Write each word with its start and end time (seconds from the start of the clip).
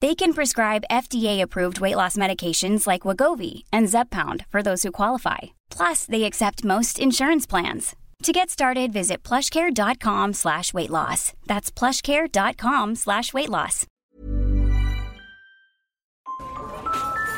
They 0.00 0.14
can 0.14 0.32
prescribe 0.32 0.84
FDA-approved 0.90 1.80
weight 1.80 1.96
loss 1.96 2.16
medications 2.16 2.86
like 2.86 3.02
Wegovy 3.02 3.64
and 3.70 3.86
Zepbound 3.86 4.46
for 4.46 4.62
those 4.62 4.82
who 4.82 4.92
qualify. 4.92 5.38
Plus, 5.68 6.06
they 6.06 6.24
accept 6.24 6.64
most 6.64 6.98
insurance 6.98 7.46
plans. 7.46 7.94
To 8.22 8.32
get 8.32 8.48
started, 8.50 8.92
visit 8.92 9.22
plushcare.com 9.22 10.34
slash 10.34 10.72
weight 10.72 10.90
loss. 10.90 11.32
That's 11.46 11.70
plushcare.com 11.70 12.94
slash 12.96 13.32
weight 13.34 13.48
loss. 13.48 13.86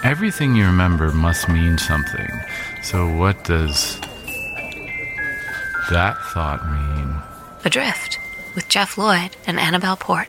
Everything 0.05 0.57
you 0.57 0.67
remember 0.67 1.13
must 1.13 1.49
mean 1.49 1.79
something. 1.79 2.29
So, 2.83 3.09
what 3.17 3.45
does 3.45 4.01
that 5.91 6.17
thought 6.33 6.65
mean? 6.69 7.17
Adrift 7.65 8.19
with 8.57 8.69
Jeff 8.69 8.99
Lloyd 8.99 9.37
and 9.47 9.61
Annabelle 9.61 9.97
Port. 9.97 10.29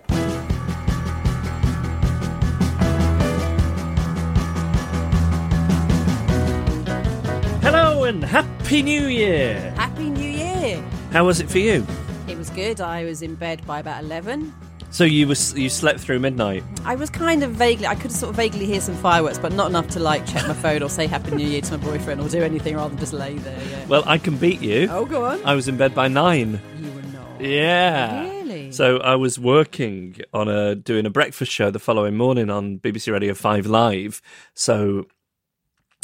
Hello 8.04 8.16
and 8.16 8.26
Happy 8.26 8.84
New 8.84 9.08
Year! 9.08 9.72
Happy 9.78 10.10
New 10.10 10.30
Year! 10.30 10.84
How 11.14 11.24
was 11.24 11.40
it 11.40 11.50
for 11.50 11.60
you? 11.60 11.88
It 12.28 12.38
was 12.38 12.50
good. 12.50 12.82
I 12.82 13.06
was 13.06 13.22
in 13.22 13.36
bed 13.36 13.66
by 13.66 13.80
about 13.80 14.04
11. 14.04 14.54
So 14.90 15.06
you 15.06 15.26
was 15.26 15.58
you 15.58 15.70
slept 15.70 16.02
through 16.02 16.20
midnight. 16.20 16.66
I 16.84 16.96
was 16.96 17.10
kind 17.10 17.44
of 17.44 17.52
vaguely, 17.52 17.88
I 17.88 17.96
could 17.96 18.12
sort 18.12 18.32
of 18.32 18.36
vaguely 18.36 18.66
hear 18.66 18.82
some 18.82 18.96
fireworks, 18.96 19.40
but 19.40 19.54
not 19.54 19.70
enough 19.70 19.88
to 19.92 20.02
like 20.02 20.26
check 20.26 20.46
my 20.50 20.54
phone 20.54 20.84
or 20.84 20.90
say 20.90 21.08
Happy 21.08 21.32
New 21.34 21.48
Year 21.48 21.62
to 21.62 21.78
my 21.78 21.86
boyfriend 21.86 22.20
or 22.20 22.28
do 22.28 22.44
anything 22.44 22.76
rather 22.76 22.90
than 22.90 23.00
just 23.00 23.14
lay 23.14 23.38
there. 23.38 23.58
Yeah. 23.72 23.86
Well, 23.86 24.04
I 24.06 24.18
can 24.18 24.36
beat 24.36 24.60
you. 24.60 24.90
oh, 24.92 25.06
go 25.06 25.24
on. 25.24 25.42
I 25.46 25.56
was 25.56 25.70
in 25.70 25.78
bed 25.78 25.96
by 25.96 26.10
nine. 26.10 26.60
you 26.78 26.92
were 26.92 27.02
not. 27.04 27.40
Yeah. 27.40 28.30
Really? 28.30 28.74
So 28.74 28.98
I 28.98 29.16
was 29.16 29.40
working 29.40 30.18
on 30.34 30.50
a 30.50 30.76
doing 30.76 31.06
a 31.06 31.10
breakfast 31.10 31.54
show 31.54 31.72
the 31.72 31.80
following 31.80 32.18
morning 32.18 32.50
on 32.50 32.80
BBC 32.80 33.14
Radio 33.14 33.34
Five 33.34 33.66
Live. 33.66 34.22
So 34.54 35.08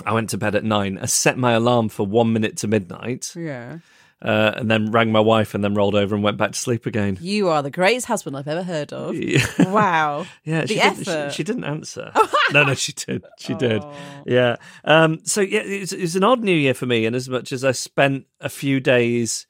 I 0.05 0.14
went 0.14 0.30
to 0.31 0.38
bed 0.38 0.55
at 0.55 0.64
nine. 0.64 0.97
I 1.02 1.05
set 1.05 1.38
my 1.38 1.53
alarm 1.53 1.89
for 1.89 2.05
one 2.05 2.33
minute 2.33 2.58
to 2.58 2.67
midnight, 2.67 3.33
Yeah. 3.36 3.80
uh, 4.22 4.52
and 4.58 4.69
then 4.69 4.92
rang 4.92 5.11
my 5.11 5.19
wife, 5.19 5.53
and 5.55 5.64
then 5.64 5.73
rolled 5.73 5.95
over 5.95 6.14
and 6.16 6.23
went 6.23 6.38
back 6.38 6.52
to 6.53 6.58
sleep 6.59 6.86
again. 6.86 7.17
You 7.22 7.50
are 7.50 7.61
the 7.64 7.72
greatest 7.72 8.08
husband 8.08 8.36
I've 8.38 8.47
ever 8.47 8.64
heard 8.64 8.92
of. 8.94 9.16
Yeah. 9.16 9.45
Wow. 9.70 10.25
Yeah, 10.44 10.61
The 10.66 10.67
she. 10.75 10.81
Oh. 11.08 11.30
she, 11.30 11.36
she 11.38 11.44
didn't 11.44 11.64
answer. 11.66 12.11
no, 12.53 12.64
no, 12.64 12.73
she 12.73 12.92
did. 12.94 13.23
She 13.39 13.53
did. 13.53 13.83
Yeah. 14.25 14.55
Um, 14.83 15.20
so 15.23 15.42
yeah, 15.42 15.61
it's, 15.61 15.92
it's 15.93 16.15
an 16.15 16.23
odd 16.23 16.42
New 16.43 16.55
Year 16.55 16.73
for 16.73 16.86
me, 16.86 17.05
and 17.05 17.15
as 17.15 17.30
much 17.30 17.52
as 17.52 17.64
I 17.64 17.71
spent 17.71 18.26
a 18.42 18.49
few 18.49 18.80
days 18.80 19.45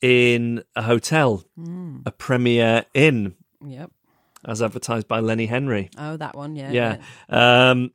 in 0.00 0.62
a 0.74 0.82
hotel, 0.82 1.44
Hmm. 1.56 1.98
a 2.06 2.10
Premier 2.10 2.84
Inn, 2.94 3.34
Yep. 3.64 3.90
as 4.44 4.60
advertised 4.60 5.06
by 5.06 5.20
Lenny 5.20 5.46
Henry. 5.46 5.90
Oh, 5.96 6.16
that 6.16 6.34
one. 6.36 6.56
Yeah. 6.56 6.72
Yeah. 6.72 6.96
Um, 7.70 7.92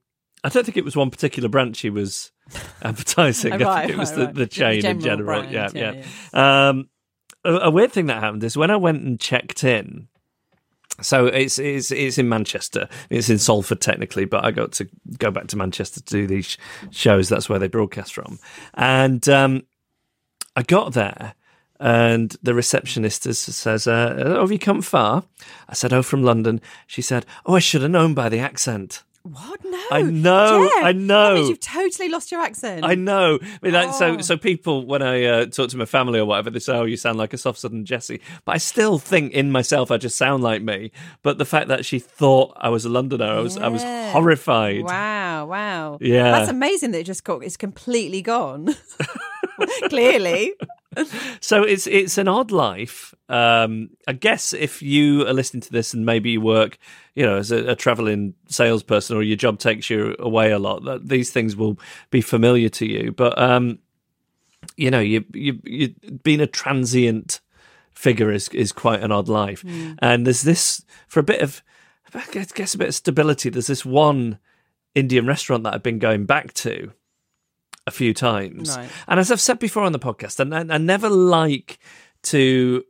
I 0.47 0.50
don't 0.50 0.63
think 0.63 0.78
it 0.78 0.85
was 0.85 0.96
one 0.96 1.09
particular 1.12 1.50
branch 1.50 1.81
he 1.81 1.90
was 1.90 2.31
advertising. 2.81 3.53
Oh, 3.62 3.69
I 3.69 3.81
think 3.81 3.94
it 3.94 3.97
was 4.00 4.12
right, 4.12 4.18
the, 4.18 4.25
right. 4.25 4.34
the 4.34 4.40
The 4.41 4.47
chain 4.47 4.85
in 4.85 5.00
general 5.02 5.41
general. 5.41 5.53
yeah, 5.53 5.69
brand, 5.69 6.06
yeah. 6.34 6.69
Um, 6.69 6.90
a, 7.44 7.53
a 7.68 7.69
weird 7.69 7.91
thing 7.91 8.06
that 8.08 8.22
happened 8.24 8.44
is 8.44 8.56
when 8.57 8.72
I 8.72 8.78
went 8.78 9.02
and 9.03 9.19
checked 9.19 9.63
in. 9.63 10.07
So 11.02 11.28
it's 11.28 11.59
it's 11.59 11.91
it's 11.91 12.18
in 12.18 12.28
Manchester. 12.28 12.90
It's 13.12 13.30
in 13.30 13.38
Salford 13.38 13.81
technically, 13.81 14.25
but 14.25 14.44
I 14.44 14.50
got 14.50 14.72
to 14.74 14.88
go 15.19 15.30
back 15.30 15.46
to 15.47 15.57
Manchester 15.57 16.00
to 16.02 16.06
do 16.12 16.25
these 16.25 16.57
shows. 16.90 17.30
That's 17.30 17.47
where 17.47 17.59
they 17.59 17.68
broadcast 17.68 18.16
from. 18.16 18.40
And 18.74 19.28
um, 19.30 19.63
I 20.56 20.63
got 20.63 20.94
there, 20.94 21.36
and 21.80 22.36
the 22.41 22.56
receptionist 22.56 23.28
is- 23.28 23.38
says, 23.38 23.86
uh, 23.86 24.16
"Oh, 24.25 24.41
have 24.41 24.52
you 24.52 24.57
come 24.57 24.81
far?" 24.81 25.24
I 25.69 25.75
said, 25.75 25.94
"Oh, 25.94 26.02
from 26.02 26.24
London." 26.24 26.62
She 26.88 27.03
said, 27.03 27.28
"Oh, 27.46 27.53
I 27.53 27.59
should 27.59 27.84
have 27.84 27.91
known 27.91 28.16
by 28.16 28.28
the 28.30 28.40
accent." 28.40 29.03
What? 29.32 29.64
No. 29.66 29.84
I 29.92 30.02
know, 30.04 30.70
Jeff, 30.76 30.84
I 30.84 30.92
know. 30.94 31.24
That 31.30 31.36
means 31.36 31.50
you've 31.50 31.60
totally 31.60 32.10
lost 32.10 32.32
your 32.32 32.42
accent. 32.42 32.86
I 32.86 32.96
know. 32.96 33.40
I 33.42 33.58
mean, 33.62 33.74
like, 33.74 33.94
So, 33.94 34.16
Oh. 34.16 34.22
so 34.22 34.38
people 34.38 34.86
when 34.86 35.02
I 35.02 35.24
uh, 35.26 35.46
talk 35.48 35.70
to 35.70 35.78
my 35.78 35.86
family 35.86 36.20
or 36.20 36.26
whatever, 36.26 36.50
they 36.50 36.60
say, 36.60 36.74
"Oh, 36.76 36.86
you 36.86 36.98
sound 36.98 37.18
like 37.18 37.34
a 37.34 37.38
soft 37.38 37.60
Southern 37.60 37.86
Jesse," 37.86 38.22
but 38.46 38.54
I 38.56 38.58
still 38.58 39.00
think 39.00 39.34
in 39.34 39.52
myself 39.52 39.92
I 39.92 39.98
just 39.98 40.18
sound 40.18 40.44
like 40.44 40.62
me. 40.62 40.92
But 41.24 41.38
the 41.38 41.46
fact 41.46 41.68
that 41.68 41.86
she 41.86 42.00
thought 42.00 42.54
I 42.58 42.70
was 42.70 42.86
a 42.86 42.90
Londoner, 42.90 43.26
I 43.26 43.40
was, 43.40 43.58
I 43.58 43.68
was 43.68 43.84
horrified. 43.84 44.84
Wow, 44.84 45.46
wow. 45.48 45.98
Yeah. 46.02 46.32
That's 46.32 46.50
amazing 46.50 46.92
that 46.92 47.00
it 47.00 47.06
just 47.06 47.24
got, 47.24 47.44
it's 47.44 47.58
completely 47.58 48.22
gone. 48.22 48.76
Clearly. 49.90 50.53
So 51.41 51.63
it's 51.63 51.85
it's 51.85 52.18
an 52.18 52.28
odd 52.28 52.51
life. 52.51 53.13
Um, 53.29 53.91
I 54.07 54.13
guess 54.13 54.53
if 54.53 54.81
you 54.81 55.28
are 55.28 55.34
listening 55.34 55.62
to 55.62 55.72
this 55.72 55.94
and 55.94 56.06
maybe 56.06 56.31
you 56.31 56.41
work, 56.41 56.78
you 57.13 57.25
know, 57.25 57.38
as 57.38 57.51
a, 57.51 57.72
a 57.72 57.75
traveling 57.75 58.34
salesperson 58.47 59.16
or 59.16 59.22
your 59.22 59.38
job 59.38 59.59
takes 59.59 59.90
you 59.90 60.16
away 60.19 60.51
a 60.51 60.59
lot, 60.59 60.85
that 60.85 61.07
these 61.07 61.31
things 61.31 61.56
will 61.56 61.78
be 62.09 62.22
familiar 62.22 62.69
to 62.69 62.85
you. 62.85 63.12
But 63.12 63.38
um, 63.40 63.79
you 64.75 64.90
know, 64.90 65.00
you 65.00 65.23
you 65.34 65.59
you 65.63 65.89
being 66.24 66.41
a 66.41 66.47
transient 66.47 67.41
figure 67.94 68.31
is 68.31 68.47
is 68.50 68.72
quite 68.72 69.03
an 69.03 69.12
odd 69.12 69.28
life. 69.28 69.63
And 70.00 70.25
there's 70.25 70.44
this 70.44 70.84
for 71.07 71.19
a 71.19 71.24
bit 71.24 71.41
of, 71.41 71.63
I 72.13 72.24
guess 72.31 72.74
a 72.74 72.78
bit 72.78 72.89
of 72.89 72.95
stability. 72.95 73.50
There's 73.50 73.68
this 73.68 73.85
one 73.85 74.39
Indian 74.95 75.28
restaurant 75.28 75.63
that 75.63 75.74
I've 75.74 75.84
been 75.84 76.00
going 76.00 76.25
back 76.25 76.53
to 76.53 76.94
a 77.88 77.92
few 77.92 78.14
times. 78.14 78.78
Right. 78.78 78.90
And 79.08 79.20
as 79.20 79.31
I've 79.31 79.42
said 79.42 79.58
before 79.58 79.84
on 79.84 79.94
the 79.94 80.00
podcast, 80.00 80.40
and 80.40 80.53
I, 80.53 80.75
I 80.75 80.78
never 80.78 81.09
like 81.09 81.80
to 82.24 82.84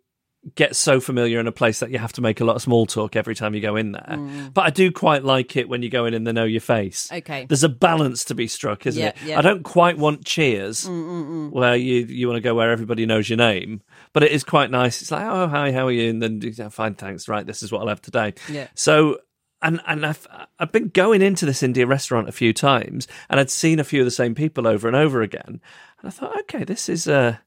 get 0.55 0.77
so 0.77 1.01
familiar 1.01 1.41
in 1.41 1.47
a 1.47 1.51
place 1.51 1.79
that 1.81 1.91
you 1.91 1.97
have 1.97 2.13
to 2.13 2.21
make 2.21 2.39
a 2.39 2.45
lot 2.45 2.55
of 2.55 2.61
small 2.61 2.85
talk 2.85 3.17
every 3.17 3.35
time 3.35 3.53
you 3.53 3.59
go 3.59 3.75
in 3.75 3.91
there. 3.91 4.05
Mm. 4.07 4.53
But 4.53 4.65
I 4.65 4.69
do 4.69 4.91
quite 4.93 5.25
like 5.25 5.57
it 5.57 5.67
when 5.67 5.81
you 5.81 5.89
go 5.89 6.05
in 6.05 6.13
and 6.13 6.25
they 6.25 6.31
know 6.31 6.45
your 6.45 6.61
face. 6.61 7.09
Mm. 7.11 7.17
Okay. 7.17 7.45
There's 7.47 7.65
a 7.65 7.69
balance 7.69 8.23
to 8.25 8.35
be 8.35 8.47
struck, 8.47 8.85
isn't 8.85 9.01
Yeah, 9.01 9.09
it? 9.09 9.15
yeah. 9.25 9.39
I 9.39 9.41
don't 9.41 9.63
quite 9.63 9.97
want 9.97 10.23
cheers 10.23 10.85
mm, 10.85 10.89
mm, 10.89 11.51
where 11.51 11.75
you 11.75 12.05
you 12.05 12.27
want 12.27 12.37
to 12.37 12.41
go 12.41 12.55
where 12.55 12.71
everybody 12.71 13.05
knows 13.05 13.29
your 13.29 13.37
name, 13.37 13.81
but 14.13 14.23
it 14.23 14.31
is 14.31 14.45
quite 14.45 14.71
nice. 14.71 15.01
It's 15.01 15.11
like, 15.11 15.25
oh 15.25 15.47
hi, 15.47 15.73
how 15.73 15.87
are 15.87 15.91
you? 15.91 16.09
And 16.09 16.21
then 16.21 16.39
yeah, 16.41 16.69
fine, 16.69 16.95
thanks. 16.95 17.27
Right, 17.27 17.45
this 17.45 17.61
is 17.61 17.71
what 17.71 17.81
I'll 17.81 17.89
have 17.89 18.01
today. 18.01 18.33
Yeah. 18.49 18.67
So 18.73 19.17
and 19.61 19.81
and 19.87 20.05
I've 20.05 20.27
I've 20.59 20.71
been 20.71 20.89
going 20.89 21.21
into 21.21 21.45
this 21.45 21.63
Indian 21.63 21.87
restaurant 21.89 22.29
a 22.29 22.33
few 22.33 22.53
times, 22.53 23.07
and 23.29 23.39
I'd 23.39 23.49
seen 23.49 23.79
a 23.79 23.83
few 23.83 24.01
of 24.01 24.05
the 24.05 24.11
same 24.11 24.35
people 24.35 24.67
over 24.67 24.87
and 24.87 24.95
over 24.95 25.21
again, 25.21 25.61
and 25.99 26.03
I 26.05 26.09
thought, 26.09 26.39
okay, 26.41 26.63
this 26.63 26.89
is 26.89 27.07
uh 27.07 27.37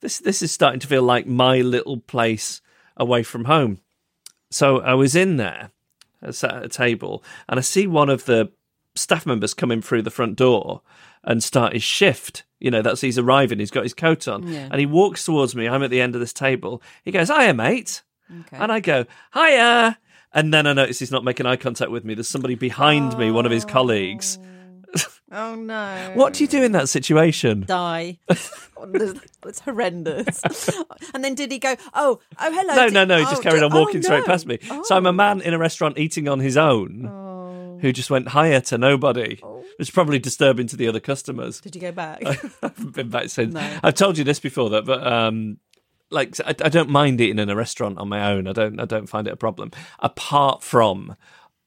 this 0.00 0.18
this 0.18 0.42
is 0.42 0.52
starting 0.52 0.80
to 0.80 0.86
feel 0.86 1.02
like 1.02 1.26
my 1.26 1.60
little 1.60 1.98
place 1.98 2.60
away 2.96 3.22
from 3.22 3.44
home. 3.46 3.80
So 4.50 4.80
I 4.80 4.94
was 4.94 5.16
in 5.16 5.36
there, 5.38 5.70
I 6.22 6.30
sat 6.30 6.54
at 6.54 6.64
a 6.64 6.68
table, 6.68 7.22
and 7.48 7.58
I 7.58 7.62
see 7.62 7.86
one 7.86 8.08
of 8.08 8.24
the 8.26 8.52
staff 8.94 9.26
members 9.26 9.52
coming 9.54 9.82
through 9.82 10.02
the 10.02 10.10
front 10.10 10.36
door 10.36 10.82
and 11.24 11.42
start 11.42 11.72
his 11.74 11.82
shift. 11.82 12.44
You 12.60 12.70
know, 12.70 12.80
that's 12.80 13.00
he's 13.02 13.18
arriving, 13.18 13.58
he's 13.58 13.70
got 13.72 13.82
his 13.82 13.92
coat 13.92 14.26
on, 14.28 14.46
Yeah. 14.46 14.68
and 14.70 14.78
he 14.78 14.86
walks 14.86 15.24
towards 15.24 15.54
me. 15.56 15.68
I'm 15.68 15.82
at 15.82 15.90
the 15.90 16.00
end 16.00 16.14
of 16.14 16.20
this 16.20 16.32
table. 16.32 16.80
He 17.04 17.10
goes, 17.10 17.28
Hiya, 17.28 17.52
mate. 17.54 18.02
Okay. 18.30 18.56
And 18.56 18.70
I 18.72 18.80
go, 18.80 19.04
Hiya. 19.34 19.98
And 20.32 20.52
then 20.52 20.66
I 20.66 20.72
notice 20.72 20.98
he's 20.98 21.10
not 21.12 21.24
making 21.24 21.46
eye 21.46 21.56
contact 21.56 21.90
with 21.90 22.04
me. 22.04 22.14
There's 22.14 22.28
somebody 22.28 22.54
behind 22.54 23.16
me, 23.18 23.30
one 23.30 23.46
of 23.46 23.52
his 23.52 23.64
colleagues. 23.64 24.38
oh 25.32 25.54
no. 25.58 26.12
What 26.14 26.34
do 26.34 26.44
you 26.44 26.48
do 26.48 26.62
in 26.62 26.72
that 26.72 26.88
situation? 26.88 27.64
Die. 27.66 28.18
it's 28.28 29.60
horrendous. 29.60 30.70
and 31.14 31.24
then 31.24 31.34
did 31.34 31.50
he 31.50 31.58
go, 31.58 31.76
oh, 31.94 32.20
oh, 32.38 32.52
hello. 32.52 32.74
No, 32.74 32.84
did- 32.84 32.94
no, 32.94 33.04
no. 33.04 33.18
He 33.18 33.24
oh, 33.24 33.30
just 33.30 33.42
carried 33.42 33.60
did- 33.60 33.72
on 33.72 33.74
walking 33.74 33.98
oh, 33.98 34.02
straight 34.02 34.24
past 34.24 34.46
me. 34.46 34.58
So 34.84 34.96
I'm 34.96 35.06
a 35.06 35.12
man 35.12 35.40
in 35.40 35.54
a 35.54 35.58
restaurant 35.58 35.98
eating 35.98 36.28
on 36.28 36.40
his 36.40 36.56
own 36.56 37.06
Oh. 37.06 37.78
who 37.80 37.92
just 37.92 38.10
went 38.10 38.28
higher 38.28 38.60
to 38.62 38.78
nobody. 38.78 39.40
It's 39.78 39.90
probably 39.90 40.18
disturbing 40.18 40.66
to 40.68 40.76
the 40.76 40.88
other 40.88 41.00
customers. 41.00 41.60
Did 41.60 41.74
you 41.74 41.80
go 41.82 41.92
back? 41.92 42.24
I 42.24 42.32
haven't 42.62 42.94
been 42.94 43.10
back 43.10 43.28
since. 43.28 43.52
No. 43.52 43.78
I've 43.82 43.94
told 43.94 44.16
you 44.16 44.24
this 44.24 44.40
before, 44.40 44.70
that, 44.70 44.86
but 44.86 45.06
um, 45.06 45.58
like 46.10 46.38
I, 46.40 46.50
I 46.64 46.68
don't 46.68 46.88
mind 46.90 47.20
eating 47.20 47.38
in 47.38 47.50
a 47.50 47.56
restaurant 47.56 47.98
on 47.98 48.08
my 48.08 48.30
own. 48.32 48.46
I 48.46 48.52
don't 48.52 48.80
I 48.80 48.84
don't 48.84 49.06
find 49.08 49.26
it 49.26 49.32
a 49.32 49.36
problem. 49.36 49.70
Apart 49.98 50.62
from 50.62 51.16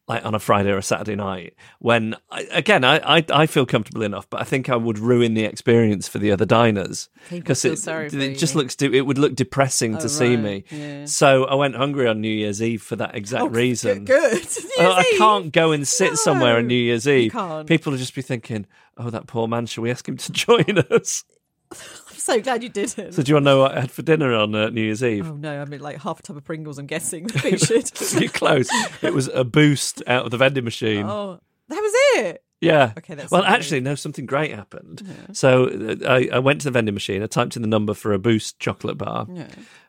like 0.08 0.26
on 0.26 0.34
a 0.34 0.40
Friday 0.40 0.72
or 0.72 0.78
a 0.78 0.82
Saturday 0.82 1.16
night 1.16 1.54
when 1.78 2.16
I, 2.32 2.42
again 2.52 2.84
I, 2.84 3.18
I 3.20 3.26
I 3.32 3.46
feel 3.46 3.68
comfortable 3.68 4.02
enough, 4.02 4.28
but 4.28 4.42
I 4.42 4.44
think 4.44 4.68
I 4.68 4.76
would 4.76 4.98
ruin 4.98 5.36
the 5.36 5.44
experience 5.44 6.08
for 6.08 6.18
the 6.18 6.32
other 6.32 6.46
diners 6.48 7.10
because 7.30 7.64
it, 7.64 7.78
sorry 7.78 8.08
it 8.08 8.38
just 8.40 8.56
looks 8.56 8.76
it 8.82 9.06
would 9.06 9.20
look 9.20 9.36
depressing 9.36 9.98
Oh, 9.98 10.00
to 10.00 10.10
see 10.10 10.36
me. 10.36 10.64
yeah. 10.72 11.06
So 11.06 11.44
I 11.46 11.54
went 11.54 11.76
hungry 11.76 12.08
on 12.08 12.22
New 12.22 12.34
Year's 12.34 12.60
Eve 12.60 12.82
for 12.82 12.96
that 12.96 13.14
exact 13.14 13.44
Oh, 13.44 13.48
reason. 13.50 14.06
Good. 14.06 14.48
I 14.80 15.14
can't 15.20 15.54
go 15.54 15.74
and 15.74 15.88
sit 15.88 16.16
somewhere 16.18 16.58
on 16.58 16.66
New 16.66 16.74
Year's 16.74 17.08
Eve. 17.08 17.32
People 17.68 17.92
will 17.92 18.00
just 18.00 18.16
be 18.16 18.24
thinking, 18.24 18.66
"Oh, 18.98 19.12
that 19.12 19.28
poor 19.28 19.48
man. 19.48 19.68
Shall 19.68 19.84
we 19.84 19.92
ask 19.92 20.08
him 20.10 20.18
to 20.18 20.32
join 20.46 20.80
us?" 20.90 21.24
I'm 22.20 22.36
so 22.36 22.42
glad 22.42 22.64
you 22.64 22.68
didn't. 22.68 23.14
So, 23.14 23.24
do 23.24 23.30
you 23.30 23.36
want 23.36 23.46
to 23.46 23.52
know 23.52 23.60
what 23.62 23.78
I 23.78 23.80
had 23.82 23.92
for 23.92 24.02
dinner 24.02 24.34
on 24.36 24.54
uh, 24.54 24.70
New 24.72 24.82
Year's 24.82 25.02
Eve? 25.02 25.26
Oh 25.26 25.36
no, 25.36 25.62
I 25.62 25.64
mean 25.64 25.80
like 25.80 26.02
half 26.02 26.20
a 26.20 26.24
tub 26.24 26.36
of 26.36 26.44
Pringles. 26.44 26.78
I'm 26.78 26.86
guessing. 26.86 27.30
You're 27.46 28.30
close. 28.30 28.68
It 29.02 29.14
was 29.14 29.30
a 29.30 29.46
boost 29.46 30.04
out 30.06 30.26
of 30.26 30.32
the 30.32 30.38
vending 30.38 30.66
machine. 30.66 31.06
oh, 31.06 31.40
that 31.70 31.80
was 31.80 31.94
it. 32.26 32.44
Yeah. 32.60 32.92
Okay, 32.98 33.16
that's 33.16 33.32
well, 33.32 33.46
actually, 33.46 33.80
no. 33.80 33.96
Something 33.96 34.26
great 34.26 34.54
happened. 34.54 35.02
So 35.32 35.68
uh, 35.68 35.96
I, 36.10 36.28
I 36.34 36.40
went 36.40 36.60
to 36.62 36.66
the 36.66 36.72
vending 36.72 36.94
machine. 36.94 37.24
I 37.24 37.28
typed 37.28 37.56
in 37.56 37.62
the 37.62 37.70
number 37.70 37.94
for 37.94 38.12
a 38.12 38.20
Boost 38.20 38.60
chocolate 38.60 38.98
bar, 38.98 39.26
Yeah, 39.32 39.48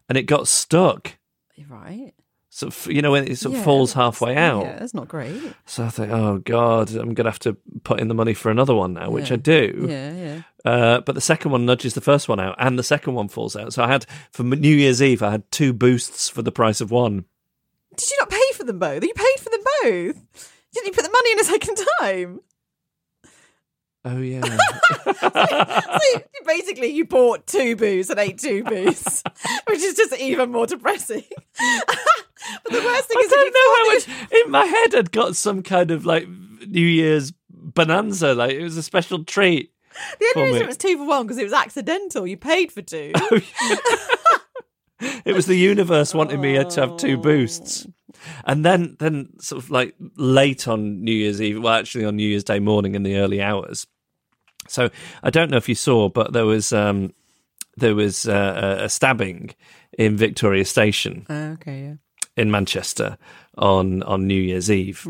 and 0.09 0.17
it 0.17 0.23
got 0.23 0.47
stuck. 0.47 1.19
right. 1.69 2.12
So 2.52 2.67
f- 2.67 2.88
you 2.88 3.00
know 3.00 3.12
when 3.12 3.29
it 3.29 3.38
sort 3.38 3.52
of 3.55 3.58
Yeah, 3.61 3.64
falls 3.64 3.93
halfway 3.93 4.37
out. 4.37 4.64
Yeah, 4.64 4.79
that's 4.81 4.93
not 4.93 5.06
great. 5.06 5.41
So 5.67 5.85
I 5.85 5.88
think, 5.88 6.11
oh 6.11 6.38
god, 6.38 6.93
I'm 6.94 7.14
gonna 7.14 7.31
have 7.31 7.38
to 7.41 7.56
put 7.85 8.00
in 8.00 8.08
the 8.08 8.14
money 8.14 8.35
for 8.35 8.50
another 8.50 8.75
one 8.75 8.93
now, 8.94 9.08
which 9.11 9.29
Yeah. 9.31 9.35
I 9.35 9.37
do. 9.38 9.87
Yeah, 9.88 10.12
yeah. 10.14 10.43
Uh, 10.64 11.00
but 11.00 11.14
the 11.14 11.20
second 11.20 11.52
one 11.52 11.64
nudges 11.64 11.94
the 11.94 12.00
first 12.00 12.29
one 12.29 12.41
out, 12.41 12.56
and 12.58 12.76
the 12.79 12.82
second 12.82 13.14
one 13.14 13.29
falls 13.29 13.55
out. 13.56 13.73
So 13.73 13.85
I 13.85 13.87
had 13.88 14.05
for 14.32 14.43
New 14.43 14.75
Year's 14.75 15.00
Eve, 15.00 15.23
I 15.23 15.31
had 15.31 15.50
two 15.52 15.73
boosts 15.73 16.29
for 16.29 16.43
the 16.43 16.52
price 16.52 16.81
of 16.81 16.91
one. 16.91 17.25
Did 17.97 18.11
you 18.11 18.17
not 18.19 18.31
pay 18.31 18.52
for 18.55 18.64
them 18.64 18.79
both? 18.81 19.02
You 19.05 19.14
paid 19.14 19.38
for 19.41 19.50
them 19.50 19.61
both. 19.82 20.52
Didn't 20.75 20.87
you 20.87 20.93
put 20.93 21.05
the 21.05 21.11
money 21.11 21.32
in 21.32 21.41
a 21.41 21.44
second 21.44 21.79
time? 22.00 22.41
Oh 24.05 24.19
yeah. 24.19 24.41
so 25.05 25.99
you- 26.12 26.20
basically, 26.47 26.88
you 26.88 27.05
bought 27.05 27.47
two 27.47 27.76
booze 27.76 28.11
and 28.11 28.19
ate 28.19 28.38
two 28.38 28.64
booze, 28.64 29.23
which 29.69 29.81
is 29.81 29.94
just 29.94 30.17
even 30.19 30.50
more 30.50 30.67
depressing. 30.67 31.23
but 31.58 32.73
the 32.73 32.81
worst 32.82 33.08
thing 33.08 33.19
I 33.19 33.20
is, 33.20 33.26
if 33.26 33.31
don't 33.31 33.55
know 33.55 33.76
how 33.76 33.87
much 33.94 34.43
in 34.44 34.50
my 34.50 34.64
head 34.64 34.94
I'd 34.94 35.12
got 35.12 35.37
some 35.37 35.62
kind 35.62 35.91
of 35.91 36.06
like 36.06 36.26
New 36.67 36.81
Year's 36.87 37.32
bonanza, 37.50 38.35
like 38.35 38.52
it 38.52 38.62
was 38.62 38.76
a 38.76 38.82
special 38.82 39.25
treat. 39.25 39.73
the 40.19 40.32
only 40.37 40.52
reason 40.52 40.62
it 40.62 40.69
was 40.69 40.76
two 40.79 40.97
for 40.97 41.06
one 41.06 41.26
because 41.26 41.38
it 41.38 41.44
was 41.44 41.52
accidental. 41.52 42.26
You 42.26 42.37
paid 42.37 42.73
for 42.73 42.82
two. 42.82 43.12
Oh, 43.17 43.41
it 45.25 45.35
was 45.35 45.47
the 45.47 45.56
universe 45.56 46.14
wanting 46.14 46.41
me 46.41 46.62
to 46.62 46.81
have 46.81 46.97
two 46.97 47.17
boosts. 47.17 47.87
Oh. 47.87 47.93
And 48.44 48.64
then, 48.64 48.96
then 48.99 49.38
sort 49.40 49.62
of 49.62 49.70
like 49.70 49.94
late 50.17 50.69
on 50.69 51.02
New 51.02 51.12
Year's 51.14 51.40
Eve, 51.40 51.62
well, 51.62 51.75
actually 51.75 52.05
on 52.05 52.17
New 52.17 52.28
Year's 52.28 52.44
Day 52.44 52.58
morning 52.58 52.94
in 52.94 53.02
the 53.02 53.17
early 53.17 53.40
hours. 53.43 53.87
So 54.69 54.90
I 55.22 55.31
don't 55.31 55.50
know 55.50 55.56
if 55.56 55.69
you 55.69 55.75
saw, 55.75 56.08
but 56.08 56.32
there 56.32 56.46
was 56.46 56.72
um, 56.72 57.12
there 57.76 57.94
was 57.94 58.28
uh, 58.28 58.78
a 58.82 58.88
stabbing 58.88 59.55
in 59.99 60.17
Victoria 60.17 60.64
Station 60.64 61.26
Oh, 61.28 61.52
okay, 61.52 61.82
yeah. 61.82 61.94
in 62.37 62.50
Manchester 62.50 63.19
on 63.56 64.02
on 64.05 64.26
New 64.26 64.40
Year's 64.40 64.70
Eve. 64.70 65.06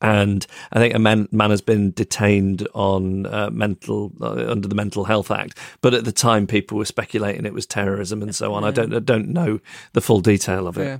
And 0.00 0.46
I 0.72 0.78
think 0.78 0.94
a 0.94 0.98
man, 1.00 1.26
man 1.32 1.50
has 1.50 1.60
been 1.60 1.90
detained 1.90 2.66
on 2.72 3.26
uh, 3.26 3.50
mental 3.50 4.12
uh, 4.20 4.48
under 4.48 4.68
the 4.68 4.76
Mental 4.76 5.04
Health 5.04 5.32
Act, 5.32 5.58
but 5.80 5.92
at 5.92 6.04
the 6.04 6.12
time 6.12 6.46
people 6.46 6.78
were 6.78 6.84
speculating 6.84 7.44
it 7.44 7.52
was 7.52 7.66
terrorism 7.66 8.22
and 8.22 8.34
so 8.34 8.54
on. 8.54 8.62
I 8.62 8.70
don't 8.70 8.94
I 8.94 9.00
don't 9.00 9.28
know 9.30 9.58
the 9.94 10.00
full 10.00 10.20
detail 10.20 10.68
of 10.68 10.78
it. 10.78 10.84
Yeah. 10.84 10.98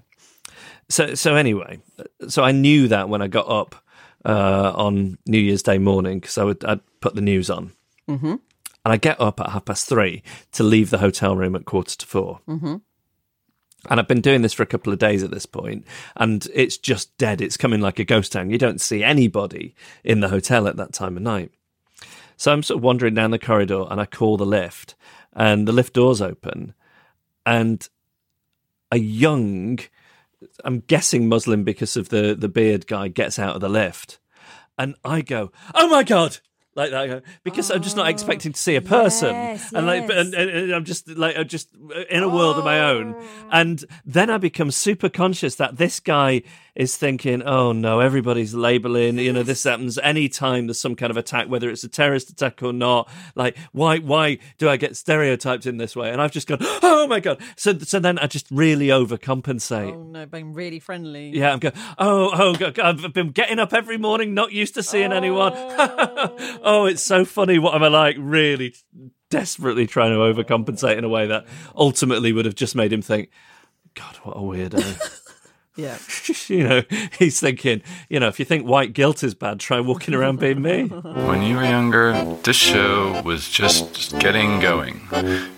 So 0.89 1.15
so 1.15 1.35
anyway, 1.35 1.81
so 2.29 2.43
I 2.43 2.53
knew 2.53 2.89
that 2.89 3.09
when 3.09 3.23
I 3.23 3.29
got 3.29 3.49
up 3.49 3.75
uh, 4.25 4.73
on 4.75 5.19
New 5.27 5.39
Year's 5.39 5.63
Day 5.63 5.79
morning 5.79 6.21
because 6.21 6.39
I 6.39 6.45
would 6.45 6.65
I'd 6.65 6.81
put 7.01 7.15
the 7.15 7.21
news 7.21 7.51
on, 7.51 7.73
mm-hmm. 8.09 8.27
and 8.27 8.41
I 8.85 8.97
get 8.97 9.21
up 9.21 9.41
at 9.41 9.51
half 9.51 9.67
past 9.67 9.89
three 9.89 10.23
to 10.53 10.63
leave 10.63 10.91
the 10.91 10.99
hotel 10.99 11.37
room 11.37 11.55
at 11.55 11.65
quarter 11.65 11.97
to 11.97 12.07
4 12.07 12.41
Mm-hmm. 12.49 12.77
And 13.89 14.01
I've 14.01 14.09
been 14.09 14.21
doing 14.21 14.43
this 14.43 14.53
for 14.53 14.65
a 14.65 14.67
couple 14.67 14.93
of 14.93 14.99
days 14.99 15.23
at 15.23 15.31
this 15.31 15.47
point, 15.47 15.87
and 16.17 16.47
it's 16.53 16.77
just 16.77 17.17
dead. 17.17 17.41
It's 17.41 17.57
coming 17.57 17.81
like 17.81 18.01
a 18.01 18.05
ghost 18.05 18.33
town. 18.33 18.51
You 18.51 18.59
don't 18.59 18.81
see 18.81 19.05
anybody 19.05 19.75
in 20.03 20.19
the 20.19 20.29
hotel 20.29 20.67
at 20.67 20.77
that 20.77 20.93
time 20.93 21.17
of 21.17 21.23
night. 21.23 21.53
So 22.37 22.53
I'm 22.53 22.65
sort 22.65 22.79
of 22.79 22.85
wandering 22.85 23.15
down 23.15 23.31
the 23.31 23.39
corridor, 23.39 23.87
and 23.89 24.01
I 24.01 24.07
call 24.07 24.37
the 24.37 24.45
lift, 24.45 24.97
and 25.33 25.67
the 25.69 25.73
lift 25.73 25.95
doors 25.95 26.21
open, 26.21 26.75
and 27.47 27.89
a 28.91 28.99
young, 28.99 29.79
I'm 30.65 30.81
guessing 30.81 31.29
Muslim 31.29 31.65
because 31.65 31.97
of 31.97 32.09
the 32.09 32.35
the 32.39 32.49
beard 32.49 32.87
guy, 32.87 33.09
gets 33.09 33.39
out 33.39 33.55
of 33.55 33.61
the 33.61 33.69
lift, 33.69 34.19
and 34.79 34.95
I 35.05 35.23
go, 35.23 35.53
"Oh 35.75 35.89
my 35.89 36.03
god!" 36.03 36.39
Like 36.75 36.93
that, 36.93 37.25
because 37.43 37.73
I'm 37.73 37.83
just 37.83 37.97
not 37.97 38.09
expecting 38.09 38.53
to 38.53 38.61
see 38.61 38.77
a 38.77 38.81
oh, 38.81 38.83
person, 38.83 39.35
yes, 39.35 39.73
and 39.73 39.85
like, 39.85 40.07
but, 40.07 40.17
and, 40.17 40.33
and, 40.33 40.49
and 40.49 40.73
I'm 40.73 40.85
just 40.85 41.09
like, 41.09 41.37
I'm 41.37 41.49
just 41.49 41.71
in 42.09 42.23
a 42.23 42.29
world 42.29 42.57
of 42.57 42.65
my 42.65 42.79
own, 42.79 43.17
oh. 43.19 43.49
and 43.51 43.85
then 44.05 44.31
I 44.31 44.39
become 44.39 44.71
super 44.71 45.09
conscious 45.09 45.57
that 45.57 45.77
this 45.77 45.99
guy 45.99 46.43
is 46.79 46.97
thinking, 46.97 47.43
"Oh 47.43 47.73
no, 47.73 47.99
everybody's 47.99 48.55
labeling, 48.55 49.19
you 49.19 49.33
know, 49.33 49.43
this 49.43 49.65
happens 49.65 49.99
anytime 49.99 50.69
there's 50.69 50.81
some 50.81 50.95
kind 50.95 51.11
of 51.11 51.17
attack, 51.17 51.49
whether 51.49 51.69
it's 51.69 51.83
a 51.83 51.89
terrorist 51.89 52.31
attack 52.31 52.63
or 52.63 52.73
not. 52.73 53.11
Like, 53.35 53.59
why, 53.73 53.99
why 53.99 54.39
do 54.59 54.69
I 54.69 54.77
get 54.77 54.97
stereotyped 54.97 55.67
in 55.67 55.77
this 55.77 55.97
way?" 55.97 56.11
And 56.11 56.23
I've 56.23 56.31
just 56.31 56.47
gone, 56.47 56.59
"Oh 56.63 57.07
my 57.09 57.19
god!" 57.19 57.43
So, 57.57 57.77
so 57.79 57.99
then 57.99 58.19
I 58.21 58.29
just 58.29 58.47
really 58.53 58.87
overcompensate. 58.87 59.93
Oh 59.93 60.05
no, 60.05 60.25
being 60.25 60.53
really 60.55 60.79
friendly. 60.79 61.31
Yeah, 61.31 61.53
I'm 61.53 61.59
going. 61.59 61.75
Oh, 61.99 62.31
oh, 62.33 62.55
God, 62.55 62.79
I've 62.79 63.13
been 63.13 63.31
getting 63.31 63.59
up 63.59 63.75
every 63.75 63.99
morning, 63.99 64.33
not 64.33 64.53
used 64.53 64.75
to 64.75 64.83
seeing 64.83 65.13
anyone. 65.13 65.53
Oh. 65.81 66.59
oh, 66.63 66.87
it's 66.87 67.03
so 67.03 67.25
funny. 67.25 67.59
What 67.59 67.75
am 67.75 67.83
I 67.83 67.89
like? 67.89 68.17
Really, 68.19 68.75
desperately 69.31 69.87
trying 69.87 70.11
to 70.11 70.19
overcompensate 70.19 70.97
in 70.97 71.05
a 71.05 71.09
way 71.09 71.27
that 71.27 71.47
oh. 71.47 71.73
ultimately 71.77 72.33
would 72.33 72.45
have 72.45 72.55
just 72.55 72.75
made 72.75 72.93
him 72.93 73.03
think, 73.03 73.31
"God, 73.95 74.17
what 74.23 74.37
a 74.37 74.41
weirdo." 74.41 75.25
Yeah. 75.79 75.97
you 76.49 76.69
know, 76.69 76.83
he's 77.19 77.39
thinking, 77.39 77.83
you 78.09 78.19
know, 78.19 78.27
if 78.27 78.41
you 78.41 78.45
think 78.45 78.67
white 78.67 78.93
guilt 78.93 79.23
is 79.23 79.35
bad, 79.35 79.61
try 79.61 79.79
walking 79.79 80.13
around 80.13 80.41
being 80.41 80.61
me. 80.61 80.89
When 81.29 81.43
you 81.43 81.57
were 81.57 81.65
younger, 81.65 82.37
this 82.43 82.57
show 82.57 83.23
was 83.23 83.49
just 83.49 84.19
getting 84.19 84.61
going. 84.61 85.03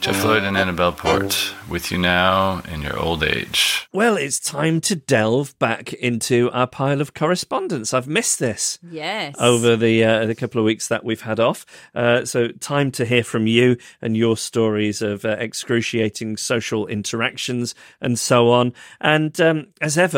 Jeff 0.01 0.25
Lloyd 0.25 0.43
and 0.43 0.57
Annabelle 0.57 0.93
Port 0.93 1.55
with 1.69 1.91
you 1.91 1.99
now 1.99 2.61
in 2.71 2.83
your 2.83 2.99
old 2.99 3.23
age. 3.23 3.89
Well, 3.93 4.17
it's 4.17 4.41
time 4.41 4.81
to 4.83 4.97
delve 4.97 5.59
back 5.59 5.93
into 5.95 6.51
our 6.51 6.67
pile 6.67 7.01
of 7.01 7.15
correspondence. 7.15 7.95
I've 7.95 8.09
missed 8.09 8.39
this. 8.39 8.79
Yes. 8.83 9.37
over 9.39 9.77
the 9.77 10.05
uh, 10.05 10.27
the 10.27 10.35
couple 10.35 10.59
of 10.59 10.65
weeks 10.65 10.89
that 10.89 11.05
we've 11.05 11.23
had 11.23 11.41
off. 11.41 11.65
Uh, 11.95 12.25
so 12.25 12.49
time 12.49 12.91
to 12.93 13.05
hear 13.05 13.23
from 13.23 13.47
you 13.47 13.77
and 14.03 14.17
your 14.17 14.37
stories 14.37 15.01
of 15.01 15.25
uh, 15.25 15.37
excruciating 15.39 16.37
social 16.37 16.87
interactions 16.87 17.75
and 18.01 18.19
so 18.19 18.51
on. 18.51 18.75
And 19.01 19.41
um, 19.41 19.69
as 19.81 19.97
ever. 19.97 20.10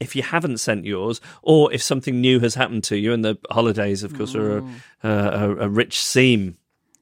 If 0.00 0.14
you 0.14 0.22
haven't 0.22 0.58
sent 0.58 0.84
yours, 0.84 1.20
or 1.42 1.72
if 1.72 1.82
something 1.82 2.20
new 2.20 2.38
has 2.40 2.54
happened 2.54 2.84
to 2.84 2.96
you, 2.96 3.12
and 3.12 3.24
the 3.24 3.36
holidays, 3.50 4.04
of 4.04 4.16
course, 4.16 4.34
are 4.36 4.58
a, 4.58 4.64
a, 5.02 5.56
a 5.56 5.68
rich 5.68 6.00
seam 6.00 6.56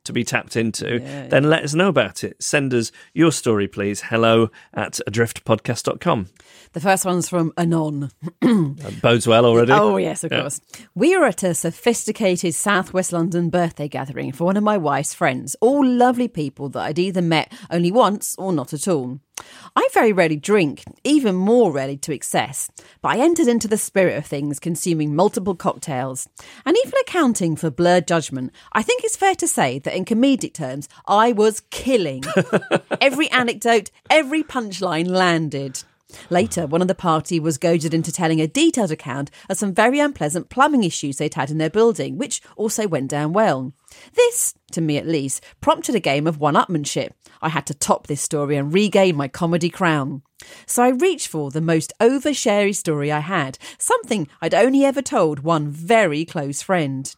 to 0.04 0.12
be 0.14 0.24
tapped 0.24 0.56
into, 0.56 1.00
then 1.00 1.50
let 1.50 1.62
us 1.64 1.74
know 1.74 1.88
about 1.88 2.24
it. 2.24 2.40
Send 2.42 2.72
us 2.72 2.92
your 3.12 3.32
story, 3.32 3.66
please. 3.68 4.00
Hello 4.02 4.50
at 4.72 4.98
adriftpodcast.com. 5.08 6.28
The 6.72 6.80
first 6.80 7.04
one's 7.04 7.28
from 7.28 7.52
Anon. 7.58 8.10
Bodes 9.02 9.26
well 9.26 9.44
already. 9.44 9.72
Oh, 9.72 9.96
yes, 9.96 10.24
of 10.24 10.32
Yeah. 10.32 10.42
course. 10.42 10.60
We 10.94 11.16
were 11.18 11.26
at 11.26 11.42
a 11.42 11.54
sophisticated 11.54 12.54
Southwest 12.54 13.12
London 13.12 13.50
birthday 13.50 13.88
gathering 13.88 14.32
for 14.32 14.44
one 14.44 14.56
of 14.56 14.62
my 14.62 14.76
wife's 14.78 15.12
friends, 15.12 15.56
all 15.60 15.84
lovely 15.86 16.28
people 16.28 16.68
that 16.70 16.80
I'd 16.80 16.98
either 16.98 17.22
met 17.22 17.52
only 17.70 17.90
once 17.90 18.34
or 18.38 18.52
not 18.52 18.72
at 18.72 18.86
all. 18.88 19.20
I 19.74 19.88
very 19.92 20.12
rarely 20.12 20.36
drink, 20.36 20.84
even 21.04 21.34
more 21.34 21.70
rarely 21.70 21.98
to 21.98 22.12
excess, 22.12 22.70
but 23.02 23.10
I 23.10 23.18
entered 23.18 23.46
into 23.46 23.68
the 23.68 23.76
spirit 23.76 24.16
of 24.16 24.24
things, 24.24 24.58
consuming 24.58 25.14
multiple 25.14 25.54
cocktails. 25.54 26.28
And 26.64 26.76
even 26.78 26.94
accounting 27.02 27.56
for 27.56 27.70
blurred 27.70 28.08
judgment, 28.08 28.52
I 28.72 28.82
think 28.82 29.04
it's 29.04 29.16
fair 29.16 29.34
to 29.34 29.46
say 29.46 29.78
that 29.80 29.94
in 29.94 30.06
comedic 30.06 30.54
terms, 30.54 30.88
I 31.06 31.32
was 31.32 31.60
killing. 31.70 32.24
every 33.00 33.30
anecdote, 33.30 33.90
every 34.08 34.42
punchline 34.42 35.08
landed. 35.08 35.82
Later, 36.30 36.66
one 36.66 36.82
of 36.82 36.88
the 36.88 36.94
party 36.94 37.38
was 37.38 37.58
goaded 37.58 37.92
into 37.92 38.12
telling 38.12 38.40
a 38.40 38.46
detailed 38.46 38.92
account 38.92 39.30
of 39.50 39.58
some 39.58 39.74
very 39.74 39.98
unpleasant 39.98 40.48
plumbing 40.48 40.84
issues 40.84 41.18
they'd 41.18 41.34
had 41.34 41.50
in 41.50 41.58
their 41.58 41.68
building, 41.68 42.16
which 42.16 42.40
also 42.56 42.86
went 42.86 43.10
down 43.10 43.32
well. 43.32 43.72
This, 44.14 44.54
to 44.72 44.80
me 44.80 44.96
at 44.96 45.06
least, 45.06 45.42
prompted 45.60 45.94
a 45.94 46.00
game 46.00 46.26
of 46.26 46.38
one 46.38 46.54
upmanship. 46.54 47.10
I 47.42 47.48
had 47.50 47.66
to 47.66 47.74
top 47.74 48.06
this 48.06 48.20
story 48.20 48.56
and 48.56 48.72
regain 48.72 49.16
my 49.16 49.28
comedy 49.28 49.68
crown. 49.70 50.22
So 50.66 50.82
I 50.82 50.88
reached 50.88 51.28
for 51.28 51.50
the 51.50 51.60
most 51.60 51.92
oversharey 52.00 52.72
story 52.72 53.10
I 53.10 53.20
had, 53.20 53.58
something 53.78 54.28
I'd 54.40 54.54
only 54.54 54.84
ever 54.84 55.02
told 55.02 55.40
one 55.40 55.68
very 55.68 56.24
close 56.24 56.62
friend. 56.62 57.14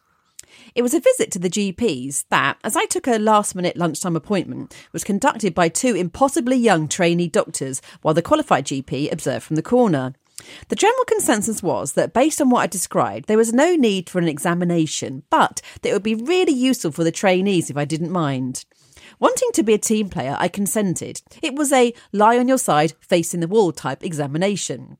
It 0.75 0.81
was 0.81 0.93
a 0.93 0.99
visit 0.99 1.31
to 1.31 1.39
the 1.39 1.49
GP's 1.49 2.25
that, 2.29 2.57
as 2.63 2.75
I 2.75 2.85
took 2.85 3.07
a 3.07 3.17
last 3.17 3.55
minute 3.55 3.77
lunchtime 3.77 4.15
appointment, 4.15 4.75
was 4.91 5.03
conducted 5.03 5.53
by 5.53 5.69
two 5.69 5.95
impossibly 5.95 6.57
young 6.57 6.87
trainee 6.87 7.27
doctors 7.27 7.81
while 8.01 8.13
the 8.13 8.21
qualified 8.21 8.65
GP 8.65 9.11
observed 9.11 9.45
from 9.45 9.55
the 9.55 9.61
corner. 9.61 10.13
The 10.69 10.75
general 10.75 11.03
consensus 11.05 11.63
was 11.63 11.93
that 11.93 12.13
based 12.13 12.41
on 12.41 12.49
what 12.49 12.61
I 12.61 12.67
described, 12.67 13.27
there 13.27 13.37
was 13.37 13.53
no 13.53 13.75
need 13.75 14.09
for 14.09 14.19
an 14.19 14.27
examination, 14.27 15.23
but 15.29 15.61
that 15.81 15.89
it 15.89 15.93
would 15.93 16.03
be 16.03 16.15
really 16.15 16.53
useful 16.53 16.91
for 16.91 17.03
the 17.03 17.11
trainees 17.11 17.69
if 17.69 17.77
I 17.77 17.85
didn't 17.85 18.11
mind. 18.11 18.65
Wanting 19.19 19.49
to 19.53 19.63
be 19.63 19.73
a 19.73 19.77
team 19.77 20.09
player, 20.09 20.37
I 20.39 20.47
consented. 20.47 21.21
It 21.41 21.55
was 21.55 21.73
a 21.73 21.93
lie 22.13 22.37
on 22.37 22.47
your 22.47 22.57
side, 22.57 22.93
facing 23.01 23.41
the 23.41 23.47
wall 23.47 23.71
type 23.71 24.03
examination. 24.03 24.97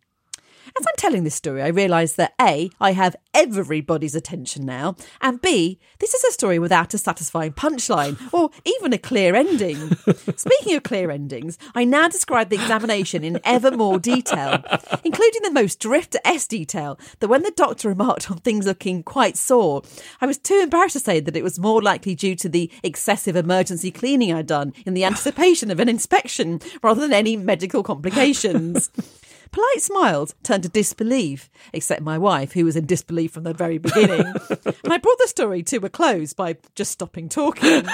As 0.80 0.86
I'm 0.88 0.96
telling 0.96 1.26
this 1.26 1.36
story, 1.36 1.62
I 1.62 1.68
realise 1.68 2.14
that 2.14 2.36
A, 2.40 2.70
I 2.80 2.94
have 2.94 3.18
everybody's 3.34 4.16
attention 4.16 4.66
now, 4.66 4.96
and 5.20 5.42
B, 5.42 5.78
this 6.00 6.14
is 6.14 6.24
a 6.24 6.32
story 6.32 6.58
without 6.58 6.94
a 6.94 6.98
satisfying 6.98 7.52
punchline 7.52 8.18
or 8.32 8.50
even 8.64 8.94
a 8.94 8.98
clear 8.98 9.36
ending. 9.36 9.76
Speaking 10.38 10.76
of 10.78 10.84
clear 10.84 11.12
endings, 11.12 11.58
I 11.76 11.84
now 11.84 12.08
describe 12.08 12.48
the 12.48 12.56
examination 12.56 13.26
in 13.26 13.42
ever 13.44 13.72
more 13.72 14.00
detail, 14.00 14.64
including 15.04 15.42
the 15.42 15.52
most 15.52 15.82
drifter 15.82 16.20
S 16.24 16.48
detail 16.48 16.98
that 17.20 17.28
when 17.28 17.44
the 17.44 17.52
doctor 17.52 17.90
remarked 17.90 18.32
on 18.32 18.38
things 18.38 18.66
looking 18.66 19.04
quite 19.04 19.36
sore, 19.36 19.82
I 20.22 20.28
was 20.28 20.38
too 20.38 20.62
embarrassed 20.64 20.94
to 20.94 21.02
say 21.02 21.20
that 21.20 21.36
it 21.36 21.44
was 21.44 21.60
more 21.60 21.82
likely 21.82 22.16
due 22.16 22.38
to 22.38 22.48
the 22.48 22.72
excessive 22.84 23.36
emergency 23.36 23.92
cleaning 23.92 24.32
I'd 24.32 24.48
done 24.48 24.72
in 24.86 24.94
the 24.94 25.04
anticipation 25.04 25.72
of 25.72 25.82
an 25.82 25.90
inspection 25.90 26.62
rather 26.82 27.02
than 27.02 27.12
any 27.12 27.36
medical 27.36 27.84
complications. 27.84 28.90
Polite 29.52 29.82
smiles 29.82 30.36
turned 30.44 30.64
to 30.64 30.70
disbelief, 30.70 31.50
except 31.74 32.02
my 32.02 32.18
wife, 32.18 32.54
who 32.54 32.66
was 32.66 32.76
in 32.76 32.86
disbelief 32.86 33.32
from 33.32 33.44
the 33.44 33.54
very 33.54 33.78
beginning. 33.78 34.22
and 34.84 34.94
I 34.94 34.98
brought 34.98 35.18
the 35.18 35.28
story 35.28 35.64
to 35.64 35.78
a 35.78 35.90
close 35.90 36.34
by 36.34 36.58
just 36.76 36.92
stopping 36.92 37.30
talking. 37.30 37.84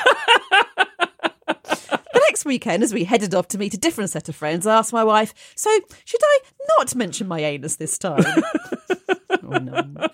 the 1.48 2.22
next 2.28 2.46
weekend, 2.46 2.84
as 2.84 2.94
we 2.94 3.06
headed 3.06 3.34
off 3.34 3.48
to 3.50 3.58
meet 3.58 3.74
a 3.74 3.78
different 3.78 4.10
set 4.10 4.28
of 4.28 4.36
friends, 4.36 4.68
I 4.68 4.78
asked 4.78 4.92
my 4.92 5.04
wife, 5.04 5.34
So, 5.56 5.70
should 6.04 6.22
I 6.24 6.40
not 6.78 6.94
mention 6.96 7.28
my 7.28 7.40
anus 7.40 7.78
this 7.78 7.98
time? 7.98 8.24
oh, 9.44 9.58
no. 9.58 10.08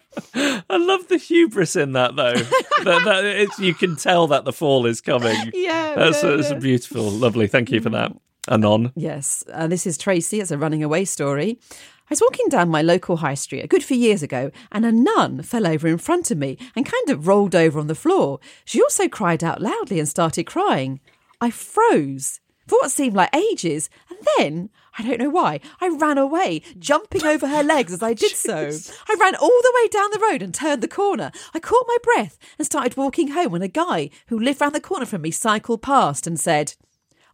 I 0.69 0.77
love 0.77 1.07
the 1.07 1.17
hubris 1.17 1.75
in 1.75 1.93
that, 1.93 2.15
though. 2.15 2.33
that, 2.33 3.03
that 3.05 3.25
it's, 3.25 3.59
you 3.59 3.73
can 3.73 3.95
tell 3.95 4.27
that 4.27 4.45
the 4.45 4.53
fall 4.53 4.85
is 4.85 5.01
coming. 5.01 5.35
Yeah, 5.53 5.95
that's, 5.95 6.23
yeah, 6.23 6.35
that's 6.35 6.51
yeah. 6.51 6.59
beautiful. 6.59 7.09
Lovely. 7.09 7.47
Thank 7.47 7.71
you 7.71 7.81
for 7.81 7.89
that. 7.89 8.13
Anon. 8.47 8.91
Yes, 8.95 9.43
uh, 9.53 9.67
this 9.67 9.85
is 9.85 9.97
Tracy. 9.97 10.39
It's 10.39 10.51
a 10.51 10.57
running 10.57 10.83
away 10.83 11.05
story. 11.05 11.59
I 11.71 12.11
was 12.11 12.21
walking 12.21 12.47
down 12.49 12.69
my 12.69 12.81
local 12.81 13.17
high 13.17 13.35
street 13.35 13.63
a 13.63 13.67
good 13.67 13.83
few 13.83 13.97
years 13.97 14.23
ago, 14.23 14.51
and 14.71 14.85
a 14.85 14.91
nun 14.91 15.43
fell 15.43 15.67
over 15.67 15.87
in 15.87 15.97
front 15.97 16.31
of 16.31 16.37
me 16.37 16.57
and 16.75 16.85
kind 16.85 17.09
of 17.09 17.27
rolled 17.27 17.55
over 17.55 17.79
on 17.79 17.87
the 17.87 17.95
floor. 17.95 18.39
She 18.65 18.81
also 18.81 19.07
cried 19.07 19.43
out 19.43 19.61
loudly 19.61 19.99
and 19.99 20.09
started 20.09 20.43
crying. 20.45 20.99
I 21.39 21.51
froze 21.51 22.41
for 22.67 22.75
what 22.79 22.91
seemed 22.91 23.15
like 23.15 23.35
ages, 23.35 23.89
and 24.09 24.19
then, 24.37 24.69
I 24.97 25.03
don't 25.03 25.19
know 25.19 25.29
why, 25.29 25.59
I 25.79 25.89
ran 25.89 26.17
away, 26.17 26.61
jumping 26.79 27.25
over 27.25 27.47
her 27.47 27.63
legs 27.63 27.91
as 27.91 28.03
I 28.03 28.13
did 28.13 28.31
so. 28.31 28.69
I 29.09 29.15
ran 29.19 29.35
all 29.35 29.47
the 29.61 29.73
way 29.75 29.87
down 29.87 30.09
the 30.11 30.19
road 30.19 30.41
and 30.41 30.53
turned 30.53 30.81
the 30.81 30.87
corner. 30.87 31.31
I 31.53 31.59
caught 31.59 31.85
my 31.87 31.97
breath 32.01 32.37
and 32.57 32.65
started 32.65 32.97
walking 32.97 33.29
home 33.29 33.51
when 33.51 33.61
a 33.61 33.67
guy 33.67 34.09
who 34.27 34.39
lived 34.39 34.61
round 34.61 34.75
the 34.75 34.79
corner 34.79 35.05
from 35.05 35.21
me 35.21 35.31
cycled 35.31 35.81
past 35.81 36.27
and 36.27 36.39
said, 36.39 36.75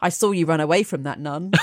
I 0.02 0.10
saw 0.10 0.32
you 0.32 0.46
run 0.46 0.60
away 0.60 0.84
from 0.84 1.04
that 1.04 1.20
nun. 1.20 1.52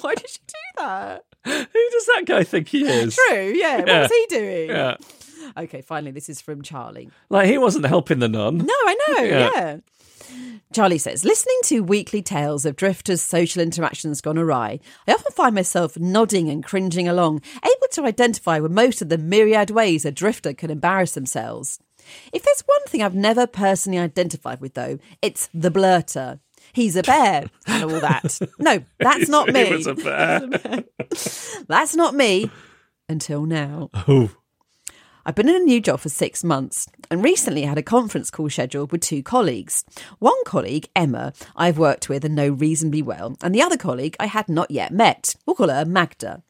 Why 0.00 0.14
did 0.14 0.28
she 0.28 0.38
do 0.46 0.54
that? 0.78 1.24
Who 1.44 1.50
does 1.90 2.06
that 2.06 2.24
guy 2.26 2.44
think 2.44 2.68
he 2.68 2.84
is? 2.84 3.16
True, 3.28 3.52
yeah. 3.54 3.78
What 3.78 3.86
was 3.88 4.10
he 4.10 4.26
doing? 4.28 4.68
Yeah. 4.70 4.96
Okay, 5.56 5.80
finally, 5.80 6.10
this 6.10 6.28
is 6.28 6.40
from 6.40 6.62
Charlie. 6.62 7.10
Like, 7.30 7.48
he 7.48 7.58
wasn't 7.58 7.86
helping 7.86 8.18
the 8.18 8.28
nun. 8.28 8.58
No, 8.58 8.66
I 8.68 8.96
know, 9.08 9.22
Yeah. 9.22 9.50
yeah. 9.54 9.76
Charlie 10.72 10.98
says, 10.98 11.24
listening 11.24 11.58
to 11.64 11.80
weekly 11.80 12.20
tales 12.20 12.66
of 12.66 12.74
drifters' 12.76 13.22
social 13.22 13.62
interactions 13.62 14.20
gone 14.20 14.36
awry, 14.36 14.80
I 15.06 15.12
often 15.12 15.32
find 15.32 15.54
myself 15.54 15.96
nodding 15.96 16.50
and 16.50 16.64
cringing 16.64 17.06
along, 17.06 17.40
able 17.64 17.88
to 17.92 18.04
identify 18.04 18.58
with 18.58 18.72
most 18.72 19.00
of 19.00 19.08
the 19.08 19.18
myriad 19.18 19.70
ways 19.70 20.04
a 20.04 20.10
drifter 20.10 20.52
can 20.52 20.70
embarrass 20.70 21.12
themselves. 21.12 21.78
If 22.32 22.42
there's 22.42 22.62
one 22.66 22.84
thing 22.86 23.02
I've 23.02 23.14
never 23.14 23.46
personally 23.46 23.98
identified 23.98 24.60
with, 24.60 24.74
though, 24.74 24.98
it's 25.22 25.48
the 25.54 25.70
blurter. 25.70 26.40
He's 26.72 26.96
a 26.96 27.02
bear 27.02 27.48
and 27.66 27.84
all 27.84 28.00
that. 28.00 28.38
No, 28.58 28.82
that's 28.98 29.28
not 29.28 29.46
He 29.48 29.52
me. 29.52 29.70
was 29.70 29.86
a 29.86 29.94
bear. 29.94 30.48
That's 31.68 31.94
not 31.94 32.14
me 32.14 32.50
until 33.08 33.46
now. 33.46 33.90
Oh. 34.08 34.30
I've 35.24 35.34
been 35.34 35.48
in 35.48 35.56
a 35.56 35.60
new 35.60 35.80
job 35.80 36.00
for 36.00 36.08
six 36.08 36.44
months 36.44 36.86
and 37.10 37.24
recently 37.24 37.62
had 37.62 37.78
a 37.78 37.82
conference 37.82 38.30
call 38.30 38.48
scheduled 38.50 38.92
with 38.92 39.00
two 39.00 39.22
colleagues. 39.22 39.84
One 40.18 40.36
colleague, 40.44 40.88
Emma, 40.94 41.32
I've 41.56 41.78
worked 41.78 42.08
with 42.08 42.24
and 42.24 42.34
know 42.34 42.48
reasonably 42.50 43.02
well, 43.02 43.36
and 43.42 43.54
the 43.54 43.62
other 43.62 43.76
colleague 43.76 44.16
I 44.20 44.26
had 44.26 44.48
not 44.48 44.70
yet 44.70 44.92
met. 44.92 45.34
We'll 45.46 45.56
call 45.56 45.68
her 45.68 45.84
Magda. 45.84 46.42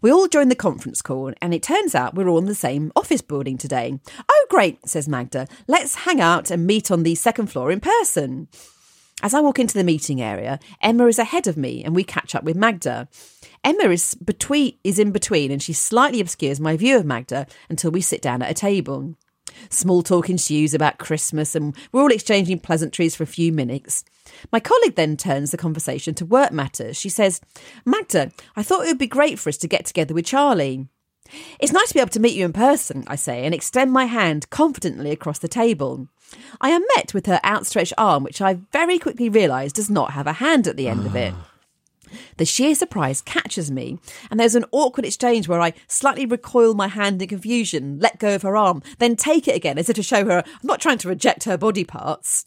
We 0.00 0.10
all 0.10 0.28
join 0.28 0.48
the 0.48 0.54
conference 0.54 1.02
call, 1.02 1.32
and 1.40 1.52
it 1.54 1.62
turns 1.62 1.94
out 1.94 2.14
we're 2.14 2.28
all 2.28 2.38
in 2.38 2.46
the 2.46 2.54
same 2.54 2.92
office 2.96 3.20
building 3.20 3.58
today. 3.58 3.98
Oh, 4.28 4.46
great, 4.48 4.88
says 4.88 5.08
Magda. 5.08 5.46
Let's 5.66 5.94
hang 5.94 6.20
out 6.20 6.50
and 6.50 6.66
meet 6.66 6.90
on 6.90 7.02
the 7.02 7.14
second 7.14 7.48
floor 7.48 7.70
in 7.70 7.80
person. 7.80 8.48
As 9.20 9.34
I 9.34 9.40
walk 9.40 9.58
into 9.58 9.74
the 9.74 9.82
meeting 9.82 10.22
area, 10.22 10.60
Emma 10.80 11.06
is 11.06 11.18
ahead 11.18 11.48
of 11.48 11.56
me 11.56 11.82
and 11.82 11.94
we 11.94 12.04
catch 12.04 12.36
up 12.36 12.44
with 12.44 12.56
Magda. 12.56 13.08
Emma 13.64 13.90
is 13.90 14.14
between 14.14 14.78
is 14.84 15.00
in 15.00 15.10
between 15.10 15.50
and 15.50 15.60
she 15.60 15.72
slightly 15.72 16.20
obscures 16.20 16.60
my 16.60 16.76
view 16.76 16.96
of 16.96 17.04
Magda 17.04 17.48
until 17.68 17.90
we 17.90 18.00
sit 18.00 18.22
down 18.22 18.42
at 18.42 18.50
a 18.50 18.54
table. 18.54 19.16
Small 19.70 20.02
talk 20.02 20.30
ensues 20.30 20.74
about 20.74 20.98
Christmas 20.98 21.54
and 21.54 21.74
we're 21.92 22.02
all 22.02 22.12
exchanging 22.12 22.60
pleasantries 22.60 23.14
for 23.14 23.22
a 23.22 23.26
few 23.26 23.52
minutes. 23.52 24.04
My 24.52 24.60
colleague 24.60 24.94
then 24.94 25.16
turns 25.16 25.50
the 25.50 25.56
conversation 25.56 26.14
to 26.14 26.26
work 26.26 26.52
matters. 26.52 26.96
She 26.96 27.08
says, 27.08 27.40
Magda, 27.84 28.32
I 28.56 28.62
thought 28.62 28.84
it 28.84 28.88
would 28.88 28.98
be 28.98 29.06
great 29.06 29.38
for 29.38 29.48
us 29.48 29.56
to 29.58 29.68
get 29.68 29.86
together 29.86 30.14
with 30.14 30.26
Charlie. 30.26 30.86
It's 31.58 31.72
nice 31.72 31.88
to 31.88 31.94
be 31.94 32.00
able 32.00 32.10
to 32.10 32.20
meet 32.20 32.36
you 32.36 32.44
in 32.44 32.52
person, 32.52 33.04
I 33.06 33.16
say, 33.16 33.44
and 33.44 33.54
extend 33.54 33.92
my 33.92 34.06
hand 34.06 34.48
confidently 34.50 35.10
across 35.10 35.38
the 35.38 35.48
table. 35.48 36.08
I 36.60 36.70
am 36.70 36.84
met 36.96 37.14
with 37.14 37.26
her 37.26 37.40
outstretched 37.44 37.92
arm, 37.98 38.24
which 38.24 38.40
I 38.40 38.60
very 38.72 38.98
quickly 38.98 39.28
realise 39.28 39.72
does 39.72 39.90
not 39.90 40.12
have 40.12 40.26
a 40.26 40.34
hand 40.34 40.66
at 40.66 40.76
the 40.76 40.88
end 40.88 41.06
of 41.06 41.16
it. 41.16 41.34
The 42.36 42.44
sheer 42.44 42.74
surprise 42.74 43.20
catches 43.22 43.70
me, 43.70 43.98
and 44.30 44.38
there's 44.38 44.54
an 44.54 44.64
awkward 44.72 45.04
exchange 45.06 45.48
where 45.48 45.60
I 45.60 45.74
slightly 45.86 46.26
recoil 46.26 46.74
my 46.74 46.88
hand 46.88 47.20
in 47.22 47.28
confusion, 47.28 47.98
let 48.00 48.18
go 48.18 48.34
of 48.34 48.42
her 48.42 48.56
arm, 48.56 48.82
then 48.98 49.16
take 49.16 49.48
it 49.48 49.56
again 49.56 49.78
as 49.78 49.88
if 49.88 49.96
to 49.96 50.02
show 50.02 50.24
her 50.24 50.42
I'm 50.46 50.66
not 50.66 50.80
trying 50.80 50.98
to 50.98 51.08
reject 51.08 51.44
her 51.44 51.56
body 51.58 51.84
parts. 51.84 52.44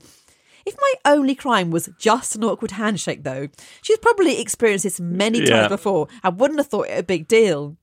If 0.65 0.75
my 0.79 0.93
only 1.13 1.33
crime 1.33 1.71
was 1.71 1.89
just 1.97 2.35
an 2.35 2.43
awkward 2.43 2.71
handshake, 2.71 3.23
though, 3.23 3.47
she's 3.81 3.97
probably 3.97 4.39
experienced 4.39 4.83
this 4.83 4.99
many 4.99 5.39
times 5.39 5.49
Yeah. 5.49 5.67
before 5.67 6.07
and 6.23 6.39
wouldn't 6.39 6.59
have 6.59 6.67
thought 6.67 6.87
it 6.87 6.99
a 6.99 7.03
big 7.03 7.27
deal. 7.27 7.77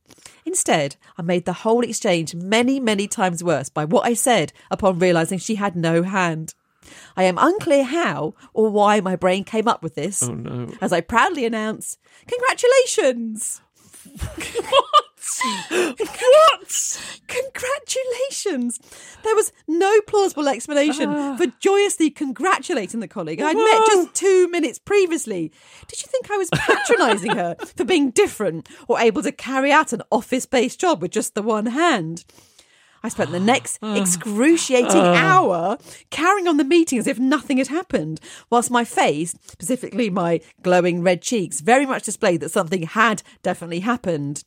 Instead, 0.45 0.95
I 1.19 1.23
made 1.23 1.45
the 1.45 1.53
whole 1.53 1.83
exchange 1.83 2.35
many, 2.37 2.79
many 2.79 3.09
times 3.09 3.43
worse 3.43 3.69
by 3.69 3.85
what 3.85 4.07
I 4.07 4.15
said 4.15 4.53
upon 4.71 5.01
realising 5.01 5.39
she 5.39 5.57
had 5.57 5.75
no 5.75 6.05
hand. 6.05 6.55
I 7.17 7.25
am 7.25 7.39
unclear 7.39 7.85
how 7.85 8.35
or 8.53 8.71
why 8.71 9.01
my 9.01 9.17
brain 9.17 9.45
came 9.45 9.69
up 9.69 9.83
with 9.83 9.95
this. 9.95 10.23
Oh, 10.23 10.35
no. 10.35 10.73
As 10.81 10.93
I 10.93 11.01
proudly 11.01 11.45
announce, 11.45 11.99
Congratulations! 12.27 13.61
What? 14.69 16.01
what? 16.01 17.21
Congratulations! 17.29 18.81
There 19.23 19.35
was 19.35 19.53
no 19.67 20.01
plausible 20.03 20.49
explanation 20.49 21.11
ah. 21.11 21.37
for 21.37 21.47
joyously 21.61 22.11
congratulating 22.11 23.01
the 23.01 23.09
colleague 23.09 23.41
I'd 23.41 23.57
met 23.57 23.87
just 23.87 24.15
two 24.15 24.49
minutes 24.49 24.79
previously. 24.79 25.53
Did 25.87 26.03
you 26.03 26.09
think 26.09 26.31
I 26.31 26.39
was 26.39 26.49
patronising 26.51 27.37
her 27.37 27.57
for 27.77 27.85
being 27.85 28.11
different 28.11 28.69
or 28.89 28.99
able 28.99 29.23
to 29.23 29.33
carry 29.33 29.71
out 29.71 29.93
an 29.93 30.03
office 30.11 30.47
based 30.47 30.81
job 30.81 31.03
with 31.03 31.13
just 31.13 31.35
the 31.35 31.43
one 31.43 31.67
hand? 31.67 32.25
I 33.03 33.09
spent 33.09 33.31
the 33.31 33.41
next 33.41 33.79
uh. 33.83 33.97
excruciating 33.99 35.03
uh. 35.03 35.15
hour 35.15 35.79
carrying 36.11 36.49
on 36.49 36.57
the 36.57 36.65
meeting 36.65 36.99
as 36.99 37.07
if 37.07 37.19
nothing 37.19 37.59
had 37.59 37.69
happened, 37.69 38.21
whilst 38.51 38.71
my 38.71 38.85
face, 38.85 39.35
specifically 39.47 40.11
my 40.11 40.41
glowing 40.63 41.03
red 41.03 41.23
cheeks, 41.23 41.61
very 41.61 41.87
much 41.87 42.05
displayed 42.05 42.41
that 42.41 42.51
something 42.51 42.83
had 42.83 43.23
definitely 43.43 43.81
happened. 43.81 44.45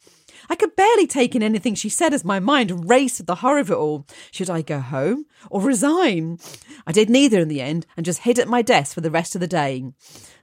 I 0.50 0.56
could 0.56 0.76
barely 0.76 1.08
take 1.08 1.36
in 1.36 1.44
anything 1.44 1.76
she 1.76 1.90
said 1.90 2.14
as 2.14 2.26
my 2.26 2.40
mind 2.40 2.90
raced 2.90 3.20
with 3.20 3.28
the 3.28 3.36
horror 3.36 3.60
of 3.60 3.72
it 3.72 3.76
all. 3.76 4.06
Should 4.32 4.50
I 4.50 4.62
go 4.62 4.80
home 4.80 5.26
or 5.50 5.62
resign? 5.62 6.40
I 6.88 6.92
did 6.92 7.10
neither 7.10 7.40
in 7.40 7.48
the 7.48 7.62
end 7.62 7.86
and 7.96 8.06
just 8.06 8.22
hid 8.22 8.40
at 8.40 8.48
my 8.48 8.62
desk 8.62 8.94
for 8.94 9.02
the 9.02 9.12
rest 9.12 9.36
of 9.36 9.42
the 9.42 9.48
day. 9.48 9.84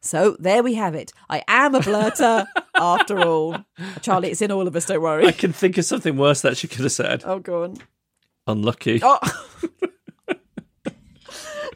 So 0.01 0.37
there 0.39 0.63
we 0.63 0.75
have 0.75 0.95
it. 0.95 1.13
I 1.29 1.43
am 1.49 1.75
a 1.75 1.81
blurter 1.81 2.47
after 2.75 3.21
all. 3.21 3.59
Charlie, 4.01 4.31
it's 4.31 4.43
in 4.43 4.53
all 4.53 4.67
of 4.67 4.77
us, 4.77 4.87
don't 4.87 5.03
worry. 5.03 5.27
I 5.27 5.33
can 5.33 5.53
think 5.53 5.77
of 5.79 5.85
something 5.85 6.17
worse 6.17 6.43
that 6.43 6.57
she 6.57 6.69
could 6.69 6.81
have 6.81 6.93
said. 6.93 7.23
Oh, 7.25 7.39
go 7.39 7.65
on. 7.65 7.79
Unlucky. 8.49 9.01
Oh. 9.03 9.19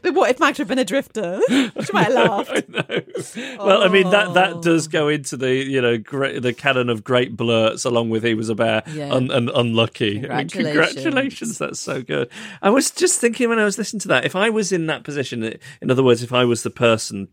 But 0.01 0.15
what 0.15 0.29
if 0.31 0.37
Magda 0.41 0.57
had 0.63 0.67
been 0.67 0.79
a 0.79 0.83
drifter? 0.83 1.39
She 1.47 1.93
might 1.93 2.11
have 2.11 2.13
laughed. 2.13 2.63
Well, 3.57 3.83
I 3.83 3.87
mean 3.87 4.09
that 4.09 4.33
that 4.33 4.53
Oh. 4.55 4.61
does 4.61 4.89
go 4.89 5.05
oh. 5.05 5.09
into 5.09 5.37
the 5.37 5.53
you 5.55 5.81
know 5.81 5.97
great, 5.97 6.41
the 6.41 6.51
canon 6.51 6.89
of 6.89 7.05
great 7.05 7.37
blurts, 7.37 7.85
along 7.85 8.09
with 8.09 8.23
he 8.23 8.33
was 8.33 8.49
a 8.49 8.55
bear 8.55 8.83
Yeah. 8.91 9.13
un, 9.13 9.31
un, 9.31 9.49
unlucky. 9.55 10.17
I 10.29 10.39
mean, 10.39 10.49
Congratulations. 10.49 10.93
congratulations, 11.03 11.57
that's 11.57 11.79
so 11.79 12.01
good. 12.01 12.29
I 12.61 12.69
was 12.69 12.91
just 12.91 13.21
thinking 13.21 13.47
when 13.47 13.59
I 13.59 13.63
was 13.63 13.77
listening 13.77 14.01
to 14.01 14.07
that, 14.09 14.25
if 14.25 14.35
I 14.35 14.49
was 14.49 14.73
in 14.73 14.87
that 14.87 15.03
position, 15.05 15.41
in 15.81 15.89
other 15.89 16.03
words, 16.03 16.21
if 16.21 16.33
I 16.33 16.43
was 16.43 16.63
the 16.63 16.69
person 16.69 17.29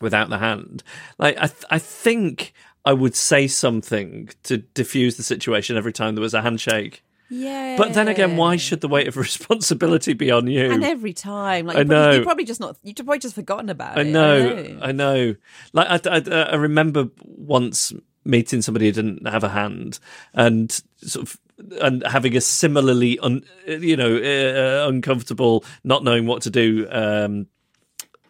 without 0.00 0.30
the 0.30 0.38
hand, 0.38 0.82
like 1.18 1.36
I 1.36 1.48
th- 1.48 1.64
I 1.68 1.78
think 1.78 2.54
I 2.86 2.94
would 2.94 3.14
say 3.14 3.46
something 3.46 4.30
to 4.44 4.56
diffuse 4.58 5.18
the 5.18 5.22
situation 5.22 5.76
every 5.76 5.92
time 5.92 6.14
there 6.14 6.22
was 6.22 6.32
a 6.34 6.40
handshake. 6.40 7.02
Yeah. 7.30 7.76
But 7.76 7.94
then 7.94 8.08
again, 8.08 8.36
why 8.36 8.56
should 8.56 8.80
the 8.80 8.88
weight 8.88 9.08
of 9.08 9.16
responsibility 9.16 10.12
be 10.12 10.30
on 10.30 10.46
you? 10.46 10.70
And 10.70 10.84
every 10.84 11.12
time, 11.12 11.66
like 11.66 11.76
I 11.76 11.80
you 11.80 11.86
probably, 11.86 12.06
know. 12.06 12.18
you 12.18 12.22
probably 12.24 12.44
just 12.44 12.60
not, 12.60 12.76
You've 12.82 12.96
probably 12.96 13.18
just 13.20 13.34
forgotten 13.34 13.70
about 13.70 13.96
I 13.96 14.02
it. 14.02 14.08
I 14.08 14.10
know, 14.10 14.78
I 14.82 14.92
know. 14.92 15.34
Like 15.72 16.06
I, 16.06 16.18
I, 16.18 16.42
I 16.42 16.54
remember 16.56 17.08
once 17.24 17.92
meeting 18.24 18.62
somebody 18.62 18.86
who 18.86 18.92
didn't 18.92 19.26
have 19.26 19.44
a 19.44 19.48
hand, 19.48 19.98
and 20.34 20.70
sort 20.96 21.28
of 21.28 21.40
and 21.80 22.04
having 22.06 22.36
a 22.36 22.40
similarly, 22.40 23.18
un, 23.18 23.44
you 23.66 23.96
know, 23.96 24.16
uh, 24.16 24.88
uncomfortable, 24.88 25.64
not 25.84 26.02
knowing 26.04 26.26
what 26.26 26.42
to 26.42 26.50
do. 26.50 26.86
Um, 26.90 27.46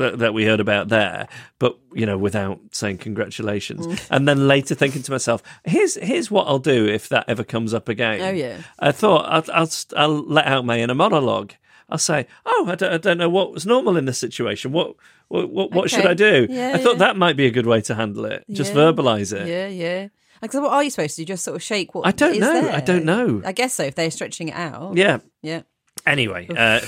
that, 0.00 0.19
that 0.19 0.35
we 0.35 0.45
heard 0.45 0.59
about 0.61 0.88
there, 0.88 1.28
but 1.59 1.78
you 1.95 2.04
know, 2.07 2.19
without 2.19 2.59
saying 2.73 2.99
congratulations, 2.99 3.87
Mm. 3.87 4.07
and 4.11 4.26
then 4.28 4.49
later 4.49 4.75
thinking 4.75 5.02
to 5.02 5.11
myself, 5.12 5.42
"Here's 5.64 5.95
here's 5.95 6.30
what 6.30 6.49
I'll 6.49 6.59
do 6.59 6.87
if 6.87 7.09
that 7.11 7.25
ever 7.28 7.45
comes 7.45 7.73
up 7.73 7.88
again." 7.88 8.21
Oh, 8.21 8.30
yeah. 8.30 8.59
I 8.78 8.92
thought 8.92 9.26
I'll 9.26 9.45
I'll, 9.54 9.71
I'll 9.97 10.23
let 10.26 10.47
out 10.47 10.64
my 10.64 10.80
inner 10.80 10.95
monologue. 10.95 11.52
I'll 11.88 11.99
say, 11.99 12.26
"Oh, 12.47 12.66
I 12.69 12.75
don't, 12.75 12.92
I 12.92 12.99
don't 12.99 13.19
know 13.19 13.28
what 13.28 13.52
was 13.52 13.66
normal 13.66 13.97
in 13.97 14.04
this 14.07 14.19
situation. 14.19 14.73
What 14.73 14.95
what 15.28 15.50
what, 15.50 15.73
what 15.73 15.90
should 15.90 16.07
I 16.07 16.14
do?" 16.14 16.47
Yeah, 16.50 16.73
I 16.75 16.78
thought 16.78 16.92
yeah. 16.95 16.99
that 17.07 17.16
might 17.16 17.37
be 17.37 17.47
a 17.47 17.50
good 17.50 17.66
way 17.66 17.80
to 17.83 17.95
handle 17.95 18.25
it. 18.26 18.45
Just 18.50 18.75
Yeah. 18.75 18.80
verbalize 18.80 19.33
it. 19.33 19.47
Yeah, 19.49 19.69
yeah. 19.69 20.09
Like, 20.42 20.52
so 20.52 20.62
what 20.62 20.73
are 20.73 20.83
you 20.83 20.88
supposed 20.90 21.16
to 21.16 21.23
do? 21.23 21.26
Just 21.26 21.45
sort 21.45 21.57
of 21.57 21.62
shake 21.62 21.95
what 21.95 22.07
I 22.07 22.12
don't 22.12 22.38
know. 22.38 22.62
there? 22.62 22.73
I 22.75 22.80
don't 22.80 23.04
know. 23.04 23.42
I 23.45 23.52
guess 23.52 23.75
so. 23.75 23.83
If 23.85 23.95
they're 23.95 24.11
stretching 24.11 24.49
it 24.49 24.54
out. 24.54 24.97
Yeah. 24.97 25.19
Yeah. 25.42 25.62
Anyway, 26.07 26.49
uh, 26.49 26.80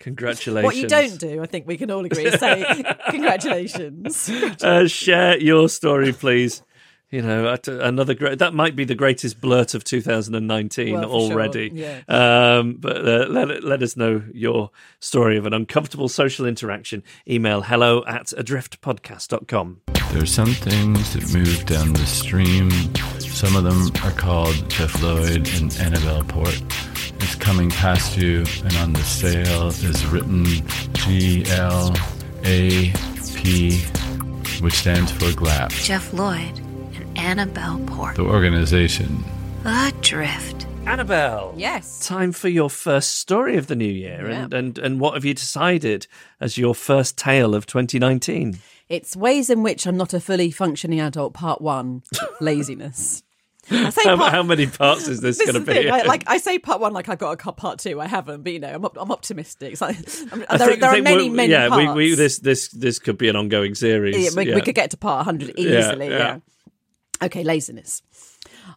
congratulations. 0.00 0.64
What 0.64 0.76
you 0.76 0.88
don't 0.88 1.18
do, 1.18 1.42
I 1.42 1.46
think 1.46 1.66
we 1.68 1.76
can 1.76 1.90
all 1.90 2.04
agree, 2.04 2.26
is 2.26 2.40
say 2.40 2.82
congratulations. 3.10 4.28
uh, 4.62 4.88
share 4.88 5.38
your 5.38 5.68
story, 5.68 6.12
please. 6.12 6.62
You 7.12 7.22
know, 7.22 7.56
another 7.66 8.14
great. 8.14 8.38
That 8.38 8.54
might 8.54 8.76
be 8.76 8.84
the 8.84 8.94
greatest 8.94 9.40
blurt 9.40 9.74
of 9.74 9.82
2019 9.82 10.92
Well, 10.94 11.02
for 11.02 11.08
sure, 11.08 11.32
already. 11.32 11.70
yeah. 11.74 12.02
Um, 12.06 12.74
but 12.78 12.98
uh, 12.98 13.26
let 13.28 13.64
let 13.64 13.82
us 13.82 13.96
know 13.96 14.22
your 14.32 14.70
story 15.00 15.36
of 15.36 15.44
an 15.44 15.52
uncomfortable 15.52 16.08
social 16.08 16.46
interaction. 16.46 17.02
Email 17.28 17.62
hello 17.62 18.04
at 18.06 18.26
adriftpodcast.com. 18.26 19.80
There's 20.12 20.32
some 20.32 20.54
things 20.54 21.12
that 21.14 21.34
move 21.36 21.66
down 21.66 21.92
the 21.94 22.06
stream. 22.06 22.70
Some 23.40 23.56
of 23.56 23.64
them 23.64 23.90
are 24.04 24.14
called 24.18 24.68
Jeff 24.68 25.02
Lloyd 25.02 25.48
and 25.54 25.74
Annabelle 25.80 26.24
Port. 26.24 26.60
It's 27.20 27.34
coming 27.36 27.70
past 27.70 28.18
you, 28.18 28.44
and 28.64 28.76
on 28.76 28.92
the 28.92 29.02
sail 29.02 29.68
is 29.68 30.04
written 30.08 30.44
G 30.92 31.46
L 31.48 31.96
A 32.44 32.92
P, 33.34 33.78
which 34.60 34.74
stands 34.74 35.10
for 35.12 35.32
GLAP, 35.32 35.70
Jeff 35.70 36.12
Lloyd 36.12 36.58
and 36.58 37.18
Annabelle 37.18 37.78
Port. 37.86 38.16
the 38.16 38.24
organization. 38.24 39.24
Adrift. 39.64 40.66
Annabelle. 40.84 41.54
yes. 41.56 42.06
Time 42.06 42.32
for 42.32 42.48
your 42.48 42.68
first 42.68 43.12
story 43.20 43.56
of 43.56 43.68
the 43.68 43.74
new 43.74 43.86
year, 43.86 44.26
and, 44.26 44.52
and 44.52 44.76
and 44.76 45.00
what 45.00 45.14
have 45.14 45.24
you 45.24 45.32
decided 45.32 46.06
as 46.42 46.58
your 46.58 46.74
first 46.74 47.16
tale 47.16 47.54
of 47.54 47.64
2019? 47.64 48.58
It's 48.90 49.16
ways 49.16 49.48
in 49.48 49.62
which 49.62 49.86
I'm 49.86 49.96
not 49.96 50.12
a 50.12 50.20
fully 50.20 50.50
functioning 50.50 51.00
adult, 51.00 51.32
part 51.32 51.62
one 51.62 52.02
laziness. 52.42 53.22
I 53.70 53.90
say 53.90 54.02
How, 54.04 54.16
part, 54.16 54.32
how 54.32 54.42
many 54.42 54.66
parts 54.66 55.08
is 55.08 55.20
this, 55.20 55.38
this 55.38 55.50
going 55.50 55.64
to 55.64 55.66
be? 55.66 55.82
thing, 55.82 55.92
I, 55.92 56.02
like 56.06 56.24
I 56.26 56.38
say 56.38 56.58
part 56.58 56.80
one, 56.80 56.92
like 56.92 57.08
I've 57.08 57.18
got 57.18 57.32
a 57.46 57.52
part 57.52 57.78
two. 57.78 58.00
I 58.00 58.06
haven't, 58.06 58.42
but 58.42 58.52
you 58.52 58.58
know, 58.58 58.74
I'm, 58.74 58.84
I'm 58.84 59.10
optimistic. 59.12 59.80
Like, 59.80 59.96
I'm, 60.32 60.40
there, 60.40 60.58
think- 60.58 60.80
there 60.80 60.98
are 60.98 61.02
many, 61.02 61.28
many 61.28 61.52
yeah, 61.52 61.68
parts. 61.68 61.94
we, 61.94 62.10
we 62.10 62.14
this 62.14 62.38
this 62.38 62.68
this 62.68 62.98
could 62.98 63.18
be 63.18 63.28
an 63.28 63.36
ongoing 63.36 63.74
series. 63.74 64.16
Yeah, 64.16 64.30
we, 64.36 64.48
yeah. 64.48 64.54
we 64.54 64.60
could 64.60 64.74
get 64.74 64.90
to 64.90 64.96
part 64.96 65.18
100 65.26 65.54
Yeah, 65.56 65.78
easily. 65.78 66.08
yeah. 66.08 66.18
Yeah. 66.18 66.38
Okay, 67.22 67.44
laziness. 67.44 68.02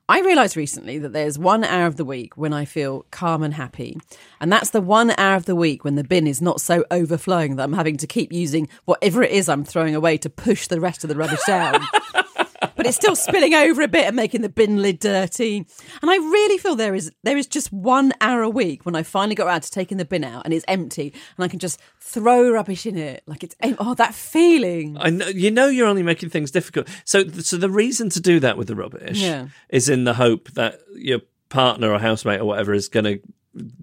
I 0.09 0.19
realised 0.19 0.57
recently 0.57 0.97
that 1.00 1.13
there's 1.13 1.39
one 1.39 1.63
hour 1.63 1.85
of 1.88 1.95
the 1.95 2.03
week 2.03 2.36
when 2.36 2.51
I 2.51 2.65
feel 2.65 3.06
calm 3.10 3.41
and 3.41 3.53
happy. 3.53 3.97
And 4.41 4.51
that's 4.51 4.71
the 4.71 4.82
one 4.82 5.12
hour 5.17 5.36
of 5.38 5.45
the 5.45 5.56
week 5.56 5.86
when 5.86 5.95
the 5.95 6.03
bin 6.03 6.27
is 6.27 6.41
not 6.41 6.60
so 6.60 6.84
overflowing 6.91 7.56
that 7.56 7.63
I'm 7.63 7.73
having 7.73 7.95
to 7.97 8.08
keep 8.08 8.34
using 8.34 8.67
whatever 8.84 9.23
it 9.23 9.32
is 9.32 9.47
I'm 9.47 9.63
throwing 9.63 9.95
away 9.95 10.17
to 10.17 10.29
push 10.29 10.67
the 10.67 10.82
rest 10.82 11.06
of 11.06 11.08
the 11.08 11.15
rubbish 11.15 11.39
down. 11.47 11.82
but 12.76 12.86
it's 12.86 12.95
still 12.95 13.15
spilling 13.15 13.54
over 13.54 13.82
a 13.82 13.88
bit 13.88 14.06
and 14.08 14.15
making 14.15 14.41
the 14.41 14.49
bin 14.49 14.82
lid 14.82 14.99
dirty. 14.99 15.65
And 16.02 16.12
I 16.12 16.15
really 16.15 16.58
feel 16.58 16.76
there 16.76 16.95
is 16.95 17.12
there 17.23 17.38
is 17.38 17.47
just 17.47 17.71
one 17.71 18.13
hour 18.21 18.41
a 18.41 18.49
week 18.49 18.86
when 18.86 18.95
I 18.95 19.04
finally 19.04 19.36
got 19.36 19.47
around 19.47 19.62
to 19.62 19.71
taking 19.71 19.97
the 19.97 20.06
bin 20.06 20.23
out 20.23 20.43
and 20.45 20.54
it's 20.54 20.65
empty 20.67 21.13
and 21.38 21.43
I 21.43 21.47
can 21.47 21.60
just 21.60 21.80
throw 21.99 22.52
rubbish 22.52 22.86
in 22.86 22.97
it 22.97 23.23
like 23.26 23.43
it's 23.43 23.56
em- 23.62 23.76
oh 23.80 23.93
that 23.95 24.13
feeling. 24.13 24.97
I 24.99 25.10
know 25.10 25.28
you 25.28 25.52
know 25.52 25.67
you're 25.67 25.88
only 25.88 26.04
making 26.04 26.30
things 26.30 26.52
difficult. 26.52 26.88
So 27.06 27.28
so 27.28 27.58
the 27.58 27.69
reason 27.69 28.10
to 28.10 28.19
do 28.19 28.39
that 28.41 28.58
with 28.58 28.67
the 28.67 28.76
rubbish 28.76 29.19
Yeah. 29.21 29.47
is 29.69 29.89
in 29.89 30.04
the 30.04 30.13
hope 30.15 30.52
that 30.52 30.80
your 30.95 31.19
partner 31.49 31.91
or 31.91 31.99
housemate 31.99 32.41
or 32.41 32.45
whatever 32.45 32.73
is 32.73 32.89
going 32.89 33.06
to 33.06 33.19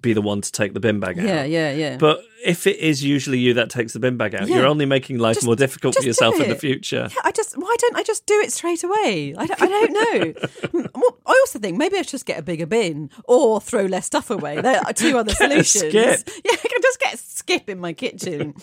be 0.01 0.11
the 0.13 0.21
one 0.21 0.41
to 0.41 0.51
take 0.51 0.73
the 0.73 0.79
bin 0.81 0.99
bag 0.99 1.17
out. 1.17 1.25
Yeah, 1.25 1.43
yeah, 1.45 1.71
yeah. 1.71 1.97
But 1.97 2.23
if 2.43 2.67
it 2.67 2.77
is 2.79 3.03
usually 3.03 3.39
you 3.39 3.53
that 3.53 3.69
takes 3.69 3.93
the 3.93 3.99
bin 3.99 4.17
bag 4.17 4.35
out, 4.35 4.47
Yeah. 4.47 4.57
you're 4.57 4.65
only 4.67 4.85
making 4.85 5.17
life 5.19 5.35
Just- 5.35 5.45
more 5.45 5.55
difficult 5.55 5.95
for 5.95 6.03
yourself 6.03 6.39
in 6.41 6.49
the 6.49 6.55
future. 6.55 7.07
Yeah, 7.09 7.21
I 7.23 7.31
just 7.31 7.57
why 7.57 7.73
don't 7.79 7.95
I 7.95 8.03
just 8.03 8.25
do 8.25 8.33
it 8.41 8.51
straight 8.51 8.83
away? 8.83 9.33
I 9.37 9.45
don't, 9.45 9.61
I 9.61 9.67
don't 9.67 9.93
know. 10.73 10.83
I 11.25 11.31
also 11.41 11.59
think 11.59 11.77
maybe 11.77 11.95
I 11.97 12.01
should 12.01 12.09
just 12.09 12.25
get 12.25 12.37
a 12.39 12.41
bigger 12.41 12.65
bin 12.65 13.09
or 13.25 13.61
throw 13.61 13.85
less 13.85 14.05
stuff 14.07 14.29
away. 14.29 14.59
There 14.59 14.81
are 14.85 14.91
two 14.93 15.17
other 15.19 15.33
solutions. 15.33 15.69
skip. 15.89 15.93
Yeah, 16.43 16.51
I 16.51 16.67
can 16.67 16.81
just 16.81 16.99
get 16.99 17.13
a 17.13 17.17
skip 17.17 17.69
in 17.69 17.79
my 17.79 17.93
kitchen. 17.93 18.53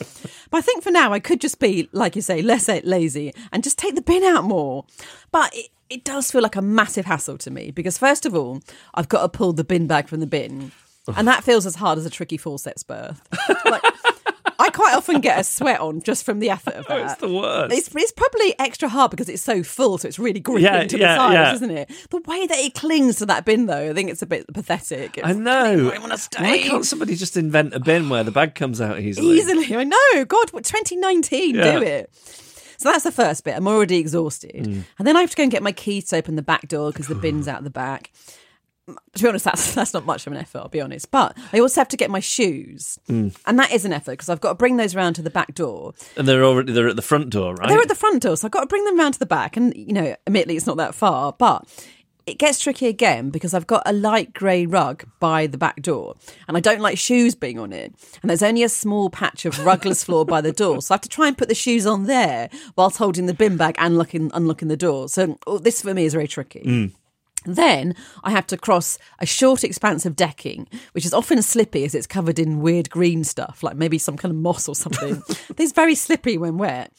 but 0.50 0.58
I 0.58 0.60
think 0.60 0.82
for 0.82 0.90
now 0.90 1.12
I 1.14 1.20
could 1.20 1.40
just 1.40 1.58
be 1.58 1.88
like 1.92 2.16
you 2.16 2.22
say, 2.22 2.42
less 2.42 2.68
lazy 2.84 3.32
and 3.52 3.64
just 3.64 3.78
take 3.78 3.94
the 3.94 4.02
bin 4.02 4.24
out 4.24 4.44
more. 4.44 4.84
But 5.32 5.54
it, 5.54 5.68
it 5.88 6.04
does 6.04 6.30
feel 6.30 6.42
like 6.42 6.56
a 6.56 6.60
massive 6.62 7.06
hassle 7.06 7.38
to 7.38 7.50
me 7.50 7.70
because 7.70 7.96
first 7.96 8.26
of 8.26 8.34
all, 8.34 8.60
I've 8.94 9.08
got 9.08 9.22
to 9.22 9.28
pull 9.30 9.54
the 9.54 9.64
bin 9.64 9.86
bag 9.86 10.06
from 10.08 10.20
the 10.20 10.26
bin, 10.26 10.72
and 11.16 11.26
that 11.28 11.44
feels 11.44 11.66
as 11.66 11.74
hard 11.74 11.98
as 11.98 12.06
a 12.06 12.10
tricky 12.10 12.36
forceps 12.36 12.82
birth. 12.82 13.20
Like, 13.64 13.82
I 14.60 14.70
quite 14.70 14.94
often 14.96 15.20
get 15.20 15.38
a 15.38 15.44
sweat 15.44 15.78
on 15.78 16.02
just 16.02 16.24
from 16.24 16.40
the 16.40 16.50
effort 16.50 16.74
of 16.74 16.86
that. 16.88 16.98
Oh, 17.00 17.04
it's 17.04 17.20
the 17.20 17.32
worst. 17.32 17.72
It's, 17.74 17.94
it's 17.94 18.12
probably 18.12 18.54
extra 18.58 18.88
hard 18.88 19.10
because 19.12 19.28
it's 19.28 19.42
so 19.42 19.62
full, 19.62 19.98
so 19.98 20.08
it's 20.08 20.18
really 20.18 20.40
gripping 20.40 20.64
Yeah, 20.64 20.84
to 20.84 20.98
yeah, 20.98 21.14
the 21.14 21.16
sides, 21.16 21.32
yeah. 21.34 21.54
isn't 21.54 21.70
it? 21.70 21.90
The 22.10 22.16
way 22.26 22.46
that 22.46 22.58
it 22.58 22.74
clings 22.74 23.16
to 23.16 23.26
that 23.26 23.44
bin, 23.44 23.66
though, 23.66 23.90
I 23.90 23.94
think 23.94 24.10
it's 24.10 24.20
a 24.22 24.26
bit 24.26 24.52
pathetic. 24.52 25.16
It's 25.18 25.26
I 25.26 25.32
know. 25.32 25.90
I 25.94 25.98
want 25.98 26.10
to 26.12 26.18
stay. 26.18 26.42
Why 26.42 26.58
can't 26.58 26.84
somebody 26.84 27.14
just 27.14 27.36
invent 27.36 27.72
a 27.72 27.78
bin 27.80 28.08
where 28.08 28.24
the 28.24 28.32
bag 28.32 28.56
comes 28.56 28.80
out 28.80 28.98
easily? 28.98 29.38
Easily. 29.38 29.76
I 29.76 29.84
know. 29.84 30.24
God, 30.24 30.48
2019, 30.52 31.54
Yeah. 31.54 31.78
do 31.78 31.82
it. 31.84 32.10
So 32.78 32.90
that's 32.90 33.04
the 33.04 33.12
first 33.12 33.44
bit. 33.44 33.56
I'm 33.56 33.66
already 33.68 33.98
exhausted. 33.98 34.54
Mm. 34.64 34.82
And 34.98 35.06
then 35.06 35.16
I 35.16 35.20
have 35.20 35.30
to 35.30 35.36
go 35.36 35.42
and 35.44 35.52
get 35.52 35.62
my 35.62 35.72
keys 35.72 36.06
to 36.08 36.16
open 36.16 36.36
the 36.36 36.42
back 36.42 36.66
door 36.68 36.90
because 36.90 37.06
the 37.08 37.14
bin's 37.14 37.46
out 37.48 37.64
the 37.64 37.70
back. 37.70 38.10
To 38.88 39.22
be 39.22 39.28
honest, 39.28 39.44
that's 39.44 39.74
that's 39.74 39.94
not 39.94 40.06
much 40.06 40.26
of 40.26 40.32
an 40.32 40.38
effort, 40.38 40.58
I'll 40.58 40.68
be 40.68 40.80
honest. 40.80 41.10
But 41.10 41.36
I 41.52 41.60
also 41.60 41.80
have 41.80 41.88
to 41.88 41.96
get 41.96 42.10
my 42.10 42.20
shoes. 42.20 42.98
Mm. 43.08 43.36
And 43.46 43.58
that 43.58 43.72
is 43.72 43.84
an 43.84 43.92
effort 43.92 44.12
because 44.12 44.28
I've 44.28 44.40
got 44.40 44.50
to 44.50 44.54
bring 44.54 44.76
those 44.76 44.94
around 44.94 45.14
to 45.14 45.22
the 45.22 45.30
back 45.30 45.54
door. 45.54 45.94
And 46.16 46.26
they're 46.26 46.44
already 46.44 46.72
they're 46.72 46.88
at 46.88 46.96
the 46.96 47.02
front 47.02 47.30
door, 47.30 47.54
right? 47.54 47.68
They're 47.68 47.80
at 47.80 47.88
the 47.88 47.94
front 47.94 48.22
door, 48.22 48.36
so 48.36 48.46
I've 48.46 48.52
got 48.52 48.60
to 48.60 48.66
bring 48.66 48.84
them 48.84 48.98
round 48.98 49.14
to 49.14 49.20
the 49.20 49.26
back. 49.26 49.56
And, 49.56 49.74
you 49.76 49.92
know, 49.92 50.16
admittedly, 50.26 50.56
it's 50.56 50.66
not 50.66 50.76
that 50.78 50.94
far, 50.94 51.32
but 51.32 51.66
it 52.28 52.38
gets 52.38 52.60
tricky 52.60 52.86
again 52.86 53.30
because 53.30 53.54
I've 53.54 53.66
got 53.66 53.82
a 53.86 53.92
light 53.92 54.34
grey 54.34 54.66
rug 54.66 55.04
by 55.18 55.46
the 55.46 55.56
back 55.56 55.80
door 55.80 56.14
and 56.46 56.56
I 56.56 56.60
don't 56.60 56.80
like 56.80 56.98
shoes 56.98 57.34
being 57.34 57.58
on 57.58 57.72
it. 57.72 57.94
And 58.20 58.28
there's 58.28 58.42
only 58.42 58.62
a 58.62 58.68
small 58.68 59.08
patch 59.08 59.46
of 59.46 59.64
rugless 59.64 60.04
floor 60.04 60.26
by 60.26 60.42
the 60.42 60.52
door. 60.52 60.82
So 60.82 60.92
I 60.92 60.96
have 60.96 61.00
to 61.02 61.08
try 61.08 61.26
and 61.26 61.38
put 61.38 61.48
the 61.48 61.54
shoes 61.54 61.86
on 61.86 62.04
there 62.04 62.50
whilst 62.76 62.98
holding 62.98 63.26
the 63.26 63.34
bin 63.34 63.56
bag 63.56 63.76
and 63.78 63.96
looking, 63.96 64.30
unlocking 64.34 64.68
the 64.68 64.76
door. 64.76 65.08
So 65.08 65.38
oh, 65.46 65.58
this 65.58 65.80
for 65.80 65.94
me 65.94 66.04
is 66.04 66.12
very 66.12 66.28
tricky. 66.28 66.92
Then 67.44 67.94
I 68.24 68.30
have 68.30 68.46
to 68.48 68.56
cross 68.56 68.98
a 69.18 69.26
short 69.26 69.64
expanse 69.64 70.04
of 70.06 70.16
decking, 70.16 70.68
which 70.92 71.06
is 71.06 71.14
often 71.14 71.42
slippy 71.42 71.84
as 71.84 71.94
it's 71.94 72.06
covered 72.06 72.38
in 72.38 72.60
weird 72.60 72.90
green 72.90 73.24
stuff, 73.24 73.62
like 73.62 73.76
maybe 73.76 73.98
some 73.98 74.16
kind 74.16 74.30
of 74.30 74.38
moss 74.38 74.68
or 74.68 74.74
something. 74.74 75.22
it's 75.56 75.72
very 75.72 75.94
slippery 75.94 76.36
when 76.36 76.58
wet. 76.58 76.92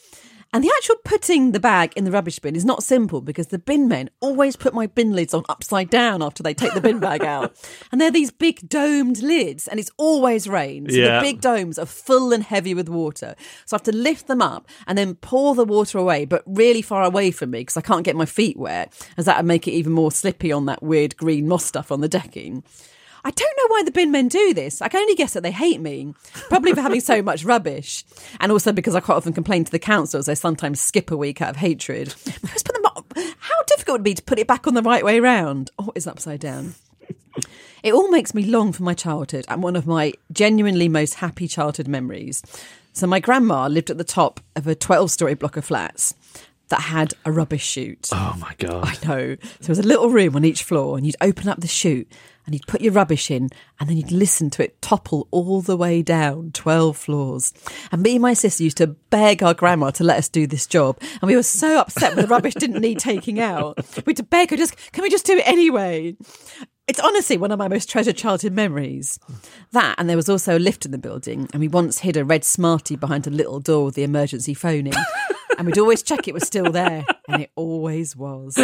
And 0.51 0.63
the 0.63 0.71
actual 0.77 0.95
putting 1.03 1.51
the 1.51 1.59
bag 1.59 1.93
in 1.95 2.05
the 2.05 2.11
rubbish 2.11 2.39
bin 2.39 2.55
is 2.55 2.65
not 2.65 2.81
simple 2.81 3.21
because 3.21 3.47
the 3.47 3.59
bin 3.59 3.87
men 3.87 4.09
always 4.19 4.55
put 4.55 4.73
my 4.73 4.87
bin 4.87 5.13
lids 5.13 5.31
on 5.33 5.43
upside 5.47 5.91
down 5.91 6.23
after 6.23 6.41
they 6.41 6.55
take 6.55 6.73
the 6.73 6.81
bin 6.81 6.99
bag 6.99 7.23
out. 7.23 7.53
And 7.91 8.01
they're 8.01 8.09
these 8.11 8.31
big 8.31 8.67
domed 8.67 9.21
lids 9.21 9.67
and 9.67 9.79
it's 9.79 9.91
always 9.97 10.47
rain. 10.47 10.89
So 10.89 10.95
Yeah. 10.95 11.19
the 11.19 11.21
big 11.25 11.41
domes 11.41 11.77
are 11.77 11.85
full 11.85 12.33
and 12.33 12.43
heavy 12.43 12.73
with 12.73 12.89
water. 12.89 13.35
So 13.65 13.75
I 13.75 13.77
have 13.77 13.83
to 13.83 13.95
lift 13.95 14.27
them 14.27 14.41
up 14.41 14.67
and 14.87 14.97
then 14.97 15.15
pour 15.15 15.53
the 15.53 15.65
water 15.65 15.97
away, 15.99 16.25
but 16.25 16.43
really 16.47 16.81
far 16.81 17.03
away 17.03 17.29
from 17.29 17.51
me 17.51 17.59
because 17.59 17.77
I 17.77 17.81
can't 17.81 18.03
get 18.03 18.15
my 18.15 18.25
feet 18.25 18.57
wet, 18.57 18.91
as 19.17 19.25
that 19.25 19.37
would 19.37 19.45
make 19.45 19.67
it 19.67 19.71
even 19.71 19.93
more 19.93 20.11
slippy 20.11 20.51
on 20.51 20.65
that 20.65 20.81
weird 20.81 21.15
green 21.17 21.47
moss 21.47 21.65
stuff 21.65 21.91
on 21.91 22.01
the 22.01 22.09
decking. 22.09 22.63
I 23.23 23.31
don't 23.31 23.57
know 23.57 23.67
why 23.67 23.83
the 23.83 23.91
bin 23.91 24.11
men 24.11 24.27
do 24.27 24.53
this. 24.53 24.81
I 24.81 24.87
can 24.87 25.01
only 25.01 25.15
guess 25.15 25.33
that 25.33 25.43
they 25.43 25.51
hate 25.51 25.81
me, 25.81 26.13
probably 26.49 26.73
for 26.73 26.81
having 26.81 27.01
so 27.01 27.21
much 27.21 27.43
rubbish, 27.43 28.05
and 28.39 28.51
also 28.51 28.71
because 28.71 28.95
I 28.95 28.99
quite 28.99 29.15
often 29.15 29.33
complain 29.33 29.63
to 29.65 29.71
the 29.71 29.79
council, 29.79 30.19
as 30.19 30.25
they 30.27 30.35
sometimes 30.35 30.79
skip 30.81 31.11
a 31.11 31.17
week 31.17 31.41
out 31.41 31.49
of 31.51 31.55
hatred. 31.57 32.07
Just 32.25 32.65
put 32.65 32.73
them 32.75 32.85
up- 32.85 33.13
How 33.39 33.63
difficult 33.67 33.95
would 33.95 34.01
it 34.01 34.03
be 34.11 34.13
to 34.15 34.23
put 34.23 34.39
it 34.39 34.47
back 34.47 34.67
on 34.67 34.73
the 34.73 34.81
right 34.81 35.03
way 35.03 35.19
round? 35.19 35.71
Oh, 35.79 35.91
it's 35.95 36.07
upside 36.07 36.39
down. 36.39 36.75
It 37.83 37.93
all 37.93 38.09
makes 38.11 38.33
me 38.33 38.43
long 38.43 38.73
for 38.73 38.83
my 38.83 38.93
childhood 38.93 39.45
and 39.47 39.63
one 39.63 39.75
of 39.77 39.87
my 39.87 40.13
genuinely 40.33 40.89
most 40.89 41.15
happy 41.15 41.47
childhood 41.47 41.87
memories. 41.87 42.41
So, 42.91 43.07
my 43.07 43.19
grandma 43.21 43.67
lived 43.67 43.89
at 43.89 43.97
the 43.97 44.03
top 44.03 44.41
of 44.57 44.67
a 44.67 44.75
12 44.75 45.09
story 45.11 45.33
block 45.33 45.55
of 45.55 45.63
flats 45.63 46.13
that 46.69 46.81
had 46.81 47.13
a 47.25 47.31
rubbish 47.31 47.65
chute. 47.65 48.09
Oh 48.11 48.35
my 48.39 48.53
god! 48.57 48.85
I 48.85 49.07
know. 49.07 49.35
So, 49.35 49.57
there 49.59 49.69
was 49.69 49.79
a 49.79 49.83
little 49.83 50.09
room 50.09 50.35
on 50.35 50.45
each 50.45 50.63
floor, 50.63 50.97
and 50.97 51.05
you'd 51.05 51.15
open 51.21 51.49
up 51.49 51.59
the 51.59 51.67
chute 51.67 52.11
and 52.49 52.55
you'd 52.55 52.65
put 52.65 52.81
your 52.81 52.93
rubbish 52.93 53.29
in, 53.29 53.47
and 53.79 53.87
then 53.87 53.95
you'd 53.95 54.11
listen 54.11 54.49
to 54.49 54.63
it 54.63 54.81
topple 54.81 55.27
all 55.29 55.61
the 55.61 55.77
way 55.77 56.01
down 56.01 56.49
12 56.51 56.97
floors. 56.97 57.53
And 57.91 58.01
me 58.01 58.13
and 58.13 58.23
my 58.23 58.33
sister 58.33 58.63
used 58.63 58.77
to 58.77 58.87
beg 58.87 59.43
our 59.43 59.53
grandma 59.53 59.91
to 59.91 60.03
let 60.03 60.17
us 60.17 60.29
do 60.29 60.47
this 60.47 60.65
job. 60.65 60.97
And 61.21 61.29
we 61.29 61.35
were 61.35 61.43
so 61.43 61.77
upset 61.77 62.15
when 62.15 62.25
the 62.25 62.27
rubbish 62.27 62.55
didn't 62.55 62.81
need 62.81 62.97
taking 62.97 63.39
out. 63.39 63.77
We 63.97 64.13
had 64.13 64.17
to 64.17 64.23
beg 64.23 64.49
her, 64.49 64.57
just, 64.57 64.75
can 64.93 65.03
we 65.03 65.11
just 65.11 65.27
do 65.27 65.37
it 65.37 65.47
anyway? 65.47 66.15
It's 66.87 66.99
honestly 66.99 67.37
one 67.37 67.51
of 67.51 67.59
my 67.59 67.67
most 67.67 67.87
treasured 67.87 68.17
childhood 68.17 68.53
memories. 68.53 69.19
That, 69.73 69.93
and 69.99 70.09
there 70.09 70.17
was 70.17 70.27
also 70.27 70.57
a 70.57 70.59
lift 70.59 70.85
in 70.85 70.91
the 70.91 70.97
building, 70.97 71.47
and 71.53 71.59
we 71.59 71.67
once 71.67 71.99
hid 71.99 72.17
a 72.17 72.25
red 72.25 72.43
Smartie 72.43 72.95
behind 72.95 73.27
a 73.27 73.29
little 73.29 73.59
door 73.59 73.85
with 73.85 73.95
the 73.95 74.01
emergency 74.01 74.55
phoning. 74.55 74.93
And 75.57 75.67
we'd 75.67 75.77
always 75.79 76.03
check 76.03 76.27
it 76.27 76.33
was 76.33 76.43
still 76.45 76.71
there, 76.71 77.05
and 77.27 77.43
it 77.43 77.51
always 77.55 78.15
was. 78.15 78.57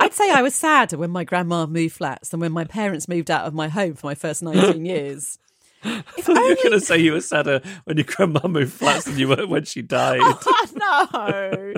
I'd 0.00 0.12
say 0.14 0.30
I 0.30 0.42
was 0.42 0.54
sadder 0.54 0.98
when 0.98 1.10
my 1.10 1.24
grandma 1.24 1.66
moved 1.66 1.94
flats 1.96 2.30
than 2.30 2.40
when 2.40 2.52
my 2.52 2.64
parents 2.64 3.08
moved 3.08 3.30
out 3.30 3.46
of 3.46 3.54
my 3.54 3.68
home 3.68 3.94
for 3.94 4.06
my 4.06 4.14
first 4.14 4.42
19 4.42 4.84
years. 4.84 5.38
If 5.82 6.28
You're 6.28 6.38
only- 6.38 6.56
going 6.56 6.72
to 6.72 6.80
say 6.80 6.98
you 6.98 7.12
were 7.12 7.22
sadder 7.22 7.62
when 7.84 7.96
your 7.96 8.04
grandma 8.04 8.46
moved 8.48 8.74
flats 8.74 9.06
than 9.06 9.18
you 9.18 9.28
were 9.28 9.46
when 9.46 9.64
she 9.64 9.80
died. 9.82 10.20
Oh, 10.62 10.66
no. 10.76 11.74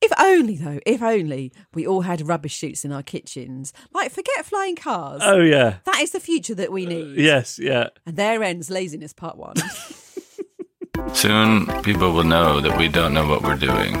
if 0.00 0.12
only, 0.18 0.56
though, 0.56 0.80
if 0.84 1.00
only 1.02 1.52
we 1.74 1.86
all 1.86 2.00
had 2.02 2.26
rubbish 2.26 2.54
chutes 2.56 2.84
in 2.84 2.92
our 2.92 3.02
kitchens. 3.02 3.72
Like, 3.92 4.10
forget 4.10 4.44
flying 4.44 4.74
cars. 4.76 5.20
Oh 5.24 5.40
yeah, 5.40 5.76
That 5.84 6.00
is 6.00 6.10
the 6.10 6.20
future 6.20 6.54
that 6.56 6.72
we 6.72 6.86
need. 6.86 7.16
yes, 7.16 7.58
yeah. 7.58 7.88
And 8.06 8.16
there 8.16 8.42
ends 8.42 8.68
laziness 8.70 9.12
part 9.12 9.36
one. 9.36 9.54
Soon, 11.14 11.66
people 11.82 12.12
will 12.12 12.24
know 12.24 12.60
that 12.60 12.78
we 12.78 12.88
don't 12.88 13.12
know 13.12 13.26
what 13.26 13.42
we're 13.42 13.56
doing. 13.56 13.96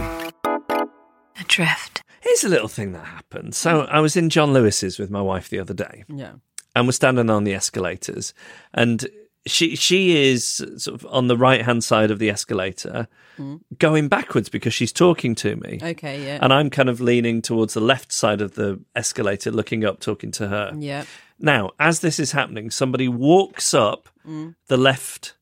Adrift. 1.40 2.02
Here's 2.20 2.44
a 2.44 2.48
little 2.48 2.68
thing 2.68 2.92
that 2.92 3.04
happened. 3.04 3.54
So 3.54 3.82
I 3.82 4.00
was 4.00 4.16
in 4.16 4.30
John 4.30 4.52
Lewis's 4.52 4.98
with 4.98 5.10
my 5.10 5.20
wife 5.20 5.48
the 5.48 5.58
other 5.58 5.74
day, 5.74 6.04
yeah. 6.08 6.32
and 6.76 6.86
we're 6.86 6.92
standing 6.92 7.30
on 7.30 7.44
the 7.44 7.54
escalators, 7.54 8.34
and 8.74 9.08
she 9.46 9.76
she 9.76 10.30
is 10.30 10.44
sort 10.76 10.88
of 10.88 11.06
on 11.10 11.26
the 11.28 11.36
right 11.36 11.64
hand 11.64 11.82
side 11.82 12.10
of 12.10 12.18
the 12.18 12.30
escalator, 12.30 13.08
hmm. 13.36 13.56
going 13.78 14.08
backwards 14.08 14.48
because 14.48 14.74
she's 14.74 14.92
talking 14.92 15.34
to 15.36 15.56
me. 15.56 15.78
Okay, 15.82 16.24
yeah. 16.24 16.38
And 16.42 16.52
I'm 16.52 16.70
kind 16.70 16.88
of 16.88 17.00
leaning 17.00 17.42
towards 17.42 17.74
the 17.74 17.80
left 17.80 18.12
side 18.12 18.40
of 18.40 18.54
the 18.54 18.80
escalator, 18.94 19.50
looking 19.50 19.84
up, 19.84 20.00
talking 20.00 20.30
to 20.32 20.48
her. 20.48 20.72
yeah. 20.76 21.04
Now, 21.40 21.70
as 21.78 22.00
this 22.00 22.18
is 22.18 22.32
happening, 22.32 22.70
somebody 22.70 23.08
walks 23.08 23.72
up 23.72 24.08
hmm. 24.24 24.50
the 24.66 24.76
left 24.76 25.34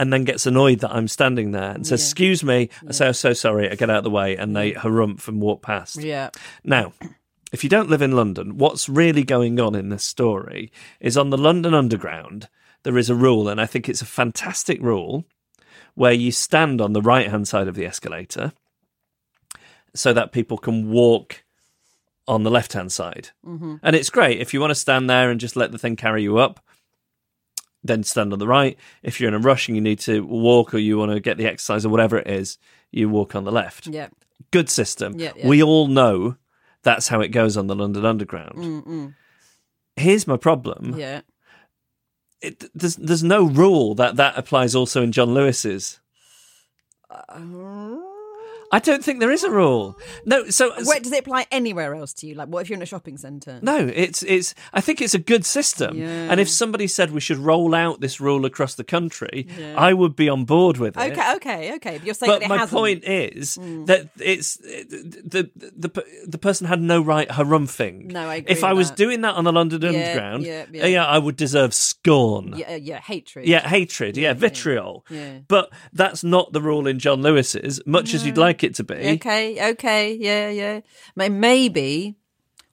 and 0.00 0.10
then 0.10 0.24
gets 0.24 0.46
annoyed 0.46 0.78
that 0.78 0.92
I'm 0.92 1.08
standing 1.08 1.50
there 1.50 1.72
and 1.72 1.86
says, 1.86 2.00
Yeah. 2.00 2.06
Excuse 2.06 2.42
me. 2.42 2.70
I 2.88 2.92
say, 2.92 3.08
I'm 3.08 3.12
so 3.12 3.34
sorry. 3.34 3.70
I 3.70 3.74
get 3.74 3.90
out 3.90 3.98
of 3.98 4.04
the 4.04 4.10
way 4.10 4.34
and 4.34 4.56
they 4.56 4.72
harumph 4.72 5.28
and 5.28 5.42
walk 5.42 5.60
past. 5.60 6.02
Yeah. 6.02 6.30
Now, 6.64 6.94
if 7.52 7.62
you 7.62 7.68
don't 7.68 7.90
live 7.90 8.00
in 8.00 8.12
London, 8.16 8.56
what's 8.56 8.88
really 8.88 9.24
going 9.24 9.60
on 9.60 9.74
in 9.74 9.90
this 9.90 10.02
story 10.02 10.72
is 11.00 11.18
on 11.18 11.28
the 11.28 11.36
London 11.36 11.74
Underground, 11.74 12.48
there 12.82 12.96
is 12.96 13.10
a 13.10 13.14
rule, 13.14 13.46
and 13.46 13.60
I 13.60 13.66
think 13.66 13.90
it's 13.90 14.00
a 14.00 14.06
fantastic 14.06 14.80
rule, 14.80 15.26
where 15.94 16.14
you 16.14 16.32
stand 16.32 16.80
on 16.80 16.94
the 16.94 17.02
right 17.02 17.28
hand 17.28 17.46
side 17.46 17.68
of 17.68 17.74
the 17.74 17.84
escalator 17.84 18.54
so 19.94 20.14
that 20.14 20.32
people 20.32 20.56
can 20.56 20.90
walk 20.90 21.44
on 22.26 22.42
the 22.42 22.50
left 22.50 22.72
hand 22.72 22.90
side. 22.90 23.30
Mm-hmm. 23.44 23.76
And 23.82 23.94
it's 23.94 24.08
great. 24.08 24.40
If 24.40 24.54
you 24.54 24.60
want 24.60 24.70
to 24.70 24.76
stand 24.76 25.10
there 25.10 25.30
and 25.30 25.38
just 25.38 25.56
let 25.56 25.72
the 25.72 25.78
thing 25.78 25.96
carry 25.96 26.22
you 26.22 26.38
up, 26.38 26.64
then 27.82 28.02
stand 28.02 28.32
on 28.32 28.38
the 28.38 28.46
right. 28.46 28.76
If 29.02 29.20
you're 29.20 29.28
in 29.28 29.34
a 29.34 29.38
rush 29.38 29.68
and 29.68 29.76
you 29.76 29.80
need 29.82 30.00
to 30.00 30.20
walk 30.24 30.74
or 30.74 30.78
you 30.78 30.98
want 30.98 31.12
to 31.12 31.20
get 31.20 31.36
the 31.38 31.46
exercise 31.46 31.84
or 31.86 31.88
whatever 31.88 32.18
it 32.18 32.26
is, 32.28 32.58
you 32.90 33.08
walk 33.08 33.34
on 33.34 33.44
the 33.44 33.52
left 33.52 33.86
Yeah. 33.86 34.08
good 34.50 34.68
system. 34.68 35.18
Yeah, 35.18 35.32
yeah. 35.36 35.46
We 35.48 35.62
all 35.62 35.86
know 35.88 36.36
that's 36.82 37.08
how 37.08 37.20
it 37.20 37.28
goes 37.28 37.56
on 37.56 37.66
the 37.68 37.74
London 37.76 38.04
Underground. 38.04 39.14
Here's 39.96 40.26
my 40.26 40.36
problem. 40.36 40.98
Yeah. 40.98 41.20
It, 42.42 42.64
there's 42.74 42.96
there's 42.96 43.22
no 43.22 43.44
rule 43.44 43.94
that 43.96 44.16
that 44.16 44.36
applies 44.38 44.74
also 44.74 45.02
in 45.02 45.12
John 45.12 45.34
Lewis's. 45.34 46.00
Uh, 47.10 47.98
I 48.72 48.78
don't 48.78 49.02
think 49.04 49.20
there 49.20 49.32
is 49.32 49.42
a 49.42 49.50
rule. 49.50 49.98
No, 50.24 50.48
so 50.50 50.72
Where 50.84 51.00
does 51.00 51.12
it 51.12 51.20
apply 51.20 51.46
anywhere 51.50 51.94
else 51.94 52.12
to 52.14 52.26
you? 52.26 52.34
Like, 52.34 52.48
what 52.48 52.62
if 52.62 52.70
you're 52.70 52.76
in 52.76 52.82
a 52.82 52.86
shopping 52.86 53.16
centre? 53.16 53.58
no, 53.62 53.90
it's 53.92 54.22
it's. 54.22 54.54
I 54.72 54.80
think 54.80 55.00
it's 55.00 55.14
a 55.14 55.18
good 55.18 55.44
system. 55.44 55.96
Yeah. 55.96 56.06
And 56.30 56.38
if 56.40 56.48
somebody 56.48 56.86
said 56.86 57.10
we 57.10 57.20
should 57.20 57.38
roll 57.38 57.74
out 57.74 58.00
this 58.00 58.20
rule 58.20 58.44
across 58.44 58.74
the 58.74 58.84
country, 58.84 59.48
I 59.76 59.92
would 59.92 60.14
be 60.14 60.28
on 60.28 60.44
board 60.44 60.76
with 60.78 60.96
it. 60.96 61.12
Okay, 61.12 61.34
okay, 61.36 61.74
okay. 61.74 61.98
But 61.98 62.06
you're 62.06 62.14
saying 62.14 62.30
But 62.30 62.38
that 62.40 62.46
it 62.46 62.48
my 62.48 62.58
hasn't. 62.58 62.78
point 62.78 63.04
is 63.04 63.56
hmm. 63.56 63.84
that 63.86 64.10
it's 64.18 64.56
the, 64.56 65.50
the 65.56 65.90
the 65.90 66.04
the 66.26 66.38
person 66.38 66.66
had 66.66 66.80
no 66.80 67.02
right 67.02 67.28
harumphing. 67.28 68.06
No, 68.06 68.28
I 68.28 68.36
agree 68.36 68.52
If 68.52 68.62
I 68.64 68.72
with 68.72 68.78
was 68.78 68.88
that. 68.90 68.96
doing 68.96 69.20
that 69.22 69.34
on 69.34 69.44
the 69.44 69.52
London 69.52 69.84
Underground, 69.84 70.44
yeah, 70.44 70.66
yeah, 70.72 70.86
yeah. 70.86 71.06
I 71.06 71.18
would 71.18 71.36
deserve 71.36 71.74
scorn. 71.74 72.54
Yeah, 72.56 72.72
uh, 72.72 72.76
yeah, 72.76 73.00
hatred. 73.00 73.46
Yeah, 73.46 73.66
hatred, 73.66 74.16
yeah, 74.16 74.32
vitriol. 74.34 75.04
yeah. 75.10 75.38
But 75.48 75.70
that's 75.92 76.22
not 76.22 76.52
the 76.52 76.60
rule 76.60 76.86
in 76.86 76.98
John 76.98 77.22
Lewis's, 77.22 77.80
much 77.86 78.14
as 78.14 78.24
you'd 78.24 78.38
like 78.38 78.59
it 78.64 78.74
to 78.76 78.84
be. 78.84 78.94
Okay, 78.94 79.70
okay, 79.72 80.14
yeah, 80.14 80.50
yeah. 80.50 80.80
Maybe 81.16 82.16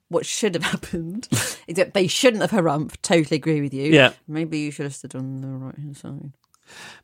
what 0.09 0.25
should 0.25 0.55
have 0.55 0.63
happened 0.71 1.27
is 1.67 1.75
that 1.75 1.93
they 1.93 2.07
shouldn't 2.07 2.41
have 2.41 2.51
harumphed. 2.51 3.01
Totally 3.01 3.37
agree 3.37 3.61
with 3.61 3.73
you. 3.73 3.91
Yeah. 3.91 4.13
Maybe 4.27 4.59
you 4.59 4.71
should 4.71 4.85
have 4.85 4.95
stood 4.95 5.15
on 5.15 5.41
the 5.41 5.47
right 5.47 5.77
hand 5.77 5.97
side. 5.97 6.31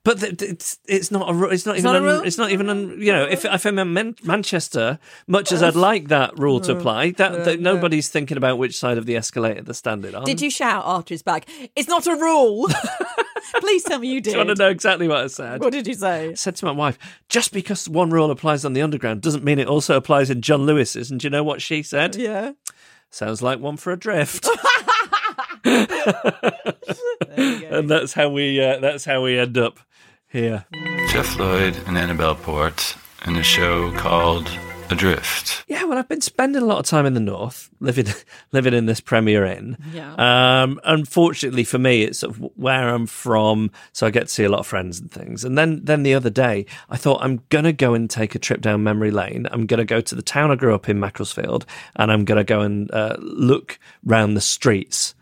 But 0.03 0.21
it's 0.41 0.79
it's 0.87 1.11
not 1.11 1.29
a 1.29 1.43
it's 1.49 1.65
not 1.65 1.77
even 1.77 1.83
not 1.85 1.95
a 1.95 1.97
un- 1.99 2.03
rule? 2.03 2.21
it's 2.21 2.37
not 2.37 2.51
even 2.51 2.69
un- 2.69 2.95
you 2.99 3.11
know 3.11 3.23
if 3.23 3.45
if 3.45 3.65
I'm 3.65 3.79
in 3.79 3.93
Man- 3.93 4.15
Manchester, 4.23 4.99
much 5.27 5.51
as 5.51 5.63
I'd 5.63 5.75
like 5.75 6.09
that 6.09 6.37
rule 6.37 6.59
to 6.61 6.73
mm. 6.73 6.79
apply, 6.79 7.11
that, 7.11 7.45
that 7.45 7.59
nobody's 7.61 8.09
thinking 8.09 8.35
about 8.35 8.57
which 8.57 8.77
side 8.77 8.97
of 8.97 9.05
the 9.05 9.15
escalator 9.15 9.61
they're 9.61 9.73
standing 9.73 10.13
on. 10.13 10.25
Did 10.25 10.41
you 10.41 10.49
shout 10.49 10.83
after 10.85 11.13
his 11.13 11.23
back? 11.23 11.47
It's 11.75 11.87
not 11.87 12.05
a 12.07 12.15
rule. 12.15 12.67
Please 13.59 13.83
tell 13.83 13.99
me 13.99 14.07
you 14.09 14.21
did. 14.21 14.31
Do 14.31 14.39
you 14.39 14.45
want 14.45 14.49
to 14.49 14.55
know 14.55 14.69
exactly 14.69 15.07
what 15.07 15.19
I 15.19 15.27
said? 15.27 15.61
What 15.61 15.71
did 15.71 15.87
you 15.87 15.93
say? 15.93 16.29
I 16.29 16.33
said 16.33 16.55
to 16.57 16.65
my 16.65 16.71
wife, 16.71 16.97
just 17.29 17.53
because 17.53 17.87
one 17.87 18.09
rule 18.09 18.31
applies 18.31 18.65
on 18.65 18.73
the 18.73 18.81
underground 18.81 19.21
doesn't 19.21 19.43
mean 19.43 19.59
it 19.59 19.67
also 19.67 19.95
applies 19.95 20.29
in 20.29 20.41
John 20.41 20.65
Lewis's. 20.65 21.11
And 21.11 21.19
do 21.19 21.25
you 21.27 21.29
know 21.29 21.43
what 21.43 21.61
she 21.61 21.83
said? 21.83 22.15
Yeah. 22.15 22.53
Sounds 23.09 23.41
like 23.41 23.59
one 23.59 23.77
for 23.77 23.93
Adrift. 23.93 24.47
and 25.65 26.75
that's 27.89 28.13
how 28.13 28.29
we 28.29 28.61
uh, 28.61 28.79
that's 28.79 29.05
how 29.05 29.23
we 29.23 29.39
end 29.39 29.57
up 29.57 29.79
here. 30.27 30.65
Jeff 31.09 31.37
Lloyd 31.37 31.77
and 31.87 31.97
Annabelle 31.97 32.35
Port 32.35 32.95
in 33.25 33.35
a 33.35 33.43
show 33.43 33.91
called 33.93 34.49
Adrift. 34.89 35.63
Yeah, 35.67 35.85
well, 35.85 35.97
I've 35.97 36.07
been 36.07 36.21
spending 36.21 36.61
a 36.61 36.65
lot 36.65 36.79
of 36.79 36.85
time 36.85 37.05
in 37.05 37.13
the 37.13 37.19
north, 37.19 37.69
living 37.79 38.07
living 38.51 38.73
in 38.73 38.85
this 38.85 38.99
Premier 38.99 39.45
Inn. 39.45 39.77
Yeah. 39.93 40.63
Um, 40.63 40.79
unfortunately 40.83 41.63
for 41.63 41.79
me, 41.79 42.03
it's 42.03 42.19
sort 42.19 42.35
of 42.35 42.51
where 42.55 42.89
I'm 42.89 43.07
from, 43.07 43.71
so 43.91 44.07
I 44.07 44.09
get 44.09 44.27
to 44.27 44.33
see 44.33 44.43
a 44.43 44.49
lot 44.49 44.59
of 44.59 44.67
friends 44.67 44.99
and 44.99 45.11
things. 45.11 45.43
And 45.43 45.57
then 45.57 45.81
then 45.83 46.03
the 46.03 46.13
other 46.13 46.29
day, 46.29 46.65
I 46.89 46.97
thought 46.97 47.23
I'm 47.23 47.43
gonna 47.49 47.73
go 47.73 47.93
and 47.93 48.09
take 48.09 48.35
a 48.35 48.39
trip 48.39 48.61
down 48.61 48.83
memory 48.83 49.11
lane. 49.11 49.47
I'm 49.51 49.65
gonna 49.65 49.85
go 49.85 50.01
to 50.01 50.15
the 50.15 50.21
town 50.21 50.51
I 50.51 50.55
grew 50.55 50.75
up 50.75 50.89
in, 50.89 50.99
Macclesfield, 50.99 51.65
and 51.95 52.11
I'm 52.11 52.25
gonna 52.25 52.43
go 52.43 52.61
and 52.61 52.91
uh, 52.91 53.15
look 53.19 53.79
round 54.03 54.35
the 54.35 54.41
streets 54.41 55.15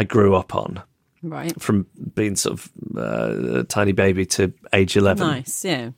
I 0.00 0.04
grew 0.04 0.34
up 0.34 0.54
on. 0.54 0.82
Right. 1.22 1.60
From 1.60 1.86
being 2.14 2.34
sort 2.36 2.54
of 2.54 2.70
uh, 2.96 3.58
a 3.60 3.64
tiny 3.64 3.92
baby 3.92 4.24
to 4.26 4.52
age 4.72 4.96
eleven, 4.96 5.26
Nice. 5.26 5.62
Yeah. 5.62 5.90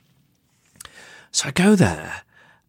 so 1.31 1.47
I 1.47 1.53
go 1.53 1.77
there 1.77 2.23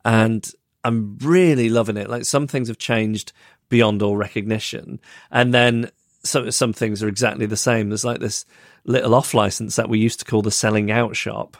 and 0.06 0.48
I'm 0.84 1.18
really 1.18 1.70
loving 1.70 1.98
it. 1.98 2.10
Like 2.10 2.26
some 2.26 2.46
things 2.46 2.68
have 2.68 2.78
changed 2.78 3.32
beyond 3.70 4.04
all 4.04 4.16
recognition. 4.16 5.00
And 5.32 5.52
then 5.52 5.90
some, 6.24 6.52
some 6.52 6.74
things 6.74 7.02
are 7.02 7.08
exactly 7.08 7.48
the 7.48 7.58
same. 7.58 7.90
There's 7.90 8.06
like 8.06 8.20
this 8.20 8.46
little 8.86 9.16
off 9.16 9.34
license 9.34 9.76
that 9.78 9.90
we 9.90 9.98
used 9.98 10.20
to 10.20 10.26
call 10.26 10.44
the 10.44 10.52
selling 10.52 10.92
out 10.92 11.16
shop. 11.16 11.58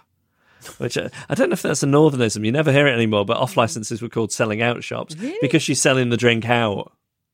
Which 0.78 0.96
uh, 0.98 1.10
I 1.28 1.34
don't 1.34 1.50
know 1.50 1.54
if 1.54 1.64
that's 1.64 1.82
a 1.82 1.88
northernism. 1.88 2.46
You 2.46 2.52
never 2.52 2.72
hear 2.72 2.86
it 2.86 2.94
anymore, 2.94 3.26
but 3.26 3.38
off 3.38 3.58
licenses 3.58 4.02
were 4.02 4.10
called 4.10 4.32
selling 4.32 4.62
out 4.62 4.84
shops 4.84 5.16
because 5.42 5.64
she's 5.64 5.82
selling 5.82 6.10
the 6.10 6.18
drink 6.18 6.48
out. 6.48 6.94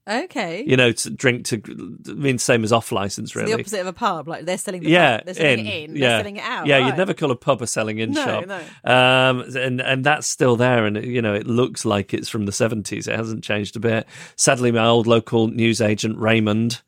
Okay. 0.10 0.63
You 0.65 0.76
know, 0.76 0.91
to 0.91 1.10
drink 1.10 1.45
to 1.45 1.62
I 2.10 2.13
mean, 2.13 2.38
same 2.38 2.63
as 2.63 2.72
off 2.72 2.91
license, 2.91 3.36
really. 3.36 3.52
The 3.54 3.60
opposite 3.60 3.82
of 3.82 3.88
a 3.88 3.93
pub. 3.93 4.28
Like 4.28 4.45
they're 4.45 4.58
selling 4.58 4.82
the 4.82 4.89
yeah, 4.89 5.17
pub. 5.17 5.26
They're 5.26 5.34
selling 5.36 5.60
in, 5.60 5.67
it 5.67 5.89
in. 5.89 5.95
yeah, 5.95 6.08
They're 6.08 6.19
selling 6.19 6.38
it 6.38 6.43
out. 6.43 6.65
Yeah, 6.67 6.78
right. 6.78 6.88
you'd 6.88 6.98
never 6.98 7.13
call 7.13 7.32
a 7.32 7.36
pub 7.36 7.62
a 7.62 7.67
selling 7.67 8.00
in 8.00 8.12
No, 8.12 8.26
shop. 8.26 8.45
no. 8.48 8.91
Um, 8.91 9.41
and 9.56 9.82
and 9.82 10.04
that's 10.04 10.28
still 10.28 10.56
there, 10.56 10.86
and 10.86 10.98
you 11.04 11.22
know 11.22 11.34
it 11.34 11.48
looks 11.48 11.86
like 11.86 12.13
it's 12.13 12.30
from 12.30 12.45
the 12.45 12.52
seventies. 12.52 13.08
It 13.08 13.15
hasn't 13.15 13.43
changed 13.43 13.76
a 13.76 13.80
bit. 13.80 14.08
Sadly, 14.36 14.72
my 14.72 14.86
old 14.86 15.08
local 15.08 15.48
news 15.48 15.82
agent 15.82 16.17
Raymond 16.17 16.82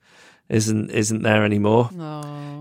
isn't 0.50 0.92
isn't 0.92 1.22
there 1.24 1.46
anymore. 1.46 1.90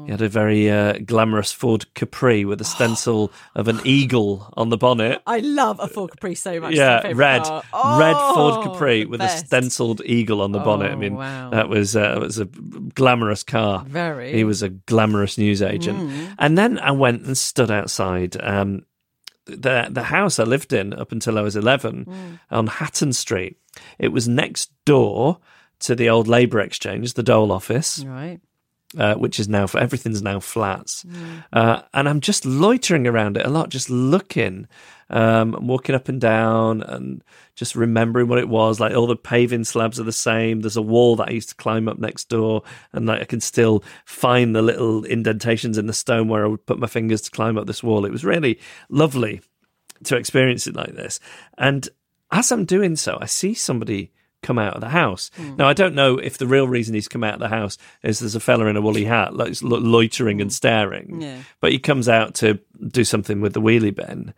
He 0.06 0.10
had 0.12 0.22
a 0.22 0.28
very 0.28 0.70
uh, 0.70 0.94
glamorous 1.04 1.52
Ford 1.52 1.92
Capri 1.94 2.44
with 2.44 2.60
a 2.60 2.64
stencil 2.76 3.30
of 3.54 3.68
an 3.68 3.80
eagle 3.84 4.52
on 4.56 4.68
the 4.70 4.76
bonnet. 4.76 5.20
I 5.26 5.38
love 5.38 5.78
a 5.80 5.86
Ford 5.88 6.10
Capri 6.12 6.34
so 6.34 6.58
much. 6.60 6.74
Yeah, 6.74 7.02
red, 7.14 7.42
red 7.42 7.42
Ford 7.42 7.64
Oh, 7.72 8.62
Capri 8.72 9.04
with 9.04 9.20
best. 9.20 9.44
a 9.44 9.46
stenciled 9.46 10.00
eagle 10.04 10.40
on 10.40 10.52
the 10.52 10.58
bonnet. 10.58 10.90
I 10.90 10.94
Oh, 10.94 10.98
mean, 10.98 11.16
wow. 11.16 11.50
that 11.50 11.68
was 11.68 11.94
uh, 11.96 12.16
was 12.20 12.38
a 12.38 12.46
glamorous 12.46 13.42
car. 13.42 13.84
Very. 13.86 14.32
He 14.32 14.44
was 14.44 14.62
a 14.62 14.68
glamorous 14.70 15.36
news 15.38 15.60
agent. 15.62 15.98
Mm. 15.98 16.34
And 16.38 16.56
then 16.58 16.78
I 16.78 16.92
went 16.92 17.24
and 17.26 17.36
stood 17.36 17.70
outside 17.70 18.36
um, 18.42 18.84
the 19.46 19.88
the 19.90 20.04
house 20.04 20.38
I 20.38 20.44
lived 20.44 20.72
in 20.72 20.92
up 20.94 21.12
until 21.12 21.38
I 21.38 21.42
was 21.42 21.56
eleven 21.56 22.04
Mm. 22.06 22.38
on 22.50 22.66
Hatton 22.68 23.12
Street. 23.12 23.56
It 23.98 24.08
was 24.08 24.26
next 24.28 24.70
door 24.84 25.38
to 25.80 25.94
the 25.94 26.08
old 26.08 26.28
Labour 26.28 26.60
Exchange, 26.60 27.14
the 27.14 27.22
Dole 27.22 27.50
office 27.52 28.04
Right. 28.06 28.40
uh, 28.98 29.14
which 29.14 29.38
is 29.40 29.48
now 29.48 29.66
for 29.66 29.78
everything's 29.78 30.22
now 30.22 30.40
flats, 30.40 31.04
uh, 31.52 31.82
and 31.94 32.08
I'm 32.08 32.20
just 32.20 32.44
loitering 32.44 33.06
around 33.06 33.36
it 33.36 33.46
a 33.46 33.50
lot, 33.50 33.68
just 33.68 33.88
looking, 33.88 34.66
um, 35.10 35.56
walking 35.60 35.94
up 35.94 36.08
and 36.08 36.20
down, 36.20 36.82
and 36.82 37.22
just 37.54 37.74
remembering 37.76 38.26
what 38.28 38.38
it 38.38 38.48
was. 38.48 38.80
Like 38.80 38.94
all 38.94 39.06
the 39.06 39.16
paving 39.16 39.64
slabs 39.64 40.00
are 40.00 40.04
the 40.04 40.12
same. 40.12 40.60
There's 40.60 40.76
a 40.76 40.82
wall 40.82 41.16
that 41.16 41.28
I 41.28 41.32
used 41.32 41.50
to 41.50 41.54
climb 41.54 41.88
up 41.88 41.98
next 41.98 42.28
door, 42.28 42.62
and 42.92 43.06
like 43.06 43.20
I 43.20 43.24
can 43.26 43.40
still 43.40 43.84
find 44.04 44.54
the 44.56 44.62
little 44.62 45.04
indentations 45.04 45.78
in 45.78 45.86
the 45.86 45.92
stone 45.92 46.28
where 46.28 46.44
I 46.44 46.48
would 46.48 46.66
put 46.66 46.78
my 46.78 46.86
fingers 46.88 47.20
to 47.22 47.30
climb 47.30 47.56
up 47.58 47.66
this 47.66 47.82
wall. 47.82 48.04
It 48.04 48.12
was 48.12 48.24
really 48.24 48.58
lovely 48.88 49.40
to 50.04 50.16
experience 50.16 50.66
it 50.66 50.74
like 50.74 50.94
this, 50.94 51.20
and 51.56 51.88
as 52.32 52.50
I'm 52.52 52.64
doing 52.64 52.96
so, 52.96 53.18
I 53.20 53.26
see 53.26 53.54
somebody 53.54 54.12
come 54.42 54.58
out 54.58 54.74
of 54.74 54.80
the 54.80 54.88
house. 54.88 55.30
Hmm. 55.36 55.56
Now, 55.56 55.68
I 55.68 55.72
don't 55.72 55.94
know 55.94 56.18
if 56.18 56.38
the 56.38 56.46
real 56.46 56.68
reason 56.68 56.94
he's 56.94 57.08
come 57.08 57.24
out 57.24 57.34
of 57.34 57.40
the 57.40 57.48
house 57.48 57.78
is 58.02 58.20
there's 58.20 58.34
a 58.34 58.40
fella 58.40 58.66
in 58.66 58.76
a 58.76 58.80
woolly 58.80 59.04
hat, 59.04 59.34
like 59.34 59.60
lo- 59.62 59.78
loitering 59.78 60.40
and 60.40 60.50
hmm. 60.50 60.54
staring. 60.54 61.20
Yeah. 61.20 61.42
But 61.60 61.72
he 61.72 61.78
comes 61.78 62.08
out 62.08 62.34
to 62.36 62.58
do 62.88 63.04
something 63.04 63.40
with 63.40 63.52
the 63.52 63.60
wheelie 63.60 63.94
bin. 63.94 64.34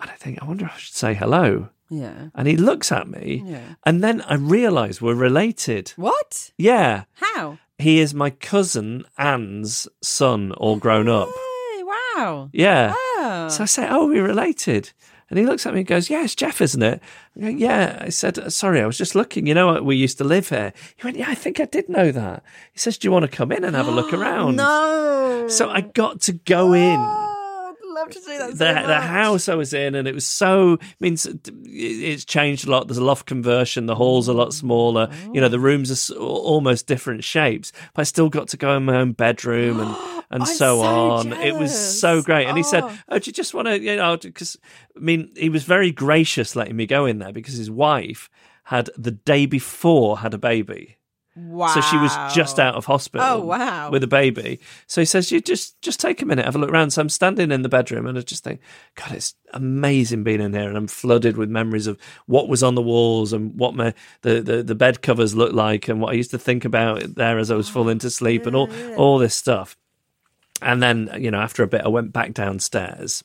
And 0.00 0.10
I 0.10 0.14
think, 0.14 0.42
I 0.42 0.46
wonder 0.46 0.66
if 0.66 0.72
I 0.72 0.78
should 0.78 0.94
say 0.94 1.14
hello. 1.14 1.68
Yeah. 1.90 2.28
And 2.34 2.48
he 2.48 2.56
looks 2.56 2.90
at 2.90 3.08
me. 3.08 3.42
Yeah. 3.46 3.74
And 3.84 4.02
then 4.02 4.22
I 4.22 4.34
realise 4.34 5.00
we're 5.00 5.14
related. 5.14 5.92
What? 5.96 6.50
Yeah. 6.56 7.04
How? 7.14 7.58
He 7.78 8.00
is 8.00 8.14
my 8.14 8.30
cousin 8.30 9.04
Anne's 9.18 9.88
son, 10.00 10.52
all 10.52 10.76
grown 10.76 11.08
up. 11.08 11.28
Hey, 11.28 11.82
wow. 11.82 12.50
Yeah. 12.52 12.94
Oh. 12.96 13.48
So 13.50 13.64
I 13.64 13.66
say, 13.66 13.88
"Oh, 13.90 14.06
we're 14.06 14.26
related." 14.26 14.92
And 15.30 15.38
he 15.38 15.46
looks 15.46 15.64
at 15.66 15.72
me 15.72 15.80
and 15.80 15.86
goes, 15.86 16.10
"Yeah, 16.10 16.24
it's 16.24 16.34
Jeff, 16.34 16.60
isn't 16.60 16.82
it?" 16.82 17.00
I 17.36 17.40
go, 17.40 17.48
"Yeah." 17.48 17.98
I 18.00 18.08
said, 18.10 18.52
"Sorry, 18.52 18.80
I 18.80 18.86
was 18.86 18.98
just 18.98 19.14
looking. 19.14 19.46
You 19.46 19.54
know, 19.54 19.66
what? 19.66 19.84
we 19.84 19.96
used 19.96 20.18
to 20.18 20.24
live 20.24 20.48
here." 20.50 20.72
He 20.96 21.04
went, 21.04 21.16
"Yeah, 21.16 21.28
I 21.28 21.34
think 21.34 21.60
I 21.60 21.64
did 21.64 21.88
know 21.88 22.12
that." 22.12 22.42
He 22.72 22.78
says, 22.78 22.98
"Do 22.98 23.06
you 23.06 23.12
want 23.12 23.24
to 23.24 23.36
come 23.36 23.50
in 23.52 23.64
and 23.64 23.74
have 23.74 23.88
a 23.88 23.90
look 23.90 24.12
around?" 24.18 24.56
No. 24.56 25.46
So 25.48 25.70
I 25.70 25.80
got 25.80 26.20
to 26.22 26.32
go 26.32 26.72
in. 26.74 27.23
Oh, 27.96 28.00
love 28.00 28.10
to 28.10 28.20
see 28.20 28.38
that. 28.38 28.50
The, 28.52 28.56
so 28.56 28.64
the 28.64 28.88
much. 28.88 29.02
house 29.02 29.48
I 29.48 29.54
was 29.54 29.72
in, 29.72 29.94
and 29.94 30.08
it 30.08 30.14
was 30.14 30.26
so 30.26 30.78
I 30.80 30.86
mean, 31.00 31.16
it's 31.64 32.24
changed 32.24 32.66
a 32.66 32.70
lot. 32.70 32.88
There's 32.88 32.98
a 32.98 33.04
loft 33.04 33.26
conversion. 33.26 33.86
The 33.86 33.94
hall's 33.94 34.28
a 34.28 34.32
lot 34.32 34.48
oh. 34.48 34.50
smaller. 34.50 35.10
You 35.32 35.40
know, 35.40 35.48
the 35.48 35.60
rooms 35.60 36.10
are 36.10 36.16
almost 36.16 36.86
different 36.86 37.24
shapes. 37.24 37.72
But 37.94 38.00
I 38.00 38.04
still 38.04 38.28
got 38.28 38.48
to 38.48 38.56
go 38.56 38.76
in 38.76 38.84
my 38.84 38.96
own 38.96 39.12
bedroom 39.12 39.80
and 39.80 40.24
and 40.30 40.48
so, 40.48 40.54
so 40.54 40.82
on. 40.82 41.32
It 41.32 41.54
was 41.54 41.76
so 42.00 42.22
great. 42.22 42.46
And 42.46 42.56
he 42.56 42.62
said, 42.62 42.84
Oh. 42.84 42.98
"Oh, 43.08 43.18
do 43.18 43.28
you 43.28 43.32
just 43.32 43.54
want 43.54 43.68
to, 43.68 43.80
you 43.80 43.96
know?" 43.96 44.16
Because 44.16 44.58
I 44.96 45.00
mean, 45.00 45.32
he 45.36 45.48
was 45.48 45.64
very 45.64 45.92
gracious 45.92 46.56
letting 46.56 46.76
me 46.76 46.86
go 46.86 47.06
in 47.06 47.18
there 47.18 47.32
because 47.32 47.54
his 47.54 47.70
wife 47.70 48.28
had 48.64 48.90
the 48.96 49.10
day 49.10 49.46
before 49.46 50.18
had 50.18 50.34
a 50.34 50.38
baby. 50.38 50.96
Wow. 51.36 51.66
So 51.68 51.80
she 51.80 51.96
was 51.96 52.12
just 52.32 52.60
out 52.60 52.76
of 52.76 52.84
hospital. 52.84 53.26
Oh, 53.26 53.40
wow. 53.40 53.90
With 53.90 54.04
a 54.04 54.08
baby. 54.08 54.60
So 54.86 55.00
he 55.00 55.04
says, 55.04 55.32
"You 55.32 55.40
just 55.40 55.80
just 55.82 55.98
take 55.98 56.22
a 56.22 56.26
minute, 56.26 56.44
have 56.44 56.54
a 56.54 56.58
look 56.58 56.70
around." 56.70 56.90
So 56.90 57.02
I'm 57.02 57.08
standing 57.08 57.50
in 57.50 57.62
the 57.62 57.68
bedroom, 57.68 58.06
and 58.06 58.16
I 58.16 58.20
just 58.20 58.44
think, 58.44 58.60
God, 58.94 59.10
it's 59.12 59.34
amazing 59.52 60.22
being 60.22 60.40
in 60.40 60.54
here, 60.54 60.68
and 60.68 60.76
I'm 60.76 60.86
flooded 60.86 61.36
with 61.36 61.50
memories 61.50 61.88
of 61.88 61.98
what 62.26 62.48
was 62.48 62.62
on 62.62 62.76
the 62.76 62.82
walls 62.82 63.32
and 63.32 63.58
what 63.58 63.74
my 63.74 63.94
the 64.22 64.40
the, 64.42 64.62
the 64.62 64.76
bed 64.76 65.02
covers 65.02 65.34
looked 65.34 65.54
like, 65.54 65.88
and 65.88 66.00
what 66.00 66.12
I 66.12 66.16
used 66.16 66.30
to 66.30 66.38
think 66.38 66.64
about 66.64 67.16
there 67.16 67.38
as 67.38 67.50
I 67.50 67.56
was 67.56 67.68
falling 67.68 67.98
to 68.00 68.10
sleep, 68.10 68.46
and 68.46 68.54
all 68.54 68.70
all 68.96 69.18
this 69.18 69.34
stuff. 69.34 69.76
And 70.62 70.80
then 70.80 71.10
you 71.18 71.32
know, 71.32 71.40
after 71.40 71.64
a 71.64 71.68
bit, 71.68 71.82
I 71.84 71.88
went 71.88 72.12
back 72.12 72.32
downstairs, 72.32 73.24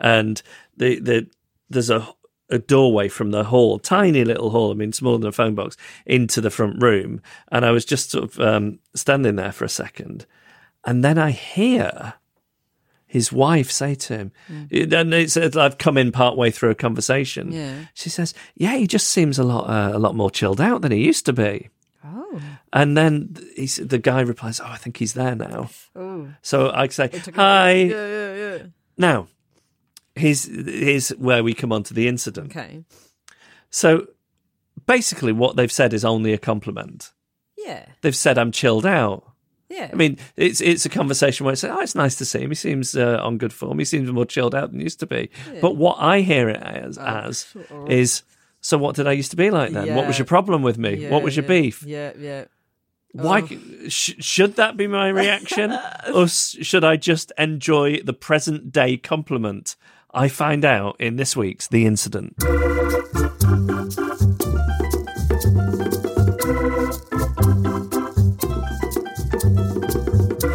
and 0.00 0.40
the 0.76 1.00
the 1.00 1.26
there's 1.68 1.90
a 1.90 2.06
a 2.50 2.58
doorway 2.58 3.08
from 3.08 3.30
the 3.30 3.44
hall, 3.44 3.78
tiny 3.78 4.24
little 4.24 4.50
hall, 4.50 4.70
I 4.70 4.74
mean, 4.74 4.92
smaller 4.92 5.18
than 5.18 5.28
a 5.28 5.32
phone 5.32 5.54
box, 5.54 5.76
into 6.04 6.40
the 6.40 6.50
front 6.50 6.82
room. 6.82 7.22
And 7.50 7.64
I 7.64 7.70
was 7.70 7.84
just 7.84 8.10
sort 8.10 8.24
of 8.24 8.40
um, 8.40 8.78
standing 8.94 9.36
there 9.36 9.52
for 9.52 9.64
a 9.64 9.70
second. 9.70 10.26
And 10.84 11.04
then 11.04 11.18
I 11.18 11.30
hear 11.30 12.14
his 13.06 13.30
wife 13.30 13.70
say 13.70 13.94
to 13.94 14.16
him, 14.16 14.32
and 14.48 15.12
it's, 15.12 15.36
I've 15.36 15.76
come 15.76 15.98
in 15.98 16.12
part 16.12 16.36
way 16.36 16.50
through 16.50 16.70
a 16.70 16.74
conversation. 16.74 17.52
Yeah. 17.52 17.84
She 17.92 18.08
says, 18.08 18.32
Yeah, 18.54 18.76
he 18.76 18.86
just 18.86 19.08
seems 19.08 19.38
a 19.38 19.44
lot, 19.44 19.68
uh, 19.68 19.94
a 19.94 19.98
lot 19.98 20.16
more 20.16 20.30
chilled 20.30 20.62
out 20.62 20.80
than 20.80 20.92
he 20.92 21.04
used 21.04 21.26
to 21.26 21.32
be. 21.34 21.68
Oh. 22.04 22.40
And 22.72 22.96
then 22.96 23.36
he's, 23.54 23.76
the 23.76 23.98
guy 23.98 24.22
replies, 24.22 24.60
Oh, 24.60 24.66
I 24.66 24.76
think 24.76 24.96
he's 24.96 25.12
there 25.12 25.34
now. 25.34 25.68
Oh. 25.94 26.28
So 26.40 26.70
I 26.70 26.88
say, 26.88 27.10
Hi. 27.34 27.72
Yeah, 27.72 28.06
yeah, 28.08 28.34
yeah. 28.34 28.62
Now, 28.96 29.28
here's, 30.14 30.44
here's 30.44 31.10
where 31.10 31.42
we 31.42 31.54
come 31.54 31.72
on 31.72 31.82
to 31.84 31.94
the 31.94 32.08
incident. 32.08 32.50
Okay. 32.56 32.84
So 33.70 34.08
basically, 34.86 35.32
what 35.32 35.56
they've 35.56 35.72
said 35.72 35.92
is 35.92 36.04
only 36.04 36.32
a 36.32 36.38
compliment. 36.38 37.12
Yeah. 37.56 37.86
They've 38.02 38.16
said 38.16 38.38
I'm 38.38 38.52
chilled 38.52 38.86
out. 38.86 39.32
Yeah. 39.68 39.88
I 39.90 39.96
mean, 39.96 40.18
it's 40.36 40.60
it's 40.60 40.84
a 40.84 40.90
conversation 40.90 41.44
where 41.44 41.54
it's 41.54 41.62
like, 41.62 41.72
oh, 41.72 41.80
it's 41.80 41.94
nice 41.94 42.16
to 42.16 42.26
see 42.26 42.40
him. 42.40 42.50
He 42.50 42.54
seems 42.54 42.94
uh, 42.94 43.18
on 43.22 43.38
good 43.38 43.54
form. 43.54 43.78
He 43.78 43.86
seems 43.86 44.10
more 44.12 44.26
chilled 44.26 44.54
out 44.54 44.70
than 44.70 44.80
he 44.80 44.84
used 44.84 45.00
to 45.00 45.06
be. 45.06 45.30
But 45.62 45.76
what 45.76 45.96
I 45.98 46.20
hear 46.20 46.50
it 46.50 46.62
as, 46.62 46.98
as 46.98 47.46
is, 47.88 48.22
so 48.60 48.76
what 48.76 48.96
did 48.96 49.06
I 49.06 49.12
used 49.12 49.30
to 49.30 49.36
be 49.36 49.50
like 49.50 49.72
then? 49.72 49.94
What 49.94 50.06
was 50.06 50.18
your 50.18 50.26
problem 50.26 50.62
with 50.62 50.76
me? 50.76 51.08
what 51.08 51.22
was 51.22 51.36
your 51.36 51.44
yeah. 51.44 51.48
beef? 51.48 51.82
Yeah, 51.84 52.12
yeah. 52.18 52.44
Why 53.12 53.46
sh- 53.88 54.14
should 54.20 54.56
that 54.56 54.76
be 54.76 54.86
my 54.86 55.08
reaction, 55.08 55.72
or 56.14 56.28
should 56.28 56.84
I 56.84 56.96
just 56.96 57.32
enjoy 57.38 58.00
the 58.00 58.14
present 58.14 58.72
day 58.72 58.96
compliment? 58.96 59.76
I 60.14 60.28
find 60.28 60.62
out 60.62 60.96
in 61.00 61.16
this 61.16 61.34
week's 61.34 61.68
The 61.68 61.86
Incident. 61.86 62.34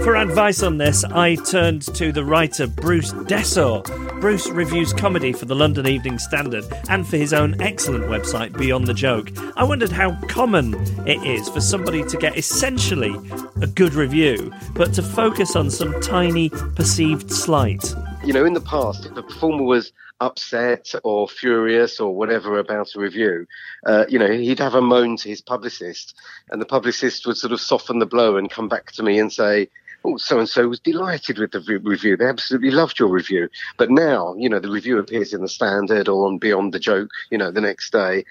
For 0.04 0.16
advice 0.16 0.62
on 0.62 0.78
this, 0.78 1.04
I 1.04 1.36
turned 1.36 1.82
to 1.96 2.12
the 2.12 2.24
writer 2.24 2.68
Bruce 2.68 3.12
Dessau. 3.12 3.82
Bruce 4.22 4.48
reviews 4.48 4.94
comedy 4.94 5.34
for 5.34 5.46
the 5.46 5.56
London 5.56 5.88
Evening 5.88 6.20
Standard 6.20 6.66
and 6.90 7.08
for 7.08 7.18
his 7.18 7.34
own 7.34 7.60
excellent 7.60 8.06
website, 8.06 8.56
Beyond 8.56 8.86
the 8.86 8.94
Joke. 8.94 9.32
I 9.56 9.64
wondered 9.64 9.92
how 9.92 10.20
common 10.28 10.76
it 11.08 11.24
is 11.24 11.50
for 11.50 11.62
somebody 11.62 12.04
to 12.04 12.18
get 12.18 12.38
essentially 12.38 13.16
a 13.60 13.66
good 13.66 13.96
review, 13.96 14.54
but 14.74 14.94
to 14.94 15.02
focus 15.02 15.56
on 15.56 15.72
some 15.72 16.00
tiny 16.00 16.50
perceived 16.50 17.32
slight. 17.32 17.96
You 18.28 18.34
know, 18.34 18.44
in 18.44 18.54
the 18.54 18.60
past, 18.60 19.06
if 19.06 19.16
the 19.16 19.24
performer 19.24 19.64
was 19.64 19.94
upset 20.20 20.94
or 21.06 21.30
furious 21.30 21.98
or 21.98 22.14
whatever 22.14 22.60
about 22.60 22.94
a 22.94 23.00
review, 23.00 23.48
uh, 23.86 24.04
you 24.10 24.20
know, 24.20 24.30
he'd 24.30 24.60
have 24.60 24.76
a 24.76 24.82
moan 24.82 25.16
to 25.16 25.30
his 25.30 25.40
publicist, 25.40 26.14
and 26.52 26.62
the 26.62 26.66
publicist 26.66 27.26
would 27.26 27.38
sort 27.38 27.54
of 27.54 27.62
soften 27.62 28.00
the 28.00 28.06
blow 28.06 28.36
and 28.36 28.52
come 28.52 28.68
back 28.68 28.92
to 28.92 29.02
me 29.02 29.18
and 29.18 29.32
say, 29.32 29.70
"Oh, 30.04 30.18
so 30.18 30.40
and 30.40 30.50
so 30.50 30.68
was 30.68 30.82
delighted 30.82 31.40
with 31.40 31.52
the 31.52 31.62
re- 31.62 31.78
review. 31.78 32.18
They 32.18 32.26
absolutely 32.26 32.72
loved 32.72 33.00
your 33.00 33.08
review." 33.08 33.48
But 33.78 33.92
now, 33.92 34.36
you 34.38 34.50
know, 34.50 34.60
the 34.60 34.72
review 34.72 35.00
appears 35.00 35.34
in 35.34 35.42
the 35.42 35.48
Standard 35.48 36.10
or 36.10 36.28
on 36.28 36.38
Beyond 36.38 36.74
the 36.74 36.80
Joke, 36.80 37.10
you 37.32 37.38
know, 37.38 37.50
the 37.52 37.62
next 37.62 37.94
day. 37.94 38.26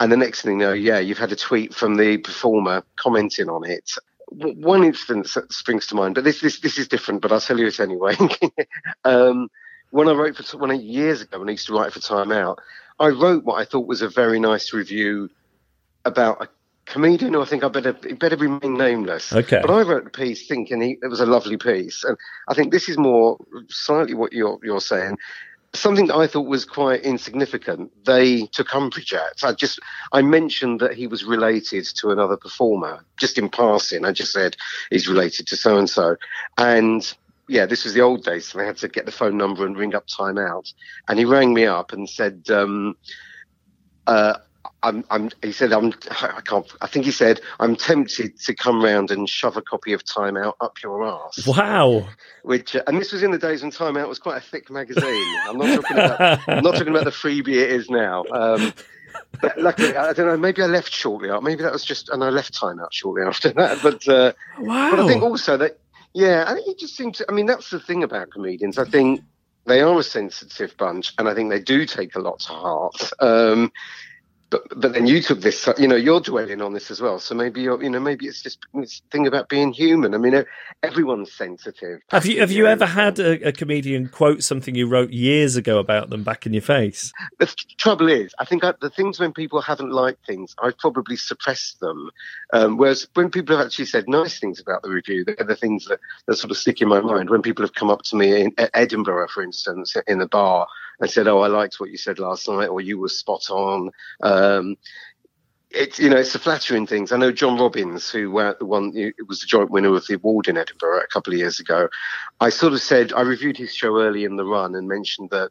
And 0.00 0.10
the 0.10 0.16
next 0.16 0.40
thing 0.40 0.58
you 0.58 0.66
know, 0.66 0.72
yeah, 0.72 1.00
you've 1.00 1.18
had 1.18 1.32
a 1.32 1.36
tweet 1.36 1.74
from 1.74 1.96
the 1.96 2.16
performer 2.16 2.82
commenting 2.96 3.50
on 3.50 3.68
it. 3.68 3.90
One 4.28 4.84
instance 4.84 5.34
that 5.34 5.52
springs 5.52 5.86
to 5.88 5.94
mind, 5.94 6.14
but 6.14 6.24
this 6.24 6.40
this 6.40 6.60
this 6.60 6.78
is 6.78 6.88
different. 6.88 7.20
But 7.20 7.32
I'll 7.32 7.40
tell 7.40 7.58
you 7.58 7.66
it 7.66 7.80
anyway. 7.80 8.16
um, 9.04 9.48
when 9.90 10.08
I 10.08 10.12
wrote 10.12 10.36
for 10.36 10.58
when 10.58 10.70
I, 10.70 10.74
years 10.74 11.22
ago, 11.22 11.38
when 11.38 11.48
I 11.48 11.52
used 11.52 11.66
to 11.66 11.74
write 11.74 11.92
for 11.92 12.00
Time 12.00 12.32
Out, 12.32 12.58
I 12.98 13.08
wrote 13.08 13.44
what 13.44 13.60
I 13.60 13.64
thought 13.64 13.86
was 13.86 14.02
a 14.02 14.08
very 14.08 14.40
nice 14.40 14.72
review 14.72 15.30
about 16.04 16.42
a 16.42 16.48
comedian 16.86 17.34
who 17.34 17.42
I 17.42 17.44
think 17.44 17.64
I 17.64 17.68
better 17.68 17.96
it 18.04 18.18
better 18.18 18.36
remain 18.36 18.76
nameless. 18.76 19.32
Okay. 19.32 19.60
But 19.60 19.70
I 19.70 19.82
wrote 19.82 20.04
the 20.04 20.10
piece 20.10 20.46
thinking 20.46 20.80
he, 20.80 20.98
it 21.02 21.08
was 21.08 21.20
a 21.20 21.26
lovely 21.26 21.56
piece, 21.56 22.04
and 22.04 22.16
I 22.48 22.54
think 22.54 22.72
this 22.72 22.88
is 22.88 22.98
more 22.98 23.38
slightly 23.68 24.14
what 24.14 24.32
you're 24.32 24.58
you're 24.62 24.80
saying. 24.80 25.18
Something 25.74 26.06
that 26.06 26.16
I 26.16 26.26
thought 26.26 26.46
was 26.46 26.64
quite 26.64 27.02
insignificant, 27.02 27.90
they 28.04 28.46
took 28.46 28.74
umbrage 28.74 29.12
at. 29.12 29.42
I 29.42 29.52
just, 29.52 29.80
I 30.12 30.22
mentioned 30.22 30.80
that 30.80 30.94
he 30.94 31.06
was 31.06 31.24
related 31.24 31.84
to 31.96 32.10
another 32.10 32.36
performer, 32.36 33.04
just 33.18 33.38
in 33.38 33.48
passing. 33.48 34.04
I 34.04 34.12
just 34.12 34.32
said 34.32 34.56
he's 34.90 35.08
related 35.08 35.48
to 35.48 35.56
so 35.56 35.76
and 35.76 35.90
so, 35.90 36.16
and 36.58 37.14
yeah, 37.48 37.66
this 37.66 37.84
was 37.84 37.92
the 37.92 38.00
old 38.00 38.24
days, 38.24 38.46
so 38.46 38.60
I 38.60 38.64
had 38.64 38.76
to 38.78 38.88
get 38.88 39.04
the 39.04 39.12
phone 39.12 39.36
number 39.36 39.66
and 39.66 39.76
ring 39.76 39.94
up 39.94 40.06
Time 40.06 40.38
Out. 40.38 40.72
And 41.08 41.18
he 41.18 41.24
rang 41.24 41.52
me 41.52 41.66
up 41.66 41.92
and 41.92 42.08
said, 42.08 42.44
um, 42.50 42.96
uh, 44.06 44.34
I'm, 44.84 45.04
I'm, 45.10 45.30
he 45.42 45.50
said, 45.52 45.72
I'm, 45.72 45.92
I 46.10 46.40
can't, 46.44 46.70
I 46.80 46.86
think 46.86 47.06
he 47.06 47.10
said, 47.10 47.40
I'm 47.58 47.74
tempted 47.74 48.38
to 48.40 48.54
come 48.54 48.84
round 48.84 49.10
and 49.10 49.28
shove 49.28 49.56
a 49.56 49.62
copy 49.62 49.92
of 49.94 50.04
Time 50.04 50.36
Out 50.36 50.56
up 50.60 50.76
your 50.82 51.02
ass. 51.04 51.46
Wow. 51.46 52.06
Which, 52.42 52.76
uh, 52.76 52.82
and 52.86 53.00
this 53.00 53.10
was 53.12 53.22
in 53.22 53.30
the 53.30 53.38
days 53.38 53.62
when 53.62 53.70
Time 53.70 53.96
Out 53.96 54.08
was 54.08 54.18
quite 54.18 54.36
a 54.36 54.40
thick 54.40 54.70
magazine. 54.70 55.36
I'm 55.48 55.56
not 55.56 55.74
talking 55.82 55.96
about, 55.96 56.40
I'm 56.48 56.62
not 56.62 56.72
talking 56.72 56.88
about 56.88 57.04
the 57.04 57.10
freebie 57.10 57.48
it 57.48 57.70
is 57.70 57.88
now. 57.88 58.24
Um, 58.30 58.72
but 59.40 59.56
luckily, 59.58 59.96
I 59.96 60.12
don't 60.12 60.26
know, 60.26 60.36
maybe 60.36 60.62
I 60.62 60.66
left 60.66 60.92
shortly 60.92 61.30
after. 61.30 61.40
Maybe 61.42 61.62
that 61.62 61.72
was 61.72 61.84
just, 61.84 62.10
and 62.10 62.22
I 62.22 62.28
left 62.28 62.52
Time 62.54 62.78
Out 62.78 62.92
shortly 62.92 63.22
after 63.26 63.48
that. 63.54 63.78
But, 63.82 64.06
uh, 64.06 64.32
Wow. 64.60 64.90
but 64.90 65.00
I 65.00 65.08
think 65.08 65.22
also 65.22 65.56
that, 65.56 65.78
yeah, 66.12 66.44
I 66.46 66.54
think 66.54 66.68
it 66.68 66.78
just 66.78 66.96
seems 66.96 67.18
to, 67.18 67.26
I 67.28 67.32
mean, 67.32 67.46
that's 67.46 67.70
the 67.70 67.80
thing 67.80 68.02
about 68.04 68.30
comedians. 68.30 68.78
I 68.78 68.84
think 68.84 69.22
they 69.66 69.80
are 69.80 69.98
a 69.98 70.02
sensitive 70.02 70.76
bunch 70.76 71.14
and 71.18 71.26
I 71.28 71.34
think 71.34 71.50
they 71.50 71.60
do 71.60 71.86
take 71.86 72.14
a 72.16 72.20
lot 72.20 72.40
to 72.40 72.48
heart. 72.52 73.10
Um, 73.18 73.72
but, 74.54 74.80
but 74.80 74.92
then 74.92 75.06
you 75.08 75.20
took 75.20 75.40
this, 75.40 75.68
you 75.78 75.88
know, 75.88 75.96
you're 75.96 76.20
dwelling 76.20 76.62
on 76.62 76.72
this 76.72 76.88
as 76.88 77.00
well. 77.00 77.18
So 77.18 77.34
maybe 77.34 77.62
you're, 77.62 77.82
you 77.82 77.90
know, 77.90 77.98
maybe 77.98 78.26
it's 78.26 78.40
just 78.40 78.60
this 78.72 79.02
thing 79.10 79.26
about 79.26 79.48
being 79.48 79.72
human. 79.72 80.14
I 80.14 80.18
mean, 80.18 80.44
everyone's 80.80 81.32
sensitive. 81.32 82.00
have 82.10 82.24
you 82.24 82.38
have 82.38 82.52
you 82.52 82.62
know. 82.62 82.70
ever 82.70 82.86
had 82.86 83.18
a, 83.18 83.48
a 83.48 83.52
comedian 83.52 84.08
quote 84.08 84.44
something 84.44 84.76
you 84.76 84.86
wrote 84.86 85.10
years 85.10 85.56
ago 85.56 85.78
about 85.78 86.10
them 86.10 86.22
back 86.22 86.46
in 86.46 86.52
your 86.52 86.62
face? 86.62 87.12
the 87.40 87.46
th- 87.46 87.76
trouble 87.78 88.08
is, 88.08 88.32
I 88.38 88.44
think 88.44 88.62
I, 88.62 88.74
the 88.80 88.90
things 88.90 89.18
when 89.18 89.32
people 89.32 89.60
haven't 89.60 89.90
liked 89.90 90.24
things, 90.24 90.54
I've 90.62 90.78
probably 90.78 91.16
suppressed 91.16 91.80
them. 91.80 92.10
Um, 92.52 92.76
whereas 92.76 93.08
when 93.14 93.30
people 93.30 93.56
have 93.56 93.66
actually 93.66 93.86
said 93.86 94.08
nice 94.08 94.38
things 94.38 94.60
about 94.60 94.82
the 94.82 94.90
review, 94.90 95.24
they're 95.24 95.36
the 95.44 95.56
things 95.56 95.86
that, 95.86 95.98
that 96.26 96.36
sort 96.36 96.52
of 96.52 96.58
stick 96.58 96.80
in 96.80 96.88
my 96.88 97.00
mind. 97.00 97.28
When 97.28 97.42
people 97.42 97.64
have 97.64 97.74
come 97.74 97.90
up 97.90 98.02
to 98.02 98.16
me 98.16 98.40
in 98.40 98.54
Edinburgh, 98.72 99.28
for 99.34 99.42
instance, 99.42 99.96
in 100.06 100.18
the 100.18 100.28
bar 100.28 100.68
and 101.00 101.10
said, 101.10 101.28
"Oh, 101.28 101.40
I 101.40 101.48
liked 101.48 101.80
what 101.80 101.90
you 101.90 101.96
said 101.96 102.18
last 102.18 102.48
night," 102.48 102.68
or 102.68 102.80
"You 102.80 102.98
were 102.98 103.08
spot 103.08 103.50
on." 103.50 103.90
Um, 104.22 104.76
it's 105.70 105.98
you 105.98 106.08
know 106.08 106.16
it's 106.16 106.32
the 106.32 106.38
flattering 106.38 106.86
things. 106.86 107.10
I 107.10 107.16
know 107.16 107.32
John 107.32 107.58
Robins, 107.58 108.08
who 108.10 108.38
uh, 108.38 108.54
the 108.58 108.64
one 108.64 108.92
who 108.92 109.12
was 109.28 109.40
the 109.40 109.46
joint 109.46 109.70
winner 109.70 109.94
of 109.94 110.06
the 110.06 110.14
award 110.14 110.48
in 110.48 110.56
Edinburgh 110.56 111.00
a 111.00 111.06
couple 111.08 111.32
of 111.32 111.38
years 111.38 111.58
ago. 111.58 111.88
I 112.40 112.48
sort 112.50 112.72
of 112.72 112.80
said 112.80 113.12
I 113.12 113.22
reviewed 113.22 113.56
his 113.56 113.74
show 113.74 114.00
early 114.00 114.24
in 114.24 114.36
the 114.36 114.44
run 114.44 114.74
and 114.74 114.86
mentioned 114.88 115.30
that 115.30 115.50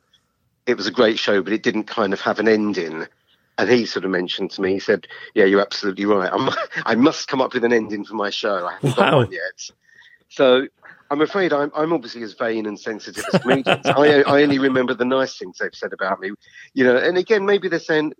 it 0.66 0.78
was 0.78 0.88
a 0.88 0.92
great 0.92 1.20
show, 1.20 1.42
but 1.44 1.52
it 1.54 1.62
didn't 1.64 1.86
kind 1.86 2.14
of 2.14 2.22
have 2.22 2.40
an 2.40 2.48
ending. 2.48 3.06
And 3.58 3.70
he 3.70 3.86
sort 3.86 4.06
of 4.06 4.12
mentioned 4.12 4.52
to 4.52 4.62
me, 4.62 4.74
he 4.74 4.80
said, 4.80 5.08
"Yeah, 5.36 5.46
you're 5.46 5.62
absolutely 5.62 6.06
right. 6.06 6.30
I'm, 6.32 6.50
I 6.86 6.96
must 6.96 7.28
come 7.28 7.42
up 7.42 7.54
with 7.54 7.66
an 7.66 7.74
ending 7.74 8.06
for 8.06 8.16
my 8.16 8.30
show. 8.30 8.66
I 8.66 8.74
haven't 8.76 8.98
Wow. 8.98 9.10
got 9.12 9.18
one 9.18 9.32
yet." 9.32 9.70
So 10.30 10.68
I'm 11.14 11.22
afraid 11.22 11.54
I'm, 11.54 11.72
I'm 11.76 11.94
obviously 11.94 12.24
as 12.24 12.34
vain 12.34 12.66
and 12.66 12.80
sensitive 12.80 13.24
as 13.32 13.40
comedians. 13.42 13.86
I, 13.86 14.24
I 14.24 14.42
only 14.42 14.58
remember 14.58 14.96
the 14.96 15.06
nice 15.06 15.38
things 15.38 15.60
they've 15.60 15.74
said 15.76 15.94
about 15.94 16.20
me, 16.20 16.32
you 16.74 16.84
know. 16.84 16.98
And 16.98 17.20
again, 17.20 17.46
maybe 17.46 17.68
they're 17.70 17.78
saying 17.80 18.14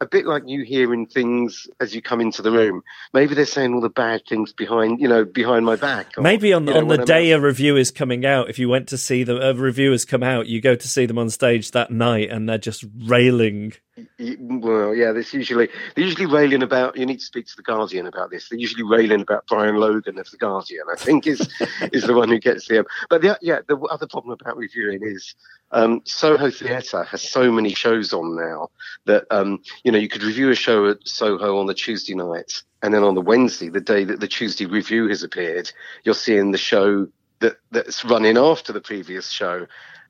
a 0.00 0.06
bit 0.06 0.24
like 0.24 0.44
you 0.46 0.64
hearing 0.64 1.04
things 1.04 1.68
as 1.78 1.94
you 1.94 2.00
come 2.00 2.22
into 2.22 2.40
the 2.40 2.50
room. 2.50 2.82
Maybe 3.12 3.34
they're 3.34 3.44
saying 3.44 3.74
all 3.74 3.82
the 3.82 3.90
bad 3.90 4.22
things 4.26 4.54
behind, 4.54 4.98
you 4.98 5.08
know, 5.08 5.26
behind 5.26 5.66
my 5.66 5.76
back. 5.76 6.14
or, 6.16 6.22
Maybe 6.22 6.54
on 6.54 6.66
you 6.66 6.72
know, 6.72 6.80
on 6.80 6.88
the 6.88 7.00
I'm 7.00 7.04
day 7.04 7.34
out- 7.34 7.40
a 7.40 7.42
review 7.42 7.76
is 7.76 7.90
coming 7.90 8.24
out, 8.24 8.48
if 8.48 8.58
you 8.58 8.70
went 8.70 8.88
to 8.88 8.96
see 8.96 9.24
the 9.24 9.50
a 9.50 9.52
reviewers 9.52 10.06
come 10.06 10.22
out, 10.22 10.46
you 10.46 10.62
go 10.62 10.74
to 10.74 10.88
see 10.88 11.04
them 11.04 11.18
on 11.18 11.28
stage 11.28 11.72
that 11.72 11.90
night, 11.90 12.30
and 12.30 12.48
they're 12.48 12.56
just 12.56 12.82
railing. 13.04 13.74
Well, 14.18 14.94
yeah, 14.94 15.12
there's 15.12 15.32
usually 15.32 15.68
they're 15.94 16.04
usually 16.04 16.26
railing 16.26 16.62
about. 16.62 16.96
You 16.96 17.06
need 17.06 17.20
to 17.20 17.24
speak 17.24 17.46
to 17.46 17.56
the 17.56 17.62
Guardian 17.62 18.06
about 18.06 18.30
this. 18.30 18.48
They're 18.48 18.58
usually 18.58 18.82
railing 18.82 19.20
about 19.20 19.46
Brian 19.46 19.76
Logan 19.76 20.18
of 20.18 20.30
the 20.30 20.36
Guardian. 20.36 20.84
I 20.90 20.96
think 20.96 21.26
is 21.26 21.48
is 21.92 22.04
the 22.04 22.14
one 22.14 22.28
who 22.28 22.38
gets 22.38 22.68
the. 22.68 22.84
But 23.10 23.22
the, 23.22 23.38
yeah, 23.40 23.60
the 23.66 23.76
other 23.90 24.06
problem 24.06 24.32
about 24.32 24.56
reviewing 24.56 25.00
is 25.02 25.34
um, 25.72 26.02
Soho 26.04 26.50
Theatre 26.50 27.04
has 27.04 27.22
so 27.22 27.50
many 27.50 27.74
shows 27.74 28.12
on 28.12 28.36
now 28.36 28.70
that 29.06 29.26
um, 29.30 29.62
you 29.84 29.92
know 29.92 29.98
you 29.98 30.08
could 30.08 30.22
review 30.22 30.50
a 30.50 30.54
show 30.54 30.88
at 30.88 31.06
Soho 31.06 31.58
on 31.58 31.66
the 31.66 31.74
Tuesday 31.74 32.14
night, 32.14 32.62
and 32.82 32.94
then 32.94 33.02
on 33.02 33.14
the 33.14 33.20
Wednesday, 33.20 33.68
the 33.68 33.80
day 33.80 34.04
that 34.04 34.20
the 34.20 34.28
Tuesday 34.28 34.66
review 34.66 35.08
has 35.08 35.22
appeared, 35.22 35.70
you're 36.04 36.14
seeing 36.14 36.50
the 36.50 36.58
show 36.58 37.08
that 37.40 37.56
that's 37.70 38.04
running 38.04 38.36
after 38.36 38.72
the 38.72 38.80
previous 38.80 39.30
show 39.30 39.66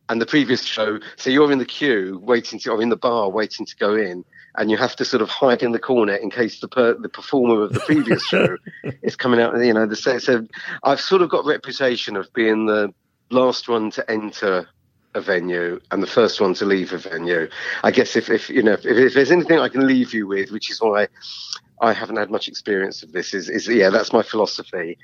and 0.09 0.21
the 0.21 0.27
previous 0.27 0.63
show. 0.63 0.99
So 1.17 1.31
you're 1.31 1.53
in 1.53 1.59
the 1.59 1.65
queue 1.65 2.21
waiting 2.23 2.59
to, 2.61 2.71
or 2.71 2.83
in 2.83 2.89
the 2.89 2.97
bar 2.97 3.31
waiting 3.31 3.67
to 3.67 3.77
go 3.77 3.95
in, 3.95 4.25
and 4.57 4.71
you 4.71 4.77
have 4.77 4.97
to 4.97 5.05
sort 5.05 5.23
of 5.23 5.29
hide 5.29 5.63
in 5.63 5.73
the 5.73 5.79
corner 5.79 6.15
in 6.15 6.31
case 6.31 6.61
the 6.61 6.69
per, 6.69 6.95
the 6.95 7.09
performer 7.09 7.63
of 7.63 7.73
the 7.73 7.81
previous 7.81 8.25
show 8.27 8.57
is 9.03 9.17
coming 9.17 9.41
out. 9.41 9.57
You 9.59 9.75
know, 9.75 9.87
the 9.87 9.97
so, 9.97 10.19
so 10.19 10.47
I've 10.83 11.01
sort 11.01 11.23
of 11.23 11.31
got 11.31 11.45
reputation 11.45 12.17
of 12.17 12.33
being 12.33 12.67
the 12.67 12.93
last 13.31 13.69
one 13.69 13.91
to 13.93 14.11
enter 14.11 14.69
a 15.15 15.21
venue 15.21 15.81
and 15.91 16.03
the 16.03 16.07
first 16.07 16.41
one 16.41 16.55
to 16.55 16.65
leave 16.65 16.93
a 16.93 16.99
venue. 16.99 17.49
I 17.83 17.91
guess 17.91 18.17
if, 18.17 18.31
if 18.31 18.51
you 18.51 18.63
know 18.63 18.73
if, 18.73 18.85
if 18.85 19.15
there's 19.15 19.31
anything 19.31 19.59
I 19.59 19.69
can 19.69 19.87
leave 19.87 20.15
you 20.15 20.27
with, 20.27 20.51
which 20.51 20.71
is 20.71 20.81
why 20.81 21.09
I 21.81 21.93
haven't 21.93 22.17
had 22.17 22.31
much 22.31 22.49
experience 22.49 23.03
of 23.03 23.13
this, 23.13 23.35
is, 23.35 23.49
is 23.49 23.69
yeah, 23.69 23.91
that's 23.91 24.13
my 24.13 24.23
philosophy. 24.23 24.99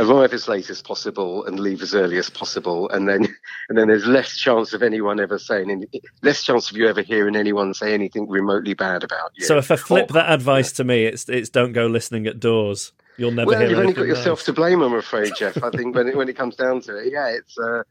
Arrive 0.00 0.32
as 0.32 0.48
late 0.48 0.70
as 0.70 0.80
possible 0.80 1.44
and 1.44 1.60
leave 1.60 1.82
as 1.82 1.94
early 1.94 2.16
as 2.16 2.30
possible, 2.30 2.88
and 2.88 3.06
then 3.06 3.22
and 3.68 3.76
then 3.76 3.88
there's 3.88 4.06
less 4.06 4.34
chance 4.36 4.72
of 4.72 4.82
anyone 4.82 5.20
ever 5.20 5.38
saying 5.38 5.70
any, 5.70 5.86
less 6.22 6.42
chance 6.42 6.70
of 6.70 6.76
you 6.76 6.88
ever 6.88 7.02
hearing 7.02 7.36
anyone 7.36 7.74
say 7.74 7.92
anything 7.92 8.26
remotely 8.28 8.72
bad 8.72 9.04
about 9.04 9.32
you. 9.34 9.44
So 9.44 9.58
if 9.58 9.70
I 9.70 9.76
flip 9.76 10.10
Or- 10.10 10.14
that 10.14 10.32
advice 10.32 10.72
to 10.72 10.84
me, 10.84 11.04
it's 11.04 11.28
it's 11.28 11.50
don't 11.50 11.72
go 11.72 11.86
listening 11.86 12.26
at 12.26 12.40
doors. 12.40 12.92
You'll 13.18 13.32
never 13.32 13.50
well, 13.50 13.60
hear 13.60 13.68
you've 13.68 13.78
only 13.78 13.92
got 13.92 14.06
yourself 14.06 14.44
to 14.44 14.52
blame, 14.54 14.80
I'm 14.80 14.94
afraid, 14.94 15.34
Geoff. 15.36 15.62
I 15.62 15.68
think 15.68 15.94
when 15.94 16.08
it, 16.08 16.16
when 16.16 16.30
it 16.30 16.36
comes 16.36 16.56
down 16.56 16.80
to 16.82 16.96
it, 16.96 17.12
yeah, 17.12 17.28
it's 17.28 17.58
uh, 17.58 17.82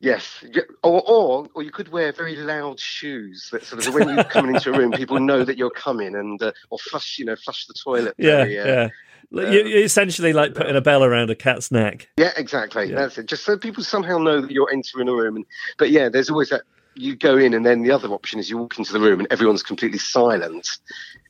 yes, 0.00 0.44
or, 0.82 1.02
or 1.08 1.48
or 1.54 1.62
you 1.62 1.70
could 1.70 1.88
wear 1.88 2.12
very 2.12 2.36
loud 2.36 2.78
shoes 2.78 3.48
that 3.52 3.64
sort 3.64 3.86
of 3.86 3.94
when 3.94 4.10
you 4.10 4.22
come 4.24 4.50
into 4.54 4.70
a 4.70 4.78
room, 4.78 4.92
people 4.92 5.18
know 5.18 5.42
that 5.42 5.56
you're 5.56 5.70
coming, 5.70 6.14
and 6.14 6.42
uh, 6.42 6.52
or 6.68 6.78
flush, 6.78 7.18
you 7.18 7.24
know, 7.24 7.36
flush 7.36 7.66
the 7.66 7.74
toilet. 7.74 8.14
Yeah, 8.18 8.44
very, 8.44 8.58
uh, 8.58 8.66
yeah. 8.66 8.88
You're 9.34 9.84
essentially 9.84 10.32
like 10.32 10.54
putting 10.54 10.76
a 10.76 10.80
bell 10.80 11.02
around 11.04 11.30
a 11.30 11.34
cat's 11.34 11.70
neck. 11.72 12.08
Yeah, 12.16 12.32
exactly. 12.36 12.88
Yeah. 12.90 12.96
That's 12.96 13.18
it. 13.18 13.26
Just 13.26 13.44
so 13.44 13.58
people 13.58 13.82
somehow 13.82 14.18
know 14.18 14.40
that 14.40 14.50
you're 14.50 14.70
entering 14.72 15.08
a 15.08 15.12
room. 15.12 15.36
And, 15.36 15.44
but 15.78 15.90
yeah, 15.90 16.08
there's 16.08 16.30
always 16.30 16.50
that 16.50 16.62
you 16.96 17.16
go 17.16 17.36
in, 17.36 17.54
and 17.54 17.66
then 17.66 17.82
the 17.82 17.90
other 17.90 18.08
option 18.10 18.38
is 18.38 18.48
you 18.48 18.56
walk 18.56 18.78
into 18.78 18.92
the 18.92 19.00
room 19.00 19.18
and 19.18 19.26
everyone's 19.32 19.64
completely 19.64 19.98
silent, 19.98 20.68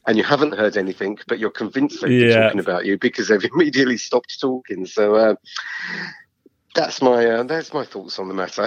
and 0.07 0.19
you 0.19 0.23
haven't 0.25 0.53
heard 0.55 0.77
anything, 0.77 1.19
but 1.27 1.39
you're 1.39 1.51
convinced 1.51 2.03
they're 2.03 2.11
Yeah. 2.11 2.43
talking 2.43 2.61
about 2.61 2.85
you 2.85 2.99
because 2.99 3.29
they've 3.29 3.43
immediately 3.55 3.97
stopped 3.97 4.39
talking. 4.39 4.85
So 4.85 5.15
uh, 5.15 5.35
that's 6.75 7.01
my 7.01 7.25
uh, 7.27 7.43
that's 7.45 7.73
my 7.73 7.85
thoughts 7.85 8.19
on 8.19 8.29
the 8.29 8.35
matter. 8.35 8.67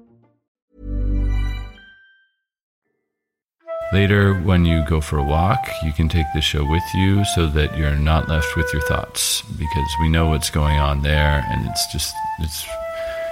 Later, 3.93 4.35
when 4.35 4.63
you 4.63 4.85
go 4.85 5.01
for 5.01 5.17
a 5.17 5.23
walk, 5.23 5.69
you 5.83 5.91
can 5.91 6.07
take 6.07 6.25
the 6.33 6.39
show 6.39 6.63
with 6.65 6.83
you 6.93 7.25
so 7.35 7.47
that 7.47 7.77
you're 7.77 7.95
not 7.95 8.29
left 8.29 8.55
with 8.55 8.71
your 8.71 8.81
thoughts 8.83 9.41
because 9.57 9.95
we 9.99 10.07
know 10.07 10.29
what's 10.29 10.49
going 10.49 10.79
on 10.79 11.01
there 11.01 11.45
and 11.49 11.67
it's 11.67 11.91
just, 11.91 12.13
it's, 12.39 12.65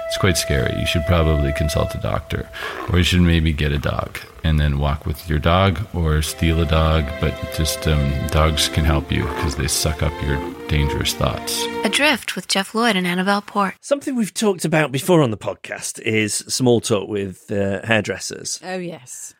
it's 0.06 0.18
quite 0.18 0.36
scary. 0.36 0.78
You 0.78 0.84
should 0.84 1.06
probably 1.06 1.54
consult 1.54 1.94
a 1.94 1.98
doctor 2.02 2.46
or 2.90 2.98
you 2.98 3.04
should 3.04 3.22
maybe 3.22 3.54
get 3.54 3.72
a 3.72 3.78
dog 3.78 4.18
and 4.44 4.60
then 4.60 4.78
walk 4.78 5.06
with 5.06 5.30
your 5.30 5.38
dog 5.38 5.80
or 5.94 6.20
steal 6.20 6.60
a 6.60 6.66
dog. 6.66 7.06
But 7.22 7.34
just 7.56 7.88
um, 7.88 8.26
dogs 8.26 8.68
can 8.68 8.84
help 8.84 9.10
you 9.10 9.22
because 9.22 9.56
they 9.56 9.66
suck 9.66 10.02
up 10.02 10.12
your 10.22 10.36
dangerous 10.68 11.14
thoughts. 11.14 11.64
Adrift 11.84 12.36
with 12.36 12.48
Geoff 12.48 12.74
Lloyd 12.74 12.96
and 12.96 13.06
Annabel 13.06 13.40
Port. 13.40 13.76
Something 13.80 14.14
we've 14.14 14.34
talked 14.34 14.66
about 14.66 14.92
before 14.92 15.22
on 15.22 15.30
the 15.30 15.38
podcast 15.38 16.00
is 16.00 16.34
small 16.34 16.82
talk 16.82 17.08
with 17.08 17.50
uh, 17.50 17.80
hairdressers. 17.86 18.60
Oh, 18.62 18.76
yes. 18.76 19.34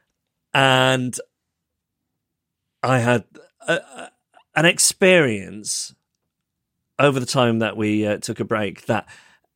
And 0.55 1.17
I 2.83 2.99
had 2.99 3.25
a, 3.67 3.73
a- 3.75 4.11
an 4.57 4.65
experience 4.67 5.95
over 6.99 7.21
the 7.21 7.27
time 7.27 7.61
that 7.61 7.77
we 7.77 8.07
uh, 8.07 8.19
took 8.19 8.41
a 8.41 8.45
break 8.45 8.87
that 8.87 9.07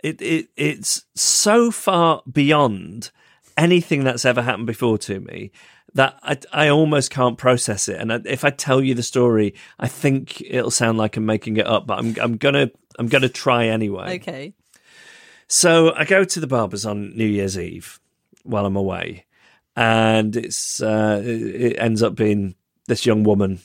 it, 0.02 0.20
it 0.22 0.48
it's 0.56 1.04
so 1.14 1.70
far 1.70 2.22
beyond 2.30 3.10
anything 3.56 4.04
that's 4.04 4.24
ever 4.24 4.42
happened 4.42 4.66
before 4.66 4.98
to 4.98 5.20
me 5.20 5.50
that 5.94 6.18
I, 6.22 6.38
I 6.52 6.68
almost 6.68 7.10
can't 7.10 7.38
process 7.38 7.88
it. 7.88 8.00
And 8.00 8.12
I, 8.12 8.20
if 8.24 8.44
I 8.44 8.50
tell 8.50 8.80
you 8.82 8.94
the 8.94 9.02
story, 9.02 9.54
I 9.78 9.86
think 9.88 10.40
it'll 10.40 10.70
sound 10.70 10.98
like 10.98 11.16
I'm 11.16 11.26
making 11.26 11.56
it 11.56 11.66
up, 11.66 11.86
but 11.86 11.98
I'm 11.98 12.14
I'm 12.20 12.36
gonna 12.36 12.70
I'm 12.98 13.08
gonna 13.08 13.28
try 13.28 13.66
anyway. 13.66 14.16
Okay. 14.16 14.54
So 15.46 15.92
I 15.94 16.04
go 16.04 16.24
to 16.24 16.40
the 16.40 16.46
barber's 16.46 16.86
on 16.86 17.16
New 17.16 17.26
Year's 17.26 17.58
Eve 17.58 18.00
while 18.42 18.64
I'm 18.66 18.76
away, 18.76 19.26
and 19.76 20.36
it's 20.36 20.80
uh, 20.82 21.20
it 21.24 21.76
ends 21.78 22.02
up 22.02 22.14
being 22.14 22.54
this 22.86 23.06
young 23.06 23.24
woman 23.24 23.60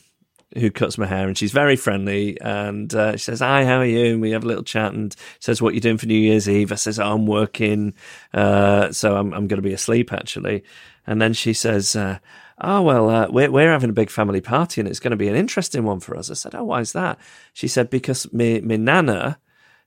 who 0.58 0.72
cuts 0.72 0.98
my 0.98 1.06
hair, 1.06 1.28
and 1.28 1.38
she's 1.38 1.52
very 1.52 1.76
friendly. 1.76 2.40
And 2.42 2.94
uh, 2.94 3.14
she 3.14 3.26
says, 3.26 3.40
"Hi, 3.40 3.66
how 3.66 3.78
are 3.78 3.86
you?" 3.86 4.14
And 4.14 4.22
we 4.22 4.32
have 4.32 4.44
a 4.44 4.48
little 4.48 4.64
chat, 4.64 4.94
and 4.94 5.16
says, 5.40 5.62
"What 5.62 5.72
are 5.72 5.76
you 5.76 5.82
doing 5.82 5.98
for 5.98 6.08
New 6.08 6.20
Year's 6.20 6.50
Eve?" 6.50 6.72
I 6.72 6.76
says, 6.76 7.00
oh, 7.00 7.14
"I'm 7.14 7.26
working, 7.28 7.94
uh, 8.34 8.92
so 8.92 9.16
I'm 9.16 9.34
I'm 9.34 9.48
going 9.48 9.62
to 9.62 9.68
be 9.68 9.74
asleep 9.74 10.12
actually." 10.14 10.64
And 11.08 11.22
then 11.22 11.34
she 11.34 11.54
says. 11.54 11.96
Uh, 11.96 12.20
Oh 12.62 12.82
well, 12.82 13.10
uh, 13.10 13.28
we're 13.30 13.50
we're 13.50 13.72
having 13.72 13.90
a 13.90 13.94
big 13.94 14.10
family 14.10 14.42
party 14.42 14.82
and 14.82 14.88
it's 14.90 15.00
going 15.00 15.12
to 15.12 15.18
be 15.18 15.30
an 15.30 15.36
interesting 15.36 15.86
one 15.86 16.02
for 16.02 16.18
us. 16.18 16.30
I 16.30 16.34
said, 16.34 16.56
Oh, 16.56 16.66
why 16.66 16.82
is 16.82 16.92
that? 16.92 17.18
She 17.54 17.70
said, 17.70 17.90
Because 17.90 18.32
me 18.34 18.60
me 18.60 18.76
nana, 18.76 19.40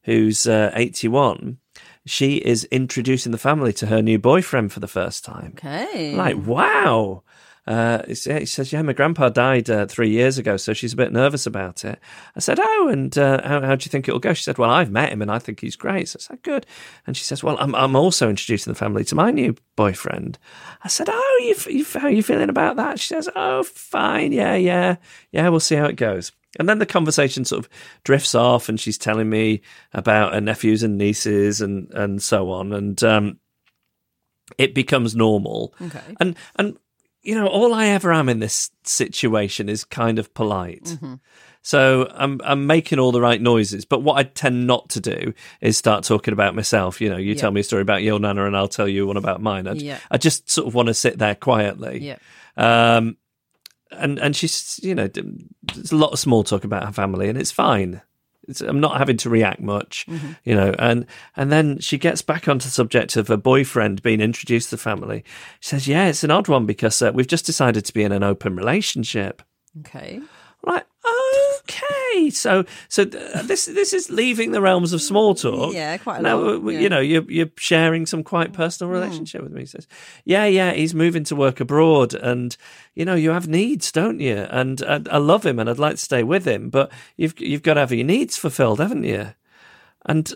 who's 0.05 0.47
uh, 0.47 0.71
eighty 0.75 1.07
one, 1.07 1.59
she 2.05 2.37
is 2.37 2.65
introducing 2.65 3.33
the 3.33 3.39
family 3.39 3.73
to 3.75 3.87
her 3.87 4.03
new 4.03 4.19
boyfriend 4.19 4.73
for 4.73 4.81
the 4.81 4.89
first 4.89 5.25
time. 5.25 5.53
Okay. 5.57 6.15
Like, 6.15 6.37
wow. 6.47 7.23
Uh, 7.65 8.03
he 8.09 8.15
says, 8.15 8.73
yeah, 8.73 8.83
my 8.83 8.93
grandpa 8.93 9.29
died 9.29 9.71
uh, 9.71 9.87
three 9.87 10.11
years 10.11 10.37
ago, 10.37 10.57
so 10.57 10.73
she's 10.73 10.95
a 10.95 10.97
bit 10.97 11.13
nervous 11.13 11.47
about 11.47 11.85
it. 11.85 12.01
I 12.35 12.41
said, 12.41 12.59
oh, 12.61 12.89
and 12.91 13.17
uh, 13.17 13.41
how, 13.47 13.61
how 13.61 13.77
do 13.77 13.85
you 13.85 13.89
think 13.89 14.09
it'll 14.09 14.19
go? 14.19 14.35
She 14.35 14.43
said, 14.43 14.59
well, 14.59 14.71
I've 14.71 14.91
met 14.91 15.13
him 15.13 15.23
and 15.23 15.31
I 15.31 15.39
think 15.39 15.61
he's 15.61 15.77
great. 15.77 16.09
So 16.09 16.17
I 16.19 16.23
said, 16.23 16.43
good. 16.43 16.67
And 17.07 17.17
she 17.17 17.23
says, 17.23 17.45
well, 17.45 17.57
I'm, 17.61 17.73
I'm 17.77 17.95
also 17.95 18.29
introducing 18.29 18.73
the 18.73 18.79
family 18.79 19.05
to 19.05 19.15
my 19.15 19.31
new 19.31 19.55
boyfriend. 19.77 20.41
I 20.83 20.89
said, 20.89 21.09
oh, 21.09 21.41
you, 21.45 21.73
you, 21.73 21.85
how 21.85 22.09
are 22.09 22.11
you 22.11 22.25
feeling 22.25 22.51
about 22.51 22.77
that? 22.77 22.99
She 22.99 23.15
says, 23.15 23.29
oh, 23.37 23.63
fine. 23.63 24.33
Yeah, 24.33 24.57
yeah. 24.57 24.97
Yeah, 25.31 25.49
we'll 25.49 25.61
see 25.61 25.77
how 25.77 25.85
it 25.85 25.97
goes. 25.97 26.33
And 26.59 26.69
then 26.69 26.79
the 26.79 26.87
conversation 26.87 27.45
sort 27.45 27.65
of 27.65 27.71
drifts 28.05 28.35
off, 28.35 28.69
and 28.69 28.79
she's 28.79 28.99
telling 28.99 29.31
me 29.31 29.63
about 29.93 30.35
her 30.35 30.41
nephews 30.41 30.83
and 30.83 30.99
nieces 30.99 31.61
and, 31.61 31.91
and 31.95 32.23
so 32.23 32.51
on. 32.51 32.73
And 32.73 33.03
um, 33.03 33.39
it 34.59 34.75
becomes 34.75 35.17
normal. 35.17 35.75
Okay. 35.81 36.01
And 36.21 36.37
and 36.57 36.77
you 37.23 37.35
know, 37.37 37.47
all 37.47 37.73
I 37.73 37.87
ever 37.87 38.13
am 38.13 38.29
in 38.29 38.41
this 38.41 38.71
situation 38.85 39.69
is 39.69 39.85
kind 39.85 40.19
of 40.19 40.35
polite. 40.35 40.85
Mm-hmm. 40.85 41.15
So 41.63 42.11
I'm 42.13 42.41
I'm 42.45 42.67
making 42.67 42.99
all 42.99 43.13
the 43.13 43.21
right 43.21 43.41
noises, 43.41 43.85
but 43.85 44.03
what 44.03 44.19
I 44.19 44.25
tend 44.25 44.67
not 44.67 44.91
to 44.91 45.01
do 45.01 45.33
is 45.61 45.79
start 45.79 46.05
talking 46.05 46.33
about 46.33 46.55
myself. 46.57 47.01
You 47.01 47.09
know, 47.09 47.17
you 47.17 47.35
Yeah. 47.35 47.41
tell 47.41 47.53
me 47.53 47.61
a 47.61 47.65
story 47.65 47.83
about 47.83 48.03
your 48.03 48.19
nana, 48.19 48.45
and 48.47 48.57
I'll 48.57 48.67
tell 48.69 48.89
you 48.89 49.07
one 49.07 49.17
about 49.17 49.41
mine. 49.41 49.69
I, 49.69 49.73
Yeah. 49.75 49.99
I 50.11 50.19
just 50.19 50.51
sort 50.51 50.67
of 50.67 50.75
want 50.75 50.89
to 50.89 50.95
sit 50.95 51.19
there 51.19 51.37
quietly. 51.37 52.01
Yeah. 52.01 52.19
Um, 52.57 53.17
and 53.97 54.19
and 54.19 54.35
she's 54.37 54.79
you 54.83 54.95
know, 54.95 55.09
there's 55.09 55.93
a 55.93 55.97
lot 55.97 56.13
of 56.13 56.19
small 56.19 56.45
talk 56.45 56.65
about 56.65 56.85
her 56.85 56.93
family, 56.93 57.29
and 57.29 57.39
it's 57.39 57.51
fine. 57.53 58.01
It's, 58.49 58.61
I'm 58.61 58.81
not 58.81 58.99
having 58.99 59.17
to 59.19 59.31
react 59.31 59.61
much, 59.61 60.05
Mm-hmm. 60.09 60.33
you 60.45 60.55
know. 60.57 60.75
And 60.79 61.07
and 61.37 61.53
then 61.53 61.79
she 61.79 61.97
gets 61.99 62.23
back 62.23 62.49
onto 62.49 62.65
the 62.65 62.71
subject 62.71 63.17
of 63.17 63.29
her 63.29 63.37
boyfriend 63.37 64.03
being 64.03 64.21
introduced 64.21 64.71
to 64.71 64.77
the 64.77 64.83
family. 64.83 65.23
She 65.61 65.69
says, 65.71 65.87
"Yeah, 65.87 66.07
it's 66.09 66.25
an 66.25 66.33
odd 66.33 66.49
one 66.49 66.67
because 66.67 67.01
uh, 67.01 67.13
we've 67.15 67.29
just 67.29 67.47
decided 67.47 67.85
to 67.85 67.93
be 67.95 68.03
in 68.03 68.11
an 68.13 68.25
open 68.25 68.57
relationship." 68.57 69.43
Okay. 69.81 70.21
I'm 70.67 70.83
okay, 71.63 72.31
so 72.31 72.65
so 72.89 73.05
th- 73.05 73.47
this 73.47 73.67
this 73.67 73.93
is 73.93 74.11
leaving 74.11 74.53
the 74.53 74.61
realms 74.61 74.93
of 74.93 75.03
small 75.03 75.35
mm, 75.35 75.41
talk. 75.41 75.75
Yeah, 75.75 75.97
quite 75.99 76.21
a 76.21 76.23
Now, 76.23 76.39
lot, 76.39 76.73
yeah. 76.73 76.81
You 76.81 76.89
know, 76.89 77.01
you're 77.01 77.31
you're 77.31 77.51
sharing 77.57 78.07
some 78.07 78.23
quite 78.23 78.53
personal 78.53 78.93
mm. 78.93 78.95
relationship 79.01 79.43
with 79.43 79.53
me. 79.53 79.63
He 79.63 79.67
says, 79.67 79.89
yeah, 80.25 80.45
yeah, 80.45 80.73
he's 80.73 80.95
moving 80.95 81.25
to 81.25 81.37
work 81.37 81.61
abroad, 81.61 82.15
and 82.15 82.57
you 82.95 83.05
know, 83.05 83.15
you 83.15 83.31
have 83.31 83.49
needs, 83.49 83.91
don't 83.91 84.21
you? 84.21 84.47
And, 84.51 84.81
and 84.83 85.09
I 85.09 85.19
love 85.19 85.45
him, 85.45 85.59
and 85.59 85.69
I'd 85.69 85.79
like 85.79 85.97
to 85.97 86.03
stay 86.03 86.23
with 86.23 86.47
him, 86.47 86.71
but 86.71 86.93
you've 87.17 87.39
you've 87.41 87.63
got 87.63 87.75
to 87.75 87.81
have 87.81 87.93
your 87.93 88.07
needs 88.07 88.37
fulfilled, 88.37 88.79
haven't 88.79 89.05
you? 89.05 89.35
And 90.07 90.33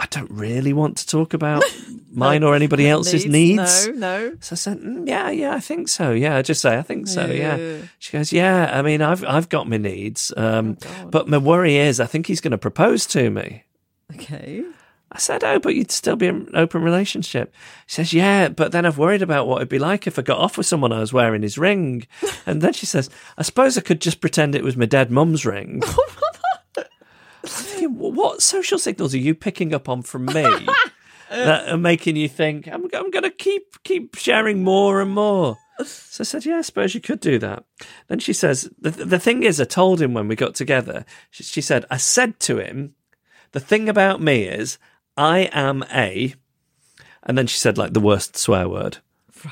I 0.00 0.06
don't 0.06 0.30
really 0.30 0.72
want 0.72 0.96
to 0.98 1.06
talk 1.06 1.34
about 1.34 1.64
mine 2.12 2.44
or 2.44 2.54
anybody 2.54 2.88
else's 2.88 3.26
needs. 3.26 3.88
No, 3.88 3.92
no. 3.92 4.36
So 4.40 4.54
I 4.54 4.56
said, 4.56 4.78
"Mm, 4.78 5.08
"Yeah, 5.08 5.30
yeah, 5.30 5.54
I 5.54 5.60
think 5.60 5.88
so. 5.88 6.12
Yeah, 6.12 6.36
I 6.36 6.42
just 6.42 6.60
say 6.60 6.78
I 6.78 6.82
think 6.82 7.08
so. 7.08 7.26
Yeah." 7.26 7.56
Yeah. 7.56 7.78
She 7.98 8.12
goes, 8.12 8.32
"Yeah, 8.32 8.70
I 8.72 8.82
mean, 8.82 9.02
I've 9.02 9.24
I've 9.24 9.48
got 9.48 9.68
my 9.68 9.76
needs, 9.76 10.32
um, 10.36 10.78
Oh, 10.86 11.08
but 11.10 11.28
my 11.28 11.38
worry 11.38 11.76
is 11.76 11.98
I 12.00 12.06
think 12.06 12.26
he's 12.26 12.40
going 12.40 12.52
to 12.52 12.58
propose 12.58 13.06
to 13.06 13.28
me." 13.30 13.64
Okay. 14.14 14.62
I 15.10 15.18
said, 15.18 15.42
"Oh, 15.42 15.58
but 15.58 15.74
you'd 15.74 15.90
still 15.90 16.16
be 16.16 16.26
in 16.26 16.36
an 16.36 16.50
open 16.54 16.82
relationship." 16.82 17.52
She 17.86 17.96
says, 17.96 18.12
"Yeah, 18.12 18.48
but 18.50 18.70
then 18.72 18.86
I've 18.86 18.98
worried 18.98 19.22
about 19.22 19.48
what 19.48 19.56
it'd 19.56 19.68
be 19.68 19.78
like 19.78 20.06
if 20.06 20.18
I 20.18 20.22
got 20.22 20.38
off 20.38 20.56
with 20.58 20.66
someone 20.66 20.92
I 20.92 21.00
was 21.00 21.12
wearing 21.12 21.42
his 21.42 21.58
ring." 21.58 22.06
and 22.46 22.62
then 22.62 22.72
she 22.72 22.86
says, 22.86 23.10
"I 23.36 23.42
suppose 23.42 23.76
I 23.76 23.80
could 23.80 24.00
just 24.00 24.20
pretend 24.20 24.54
it 24.54 24.62
was 24.62 24.76
my 24.76 24.86
dead 24.86 25.10
mum's 25.10 25.44
ring." 25.44 25.82
Thinking, 27.48 27.98
what 27.98 28.42
social 28.42 28.78
signals 28.78 29.14
are 29.14 29.18
you 29.18 29.34
picking 29.34 29.74
up 29.74 29.88
on 29.88 30.02
from 30.02 30.26
me 30.26 30.44
uh, 30.44 30.66
that 31.30 31.68
are 31.68 31.78
making 31.78 32.16
you 32.16 32.28
think 32.28 32.68
I'm, 32.68 32.84
I'm 32.94 33.10
going 33.10 33.22
to 33.22 33.30
keep 33.30 33.82
keep 33.84 34.16
sharing 34.16 34.62
more 34.62 35.00
and 35.00 35.10
more? 35.10 35.58
So 35.84 36.22
I 36.22 36.24
said, 36.24 36.44
"Yeah, 36.44 36.58
I 36.58 36.62
suppose 36.62 36.94
you 36.94 37.00
could 37.00 37.20
do 37.20 37.38
that." 37.38 37.64
Then 38.08 38.18
she 38.18 38.32
says, 38.32 38.68
"The, 38.80 38.90
the 38.90 39.18
thing 39.18 39.44
is, 39.44 39.60
I 39.60 39.64
told 39.64 40.00
him 40.00 40.12
when 40.12 40.26
we 40.28 40.36
got 40.36 40.54
together. 40.54 41.04
She, 41.30 41.44
she 41.44 41.60
said, 41.60 41.84
I 41.90 41.98
said 41.98 42.40
to 42.40 42.58
him, 42.58 42.94
the 43.52 43.60
thing 43.60 43.88
about 43.88 44.20
me 44.20 44.44
is 44.44 44.78
I 45.16 45.48
am 45.52 45.84
a," 45.92 46.34
and 47.22 47.38
then 47.38 47.46
she 47.46 47.58
said 47.58 47.78
like 47.78 47.92
the 47.92 48.00
worst 48.00 48.36
swear 48.36 48.68
word. 48.68 48.98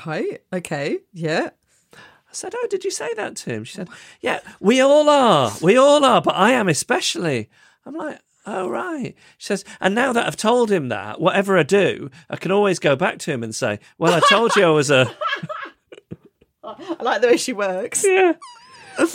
Right. 0.05 0.41
Okay. 0.51 0.99
Yeah. 1.13 1.51
I 1.93 2.33
said, 2.33 2.53
"Oh, 2.55 2.67
did 2.69 2.83
you 2.83 2.91
say 2.91 3.13
that 3.15 3.37
to 3.37 3.49
him?" 3.51 3.63
She 3.63 3.75
said, 3.75 3.89
"Yeah, 4.19 4.41
we 4.59 4.81
all 4.81 5.09
are. 5.09 5.51
We 5.61 5.77
all 5.77 6.03
are, 6.03 6.21
but 6.21 6.35
I 6.35 6.51
am 6.51 6.67
especially." 6.67 7.49
I'm 7.87 7.95
like, 7.95 8.19
"Oh, 8.45 8.69
right." 8.69 9.15
She 9.37 9.47
says, 9.47 9.63
"And 9.79 9.95
now 9.95 10.13
that 10.13 10.27
I've 10.27 10.37
told 10.37 10.71
him 10.71 10.89
that, 10.89 11.21
whatever 11.21 11.57
I 11.57 11.63
do, 11.63 12.09
I 12.29 12.35
can 12.35 12.51
always 12.51 12.79
go 12.79 12.95
back 12.95 13.19
to 13.19 13.31
him 13.31 13.43
and 13.43 13.55
say, 13.55 13.79
"Well, 13.97 14.13
I 14.13 14.19
told 14.19 14.55
you 14.55 14.63
I 14.65 14.69
was 14.69 14.91
a." 14.91 15.15
I 16.63 17.01
like 17.01 17.21
the 17.21 17.27
way 17.27 17.37
she 17.37 17.53
works. 17.53 18.03
yeah. 18.07 18.33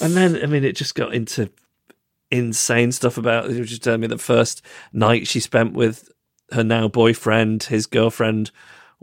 And 0.00 0.14
then, 0.14 0.42
I 0.42 0.46
mean, 0.46 0.64
it 0.64 0.76
just 0.76 0.94
got 0.94 1.12
into 1.12 1.50
insane 2.30 2.92
stuff 2.92 3.18
about. 3.18 3.50
She 3.50 3.58
was 3.58 3.68
just 3.68 3.82
telling 3.82 4.00
me 4.00 4.06
the 4.06 4.16
first 4.16 4.62
night 4.92 5.26
she 5.26 5.40
spent 5.40 5.74
with 5.74 6.10
her 6.52 6.64
now 6.64 6.88
boyfriend, 6.88 7.64
his 7.64 7.86
girlfriend 7.86 8.50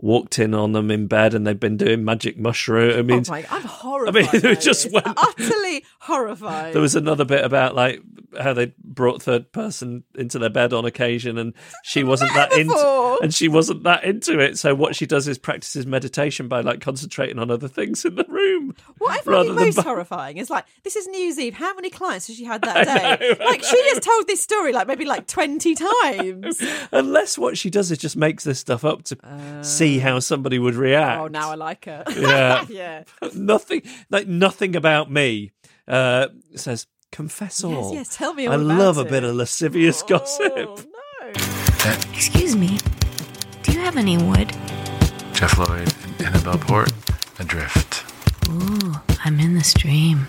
walked 0.02 0.38
in 0.38 0.54
on 0.54 0.72
them 0.72 0.90
in 0.90 1.06
bed, 1.06 1.34
and 1.34 1.46
they've 1.46 1.60
been 1.60 1.76
doing 1.76 2.04
magic 2.04 2.38
mushroom. 2.38 2.98
I 2.98 3.02
mean, 3.02 3.24
oh 3.26 3.30
my, 3.30 3.44
I'm 3.50 3.62
horrified. 3.62 4.28
I 4.28 4.32
mean, 4.32 4.46
it 4.46 4.60
just 4.60 4.90
went- 4.90 5.06
utterly 5.16 5.84
horrified. 6.00 6.74
There 6.74 6.82
was 6.82 6.96
another 6.96 7.24
bit 7.24 7.44
about 7.44 7.74
like 7.74 8.00
how 8.40 8.52
they 8.54 8.72
brought 8.82 9.22
third 9.22 9.52
person 9.52 10.04
into 10.14 10.38
their 10.38 10.50
bed 10.50 10.72
on 10.72 10.84
occasion, 10.84 11.38
and 11.38 11.52
she 11.84 12.02
wasn't 12.10 12.32
that 12.34 12.52
into. 12.52 12.72
and 13.22 13.34
she 13.34 13.48
wasn't 13.48 13.82
that 13.84 14.04
into 14.04 14.38
it. 14.38 14.58
So 14.58 14.74
what 14.74 14.96
she 14.96 15.06
does 15.06 15.28
is 15.28 15.38
practices 15.38 15.86
meditation 15.86 16.48
by 16.48 16.60
like 16.60 16.80
concentrating 16.80 17.38
on 17.38 17.50
other 17.50 17.68
things 17.68 18.04
in 18.04 18.14
the 18.14 18.24
room. 18.28 18.74
What 18.98 19.10
I 19.12 19.14
find 19.16 19.26
rather 19.26 19.52
most 19.52 19.76
bu- 19.76 19.82
horrifying 19.82 20.38
is 20.38 20.50
like 20.50 20.64
this 20.82 20.96
is 20.96 21.06
New 21.06 21.18
Year's 21.18 21.38
Eve. 21.38 21.54
How 21.54 21.74
many 21.74 21.90
clients 21.90 22.26
has 22.28 22.36
she 22.36 22.44
had 22.44 22.62
that 22.62 22.76
I 22.88 23.16
day? 23.16 23.28
know, 23.38 23.44
like 23.44 23.62
she 23.62 23.76
just 23.90 24.02
told 24.02 24.26
this 24.26 24.40
story 24.40 24.72
like 24.72 24.86
maybe 24.86 25.04
like 25.04 25.26
twenty 25.26 25.74
times. 25.74 26.62
Unless 26.92 27.38
what 27.38 27.56
she 27.58 27.70
does 27.70 27.90
is 27.90 27.98
just 27.98 28.16
makes 28.16 28.44
this 28.44 28.58
stuff 28.58 28.84
up 28.84 29.02
to 29.04 29.16
see 29.62 29.98
how 29.98 30.18
somebody 30.18 30.58
would 30.58 30.74
react. 30.74 31.20
oh, 31.20 31.26
now 31.28 31.50
I 31.50 31.54
like 31.54 31.84
her. 31.86 32.04
Yeah. 32.16 32.64
yeah. 32.68 33.04
nothing 33.34 33.82
like 34.10 34.26
nothing 34.26 34.76
about 34.76 35.10
me 35.10 35.52
uh, 35.88 36.28
says 36.54 36.86
confess 37.12 37.64
all. 37.64 37.92
yes, 37.92 38.08
yes 38.08 38.16
tell 38.16 38.34
me 38.34 38.46
I 38.46 38.52
all 38.52 38.60
about 38.60 38.78
love 38.78 38.98
a 38.98 39.04
bit 39.04 39.24
of 39.24 39.34
lascivious 39.34 40.02
gossip. 40.02 40.52
Oh, 40.56 40.76
no. 40.76 41.32
Excuse 42.12 42.54
me. 42.56 42.78
Do 43.90 43.98
you 43.98 44.04
have 44.04 44.08
any 44.08 44.24
wood? 44.24 44.56
Geoff 45.32 45.58
Lloyd 45.58 45.92
and 46.04 46.22
Annabel 46.22 46.58
Port, 46.58 46.92
Adrift. 47.40 48.04
Ooh, 48.48 48.94
I'm 49.24 49.40
in 49.40 49.54
the 49.54 49.64
stream. 49.64 50.28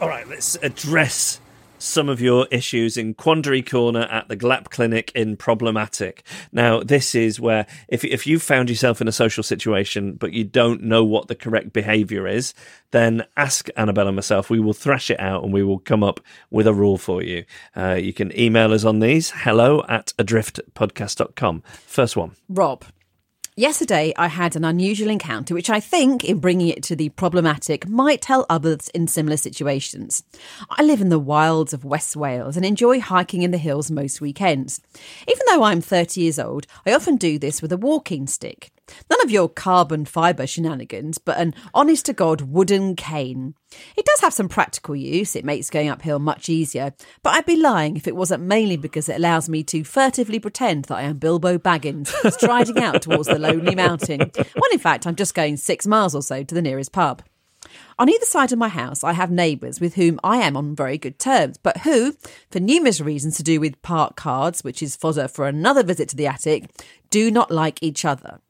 All 0.00 0.08
right, 0.08 0.26
let's 0.26 0.56
address 0.62 1.38
some 1.76 2.08
of 2.08 2.22
your 2.22 2.46
issues 2.50 2.96
in 2.96 3.12
Quandary 3.12 3.60
Corner 3.60 4.04
at 4.04 4.28
the 4.28 4.36
GLAP 4.36 4.70
Clinic 4.70 5.12
in 5.14 5.36
Problematic. 5.36 6.22
Now, 6.52 6.82
this 6.82 7.14
is 7.14 7.38
where 7.38 7.66
if 7.86 8.02
if 8.02 8.26
you 8.26 8.38
found 8.38 8.70
yourself 8.70 9.02
in 9.02 9.08
a 9.08 9.12
social 9.12 9.42
situation 9.42 10.14
but 10.14 10.32
you 10.32 10.44
don't 10.44 10.82
know 10.82 11.04
what 11.04 11.28
the 11.28 11.34
correct 11.34 11.74
behaviour 11.74 12.26
is, 12.26 12.54
then 12.92 13.26
ask 13.36 13.68
Annabel 13.76 14.06
and 14.06 14.16
myself. 14.16 14.48
We 14.48 14.58
will 14.58 14.72
thrash 14.72 15.10
it 15.10 15.20
out 15.20 15.44
and 15.44 15.52
we 15.52 15.62
will 15.62 15.80
come 15.80 16.02
up 16.02 16.20
with 16.50 16.66
a 16.66 16.72
rule 16.72 16.96
for 16.96 17.22
you. 17.22 17.44
Uh, 17.76 17.98
you 18.00 18.14
can 18.14 18.34
email 18.40 18.72
us 18.72 18.86
on 18.86 19.00
these 19.00 19.32
hello 19.32 19.84
at 19.86 20.14
adriftpodcast.com. 20.18 21.62
First 21.84 22.16
one. 22.16 22.36
Rob. 22.48 22.86
Yesterday, 23.54 24.14
I 24.16 24.28
had 24.28 24.56
an 24.56 24.64
unusual 24.64 25.10
encounter, 25.10 25.52
which 25.52 25.68
I 25.68 25.78
think, 25.78 26.24
in 26.24 26.38
bringing 26.38 26.68
it 26.68 26.82
to 26.84 26.96
the 26.96 27.10
problematic, 27.10 27.86
might 27.86 28.22
tell 28.22 28.46
others 28.48 28.88
in 28.94 29.06
similar 29.06 29.36
situations. 29.36 30.22
I 30.70 30.82
live 30.82 31.02
in 31.02 31.10
the 31.10 31.18
wilds 31.18 31.74
of 31.74 31.84
West 31.84 32.16
Wales 32.16 32.56
and 32.56 32.64
enjoy 32.64 32.98
hiking 32.98 33.42
in 33.42 33.50
the 33.50 33.58
hills 33.58 33.90
most 33.90 34.22
weekends. 34.22 34.80
Even 35.28 35.42
though 35.50 35.64
I'm 35.64 35.82
30 35.82 36.22
years 36.22 36.38
old, 36.38 36.66
I 36.86 36.94
often 36.94 37.16
do 37.16 37.38
this 37.38 37.60
with 37.60 37.72
a 37.72 37.76
walking 37.76 38.26
stick. 38.26 38.72
None 39.10 39.20
of 39.22 39.30
your 39.30 39.48
carbon 39.48 40.04
fibre 40.04 40.46
shenanigans, 40.46 41.18
but 41.18 41.38
an 41.38 41.54
honest 41.74 42.06
to 42.06 42.12
God 42.12 42.42
wooden 42.42 42.96
cane. 42.96 43.54
It 43.96 44.04
does 44.04 44.20
have 44.20 44.34
some 44.34 44.48
practical 44.48 44.94
use, 44.94 45.34
it 45.34 45.44
makes 45.44 45.70
going 45.70 45.88
uphill 45.88 46.18
much 46.18 46.48
easier, 46.48 46.92
but 47.22 47.34
I'd 47.34 47.46
be 47.46 47.56
lying 47.56 47.96
if 47.96 48.06
it 48.06 48.16
wasn't 48.16 48.42
mainly 48.42 48.76
because 48.76 49.08
it 49.08 49.16
allows 49.16 49.48
me 49.48 49.62
to 49.64 49.84
furtively 49.84 50.38
pretend 50.38 50.86
that 50.86 50.96
I 50.96 51.02
am 51.02 51.18
Bilbo 51.18 51.58
Baggins, 51.58 52.08
striding 52.32 52.78
out 52.78 53.02
towards 53.02 53.28
the 53.28 53.38
lonely 53.38 53.74
mountain, 53.74 54.20
when 54.20 54.72
in 54.72 54.78
fact 54.78 55.06
I'm 55.06 55.16
just 55.16 55.34
going 55.34 55.56
six 55.56 55.86
miles 55.86 56.14
or 56.14 56.22
so 56.22 56.42
to 56.42 56.54
the 56.54 56.62
nearest 56.62 56.92
pub. 56.92 57.22
On 57.98 58.08
either 58.08 58.24
side 58.24 58.52
of 58.52 58.58
my 58.58 58.68
house, 58.68 59.04
I 59.04 59.12
have 59.12 59.30
neighbours 59.30 59.80
with 59.80 59.94
whom 59.94 60.18
I 60.24 60.38
am 60.38 60.56
on 60.56 60.74
very 60.74 60.98
good 60.98 61.18
terms, 61.18 61.58
but 61.58 61.78
who, 61.78 62.16
for 62.50 62.60
numerous 62.60 63.00
reasons 63.00 63.36
to 63.36 63.42
do 63.42 63.60
with 63.60 63.80
park 63.82 64.16
cards, 64.16 64.64
which 64.64 64.82
is 64.82 64.96
fodder 64.96 65.28
for 65.28 65.46
another 65.46 65.82
visit 65.82 66.08
to 66.10 66.16
the 66.16 66.26
attic, 66.26 66.70
do 67.10 67.30
not 67.30 67.50
like 67.50 67.82
each 67.82 68.04
other. 68.04 68.40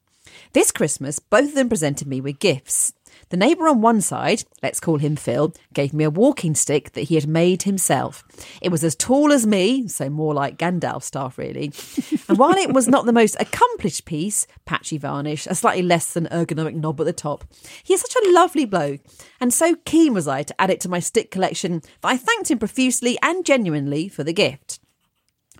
This 0.53 0.71
Christmas, 0.71 1.19
both 1.19 1.49
of 1.51 1.55
them 1.55 1.71
presented 1.71 2.07
me 2.07 2.21
with 2.21 2.39
gifts. 2.39 2.93
The 3.31 3.39
neighbour 3.39 3.69
on 3.69 3.81
one 3.81 4.03
side, 4.03 4.45
let's 4.63 4.81
call 4.81 4.99
him 4.99 5.17
Phil, 5.17 5.55
gave 5.73 5.95
me 5.95 6.05
a 6.05 6.11
walking 6.11 6.55
stick 6.55 6.93
that 6.93 7.03
he 7.03 7.15
had 7.15 7.27
made 7.27 7.63
himself. 7.63 8.23
It 8.61 8.69
was 8.69 8.85
as 8.85 8.95
tall 8.95 9.33
as 9.33 9.47
me, 9.47 9.89
so 9.89 10.11
more 10.11 10.35
like 10.35 10.59
Gandalf 10.59 11.03
staff, 11.03 11.39
really. 11.39 11.73
and 12.29 12.37
while 12.37 12.55
it 12.55 12.75
was 12.75 12.87
not 12.87 13.07
the 13.07 13.13
most 13.15 13.35
accomplished 13.41 14.05
piece, 14.05 14.47
patchy 14.67 14.99
varnish, 14.99 15.47
a 15.47 15.55
slightly 15.55 15.83
less 15.83 16.13
than 16.13 16.27
ergonomic 16.27 16.75
knob 16.75 17.01
at 17.01 17.07
the 17.07 17.15
top, 17.15 17.45
he 17.83 17.95
is 17.95 18.03
such 18.03 18.15
a 18.17 18.33
lovely 18.33 18.67
bloke. 18.67 19.01
And 19.41 19.55
so 19.55 19.77
keen 19.87 20.13
was 20.13 20.29
I 20.29 20.43
to 20.43 20.61
add 20.61 20.69
it 20.69 20.81
to 20.81 20.91
my 20.91 21.01
stick 21.01 21.31
collection 21.31 21.81
that 22.03 22.09
I 22.09 22.19
thanked 22.19 22.51
him 22.51 22.59
profusely 22.59 23.17
and 23.23 23.47
genuinely 23.47 24.09
for 24.09 24.23
the 24.23 24.35
gift. 24.35 24.81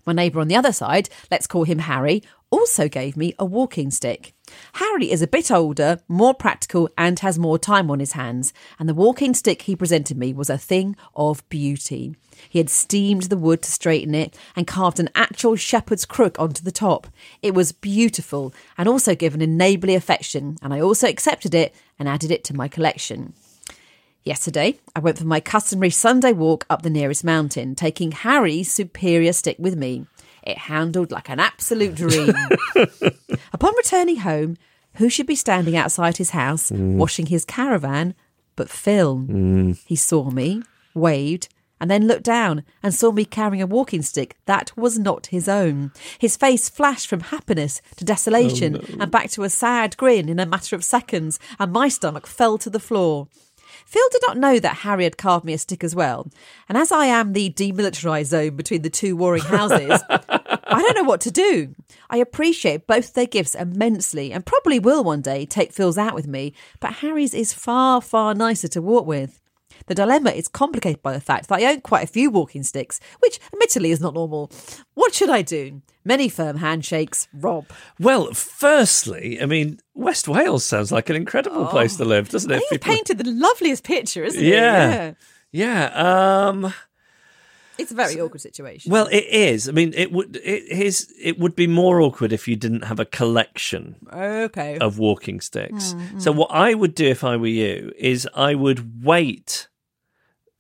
My 0.05 0.13
neighbour 0.13 0.41
on 0.41 0.49
the 0.49 0.57
other 0.57 0.73
side, 0.73 1.09
let's 1.31 1.47
call 1.47 1.65
him 1.65 1.79
Harry, 1.79 2.23
also 2.53 2.89
gave 2.89 3.17
me 3.17 3.35
a 3.39 3.45
walking 3.45 3.91
stick. 3.91 4.35
Harry 4.75 5.11
is 5.11 5.23
a 5.23 5.27
bit 5.27 5.51
older, 5.51 5.99
more 6.07 6.35
practical, 6.35 6.89
and 6.97 7.19
has 7.21 7.39
more 7.39 7.59
time 7.59 7.91
on 7.91 7.99
his 7.99 8.13
hands, 8.13 8.53
and 8.79 8.89
the 8.89 8.95
walking 8.95 9.35
stick 9.35 9.63
he 9.63 9.75
presented 9.75 10.17
me 10.17 10.33
was 10.33 10.51
a 10.51 10.59
thing 10.59 10.95
of 11.17 11.49
beauty. 11.49 12.15
He 12.49 12.59
had 12.59 12.71
steamed 12.71 13.25
the 13.25 13.37
wood 13.37 13.63
to 13.63 13.73
straighten 13.73 14.15
it 14.15 14.37
and 14.55 14.67
carved 14.67 15.01
an 15.01 15.09
actual 15.15 15.57
shepherd's 15.57 16.05
crook 16.05 16.39
onto 16.39 16.63
the 16.63 16.71
top. 16.71 17.07
It 17.43 17.55
was 17.55 17.73
beautiful 17.73 18.55
and 18.77 18.89
also 18.89 19.15
given 19.15 19.41
a 19.41 19.47
neighbourly 19.47 19.95
affection, 19.95 20.59
and 20.63 20.75
I 20.75 20.81
also 20.81 21.09
accepted 21.09 21.55
it 21.55 21.75
and 21.99 22.09
added 22.09 22.31
it 22.31 22.45
to 22.45 22.57
my 22.57 22.69
collection. 22.69 23.33
Yesterday, 24.25 24.79
I 24.95 25.01
went 25.01 25.19
for 25.19 25.25
my 25.25 25.41
customary 25.41 25.91
Sunday 25.91 26.33
walk 26.33 26.65
up 26.71 26.83
the 26.83 26.91
nearest 26.91 27.25
mountain, 27.25 27.75
taking 27.75 28.13
Harry's 28.13 28.71
superior 28.71 29.33
stick 29.33 29.57
with 29.59 29.75
me. 29.75 30.07
It 30.43 30.59
handled 30.59 31.11
like 31.11 31.29
an 31.29 31.41
absolute 31.41 31.95
dream. 31.95 32.35
Upon 33.53 33.77
returning 33.77 34.17
home, 34.19 34.57
who 34.95 35.09
should 35.09 35.27
be 35.27 35.37
standing 35.37 35.77
outside 35.77 36.17
his 36.17 36.31
house 36.31 36.71
mm. 36.71 36.97
washing 36.97 37.27
his 37.27 37.45
caravan 37.45 38.15
but 38.57 38.71
Phil? 38.71 39.19
Mm. 39.19 39.79
He 39.87 39.97
saw 39.97 40.31
me, 40.31 40.63
waved, 40.95 41.49
and 41.81 41.91
then 41.91 42.07
looked 42.07 42.23
down 42.23 42.65
and 42.83 42.95
saw 42.95 43.11
me 43.11 43.25
carrying 43.25 43.63
a 43.63 43.67
walking 43.67 44.03
stick 44.03 44.37
that 44.47 44.77
was 44.77 44.99
not 44.99 45.27
his 45.27 45.49
own. 45.49 45.91
His 46.19 46.37
face 46.37 46.69
flashed 46.69 47.09
from 47.09 47.21
happiness 47.21 47.83
to 47.97 48.05
desolation 48.05 48.77
oh, 48.77 48.97
and 49.01 49.11
back 49.11 49.31
to 49.31 49.43
a 49.43 49.49
sad 49.49 49.97
grin 49.97 50.29
in 50.29 50.39
a 50.39 50.47
matter 50.47 50.77
of 50.77 50.85
seconds, 50.85 51.41
and 51.59 51.73
my 51.73 51.89
stomach 51.89 52.27
fell 52.27 52.57
to 52.59 52.71
the 52.71 52.79
floor. 52.79 53.27
Phil 53.93 54.09
did 54.11 54.23
not 54.27 54.39
know 54.39 54.59
that 54.59 54.77
Harry 54.77 55.05
had 55.05 55.19
carved 55.19 55.45
me 55.45 55.53
a 55.53 55.59
stick 55.59 55.85
as 55.85 55.95
well, 55.95 56.27
and 56.67 56.79
as 56.79 56.91
I 56.91 57.05
am 57.05 57.35
the 57.35 57.51
demilitarised 57.51 58.25
zone 58.25 58.57
between 58.57 58.81
the 58.81 58.89
two 58.89 59.15
warring 59.15 59.43
houses, 59.43 60.03
I 60.09 60.81
don't 60.81 60.97
know 60.97 61.03
what 61.03 61.21
to 61.21 61.31
do. 61.31 61.75
I 62.09 62.17
appreciate 62.17 62.87
both 62.87 63.13
their 63.13 63.27
gifts 63.27 63.55
immensely 63.55 64.33
and 64.33 64.47
probably 64.47 64.79
will 64.79 65.05
one 65.05 65.21
day 65.21 65.45
take 65.45 65.75
Phil's 65.75 65.99
out 65.99 66.15
with 66.15 66.27
me, 66.27 66.55
but 66.81 66.95
Harry's 66.95 67.35
is 67.35 67.53
far, 67.53 68.01
far 68.01 68.35
nicer 68.35 68.69
to 68.69 68.81
walk 68.81 69.05
with. 69.05 69.42
The 69.93 69.97
dilemma 70.07 70.31
is 70.31 70.49
complicated 70.49 71.03
by 71.03 71.13
the 71.13 71.21
fact 71.21 71.49
that 71.49 71.59
I 71.61 71.67
own 71.67 71.83
quite 71.83 72.03
a 72.05 72.07
few 72.07 72.31
walking 72.31 72.63
sticks, 72.63 72.99
which 73.19 73.39
admittedly 73.53 73.91
is 73.91 74.01
not 74.01 74.15
normal. 74.15 74.51
What 74.95 75.13
should 75.13 75.29
I 75.29 75.43
do? 75.43 75.83
Many 76.03 76.31
firm 76.31 76.57
handshakes, 76.57 77.29
Rob. 77.35 77.67
Well, 78.01 78.33
firstly, 78.33 79.39
I 79.39 79.45
mean, 79.45 79.81
West 79.93 80.29
Wales 80.29 80.65
sounds 80.65 80.93
like 80.93 81.11
an 81.11 81.17
incredible 81.17 81.67
place 81.67 81.99
to 81.99 82.07
live, 82.07 82.31
doesn't 82.31 82.51
it? 82.51 82.61
think 82.61 82.71
he 82.71 82.79
People- 82.79 82.95
painted 82.95 83.19
the 83.19 83.31
loveliest 83.31 83.85
picture, 83.85 84.25
isn't 84.25 84.43
it? 84.43 84.47
Yeah. 84.49 85.13
he? 85.51 85.59
yeah. 85.59 85.91
Um, 86.49 86.73
It's 87.77 87.93
a 87.93 87.95
very 87.95 88.19
awkward 88.19 88.41
situation. 88.41 88.91
well, 88.91 89.09
it 89.13 89.27
is. 89.27 89.69
I 89.69 89.73
mean, 89.73 89.93
it 89.95 90.11
would. 90.11 90.37
It 90.37 90.69
is. 90.71 91.13
It 91.21 91.39
would 91.39 91.55
be 91.55 91.67
more 91.67 92.01
awkward 92.01 92.33
if 92.33 92.49
you 92.49 92.57
didn't 92.57 92.85
have 92.85 92.99
a 92.99 93.05
collection 93.05 93.97
okay. 94.11 94.79
of 94.79 94.99
walking 94.99 95.43
sticks. 95.43 95.93
Mm, 95.93 96.23
So 96.23 96.33
what 96.33 96.51
I 96.51 96.73
would 96.73 96.95
do 96.95 97.07
if 97.09 97.25
I 97.25 97.37
were 97.37 97.47
you 97.47 97.93
is 97.99 98.27
I 98.35 98.55
would 98.55 99.05
wait 99.05 99.69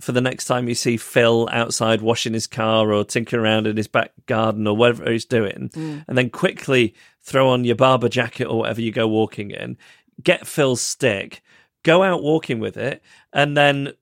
for 0.02 0.12
the 0.12 0.20
next 0.20 0.46
time 0.46 0.68
you 0.68 0.74
see 0.74 0.96
Phil 0.96 1.48
outside 1.52 2.02
washing 2.02 2.32
his 2.34 2.46
car 2.48 2.92
or 2.92 3.04
tinkering 3.04 3.42
around 3.42 3.66
in 3.66 3.76
his 3.76 3.86
back 3.88 4.12
garden 4.26 4.66
or 4.66 4.76
whatever 4.76 5.10
he's 5.10 5.24
doing, 5.24 5.70
Mm. 5.74 6.04
and 6.08 6.18
then 6.18 6.28
quickly 6.30 6.94
throw 7.22 7.48
on 7.48 7.64
your 7.64 7.76
Barbour 7.76 8.08
jacket 8.08 8.46
or 8.46 8.58
whatever 8.58 8.80
you 8.80 8.90
go 8.90 9.06
walking 9.06 9.50
in, 9.52 9.78
get 10.22 10.46
Phil's 10.46 10.80
stick, 10.80 11.40
go 11.84 12.02
out 12.02 12.22
walking 12.22 12.58
with 12.58 12.76
it, 12.76 13.00
and 13.32 13.56
then 13.56 13.92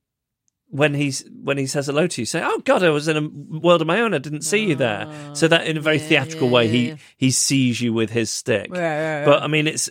when 0.73 0.95
he's 0.95 1.25
when 1.43 1.59
he 1.59 1.67
says 1.67 1.87
hello 1.87 2.07
to 2.07 2.23
you, 2.23 2.25
say, 2.27 2.41
"Oh 2.45 2.61
God, 2.61 2.83
I 2.85 2.91
was 2.91 3.09
in 3.09 3.17
a 3.17 3.59
world 3.59 3.81
of 3.81 3.87
my 3.89 4.01
own. 4.01 4.15
I 4.15 4.19
didn't 4.19 4.43
see 4.43 4.65
you 4.67 4.77
there." 4.77 5.07
So 5.35 5.49
that 5.49 5.67
in 5.67 5.77
a 5.77 5.81
very 5.81 5.99
yeah, 5.99 6.09
theatrical 6.09 6.47
yeah, 6.47 6.55
way, 6.55 6.65
yeah, 6.67 6.71
he 6.73 6.97
he 7.17 7.31
sees 7.33 7.81
you 7.81 7.93
with 7.93 8.11
his 8.11 8.31
stick. 8.31 8.69
Right, 8.71 8.79
right, 8.81 9.17
right. 9.19 9.25
But 9.27 9.43
I 9.43 9.49
mean, 9.49 9.67
it's 9.67 9.91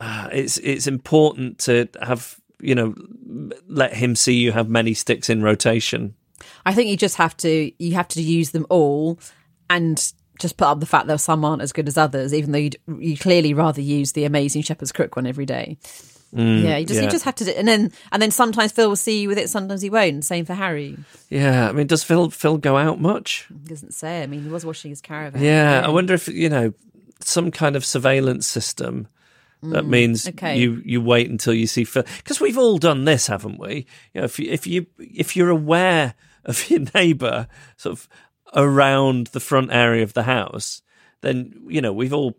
uh, 0.00 0.28
it's 0.32 0.58
it's 0.58 0.86
important 0.86 1.58
to 1.60 1.88
have 2.00 2.40
you 2.60 2.74
know 2.74 2.94
let 3.68 3.94
him 3.94 4.16
see 4.16 4.34
you 4.34 4.52
have 4.52 4.68
many 4.68 4.94
sticks 4.94 5.30
in 5.30 5.42
rotation. 5.42 6.14
I 6.64 6.74
think 6.74 6.90
you 6.90 6.96
just 6.96 7.16
have 7.16 7.36
to 7.38 7.72
you 7.78 7.94
have 7.94 8.08
to 8.08 8.22
use 8.22 8.50
them 8.50 8.66
all 8.68 9.18
and 9.70 10.12
just 10.38 10.56
put 10.56 10.68
up 10.68 10.80
the 10.80 10.86
fact 10.86 11.06
that 11.08 11.18
some 11.18 11.44
aren't 11.44 11.62
as 11.62 11.72
good 11.72 11.88
as 11.88 11.98
others, 11.98 12.32
even 12.32 12.52
though 12.52 12.58
you'd, 12.58 12.76
you 12.98 13.16
clearly 13.16 13.54
rather 13.54 13.80
use 13.80 14.12
the 14.12 14.24
amazing 14.24 14.62
Shepherd's 14.62 14.92
Crook 14.92 15.16
one 15.16 15.26
every 15.26 15.46
day. 15.46 15.78
Mm, 16.34 16.62
yeah, 16.62 16.76
you 16.76 16.86
just 16.86 16.98
yeah. 16.98 17.04
you 17.04 17.10
just 17.10 17.24
have 17.24 17.34
to, 17.36 17.44
do, 17.44 17.52
and 17.52 17.66
then 17.66 17.90
and 18.12 18.20
then 18.20 18.30
sometimes 18.30 18.70
Phil 18.70 18.90
will 18.90 18.96
see 18.96 19.22
you 19.22 19.28
with 19.28 19.38
it, 19.38 19.48
sometimes 19.48 19.80
he 19.80 19.88
won't. 19.88 20.24
Same 20.24 20.44
for 20.44 20.52
Harry. 20.52 20.98
Yeah, 21.30 21.70
I 21.70 21.72
mean, 21.72 21.86
does 21.86 22.04
Phil 22.04 22.28
Phil 22.28 22.58
go 22.58 22.76
out 22.76 23.00
much? 23.00 23.46
He 23.48 23.68
doesn't 23.68 23.94
say. 23.94 24.22
I 24.22 24.26
mean, 24.26 24.42
he 24.42 24.50
was 24.50 24.66
washing 24.66 24.90
his 24.90 25.00
caravan. 25.00 25.42
Yeah, 25.42 25.82
I 25.84 25.88
wonder 25.88 26.12
if 26.12 26.28
you 26.28 26.50
know 26.50 26.74
some 27.20 27.50
kind 27.50 27.76
of 27.76 27.84
surveillance 27.84 28.46
system. 28.46 29.08
That 29.62 29.86
means 29.86 30.24
Mm, 30.26 30.28
okay. 30.34 30.58
you 30.58 30.82
you 30.84 31.00
wait 31.00 31.28
until 31.30 31.52
you 31.54 31.66
see 31.66 31.84
Phil 31.84 32.04
because 32.18 32.40
we've 32.40 32.58
all 32.58 32.78
done 32.78 33.04
this, 33.04 33.26
haven't 33.26 33.58
we? 33.58 33.86
You 34.14 34.20
know, 34.20 34.24
if 34.26 34.38
you, 34.38 34.50
if 34.50 34.66
you 34.66 34.86
if 34.98 35.36
you're 35.36 35.50
aware 35.50 36.14
of 36.44 36.70
your 36.70 36.80
neighbour 36.94 37.48
sort 37.76 37.94
of 37.94 38.08
around 38.54 39.28
the 39.28 39.40
front 39.40 39.70
area 39.72 40.02
of 40.02 40.12
the 40.14 40.22
house, 40.22 40.80
then 41.20 41.52
you 41.68 41.80
know 41.80 41.92
we've 41.92 42.12
all 42.14 42.38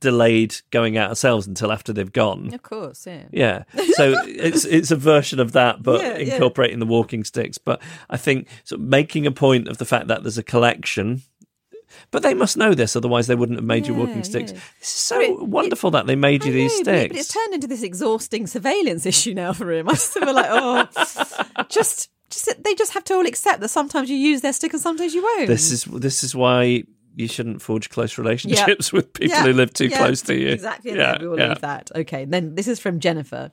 delayed 0.00 0.54
going 0.70 0.96
out 0.96 1.08
ourselves 1.10 1.46
until 1.46 1.72
after 1.72 1.92
they've 1.92 2.12
gone. 2.12 2.54
Of 2.54 2.62
course, 2.62 3.06
yeah. 3.06 3.24
Yeah, 3.32 3.64
so 3.94 4.14
it's 4.26 4.64
it's 4.64 4.90
a 4.90 4.96
version 4.96 5.40
of 5.40 5.52
that, 5.52 5.82
but 5.82 6.00
Yeah, 6.00 6.18
yeah. 6.18 6.34
incorporating 6.34 6.78
the 6.78 6.86
walking 6.86 7.24
sticks. 7.24 7.58
But 7.58 7.82
I 8.08 8.16
think 8.16 8.48
sort 8.64 8.80
of 8.80 8.86
making 8.86 9.26
a 9.26 9.32
point 9.32 9.68
of 9.68 9.78
the 9.78 9.84
fact 9.84 10.06
that 10.08 10.22
there's 10.22 10.38
a 10.38 10.42
collection. 10.44 11.22
But 12.10 12.22
they 12.22 12.34
must 12.34 12.56
know 12.56 12.74
this, 12.74 12.94
otherwise 12.96 13.26
they 13.26 13.34
wouldn't 13.34 13.58
have 13.58 13.64
made 13.64 13.86
you 13.86 13.94
walking 13.94 14.24
sticks. 14.24 14.52
yeah. 14.52 14.58
It's 14.78 14.88
so 14.88 15.20
it- 15.20 15.38
wonderful 15.42 15.90
that 15.92 16.06
they 16.06 16.16
made 16.16 16.44
you 16.44 16.50
I 16.52 16.54
these 16.54 16.80
know, 16.80 16.84
but- 16.92 16.98
sticks. 16.98 17.12
But 17.12 17.18
it's 17.20 17.32
turned 17.32 17.54
into 17.54 17.66
this 17.66 17.82
exhausting 17.82 18.46
surveillance 18.46 19.06
issue 19.12 19.34
now 19.34 19.52
for 19.52 19.70
him. 19.72 19.88
I 19.88 19.92
just 19.92 20.12
feel 20.12 20.34
like, 20.34 20.46
oh, 20.50 20.88
just, 21.68 22.10
just 22.30 22.62
they 22.64 22.74
just 22.74 22.92
have 22.94 23.04
to 23.04 23.14
all 23.14 23.26
accept 23.26 23.60
that 23.60 23.68
sometimes 23.68 24.10
you 24.10 24.16
use 24.16 24.40
their 24.40 24.52
stick 24.52 24.72
and 24.72 24.82
sometimes 24.82 25.14
you 25.14 25.22
won't. 25.22 25.46
this 25.48 25.70
is 25.70 25.84
this 25.84 26.24
is 26.24 26.34
why 26.34 26.84
you 27.14 27.28
shouldn't 27.28 27.60
forge 27.60 27.90
close 27.90 28.16
relationships 28.16 28.90
with 28.92 29.12
people 29.12 29.36
Yeah, 29.36 29.42
who 29.44 29.52
live 29.52 29.72
too 29.74 29.88
yeah, 29.88 29.98
close 29.98 30.22
to 30.22 30.34
you. 30.34 30.48
Exactly. 30.48 30.92
Yeah, 30.92 31.12
Yeah, 31.14 31.18
we 31.20 31.28
will 31.28 31.38
yeah. 31.38 31.48
leave 31.50 31.60
that. 31.60 31.90
Okay. 31.94 32.24
Then 32.24 32.54
this 32.54 32.66
is 32.68 32.78
from 32.80 33.00
Jennifer. 33.00 33.52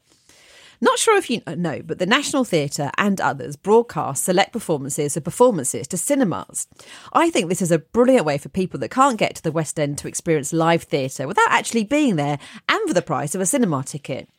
Not 0.82 0.97
sure 0.97 1.17
if 1.17 1.30
you 1.30 1.41
uh, 1.45 1.55
know, 1.55 1.82
but 1.84 1.99
the 1.99 2.05
National 2.05 2.45
Theatre 2.45 2.89
and 2.97 3.19
others 3.19 3.55
broadcast 3.57 4.23
select 4.23 4.53
performances 4.53 5.17
of 5.17 5.23
performances 5.23 5.88
to 5.89 5.97
cinemas. 5.97 6.67
I 7.11 7.30
think 7.30 7.49
this 7.49 7.61
is 7.61 7.71
a 7.71 7.80
brilliant 7.80 8.25
way 8.25 8.38
for 8.38 8.49
people 8.49 8.80
that 8.80 8.91
can't 8.91 9.17
get 9.17 9.36
to 9.36 9.43
the 9.43 9.51
West 9.51 9.80
End 9.80 9.97
to 9.97 10.07
experience 10.07 10.53
live 10.53 10.84
theatre 10.84 11.27
without 11.27 11.51
actually 11.51 11.84
being 11.84 12.15
there 12.15 12.39
and 12.69 12.88
for 12.88 12.93
the 12.93 13.01
price 13.01 13.36
of 13.36 13.41
a 13.41 13.45
cinema 13.45 13.84
ticket. 13.84 14.30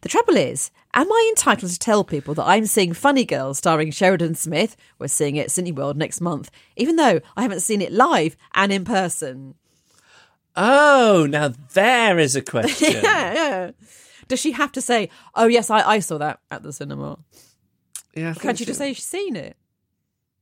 The 0.00 0.08
trouble 0.08 0.36
is, 0.36 0.70
am 0.94 1.10
I 1.10 1.32
entitled 1.32 1.70
to 1.72 1.78
tell 1.78 2.04
people 2.04 2.34
that 2.34 2.46
I'm 2.46 2.66
seeing 2.66 2.92
Funny 2.92 3.24
Girl 3.24 3.54
starring 3.54 3.90
Sheridan 3.90 4.34
Smith? 4.34 4.76
We're 4.98 5.08
seeing 5.08 5.36
it 5.36 5.46
at 5.46 5.48
Cineworld 5.48 5.96
next 5.96 6.20
month, 6.20 6.50
even 6.76 6.96
though 6.96 7.20
I 7.36 7.42
haven't 7.42 7.60
seen 7.60 7.82
it 7.82 7.92
live 7.92 8.36
and 8.54 8.72
in 8.72 8.84
person. 8.84 9.54
Oh, 10.56 11.26
now 11.28 11.52
there 11.74 12.18
is 12.18 12.34
a 12.34 12.42
question. 12.42 12.92
Yeah, 12.92 13.34
yeah. 13.34 13.70
Does 14.28 14.40
she 14.40 14.52
have 14.52 14.72
to 14.72 14.80
say, 14.80 15.08
"Oh 15.34 15.46
yes, 15.46 15.70
I, 15.70 15.80
I 15.88 15.98
saw 16.00 16.18
that 16.18 16.40
at 16.50 16.62
the 16.62 16.72
cinema"? 16.72 17.18
yeah 18.14 18.30
I 18.30 18.34
Can't 18.40 18.58
you 18.60 18.66
just 18.66 18.78
say 18.78 18.92
she's 18.92 19.04
seen 19.04 19.36
it? 19.36 19.56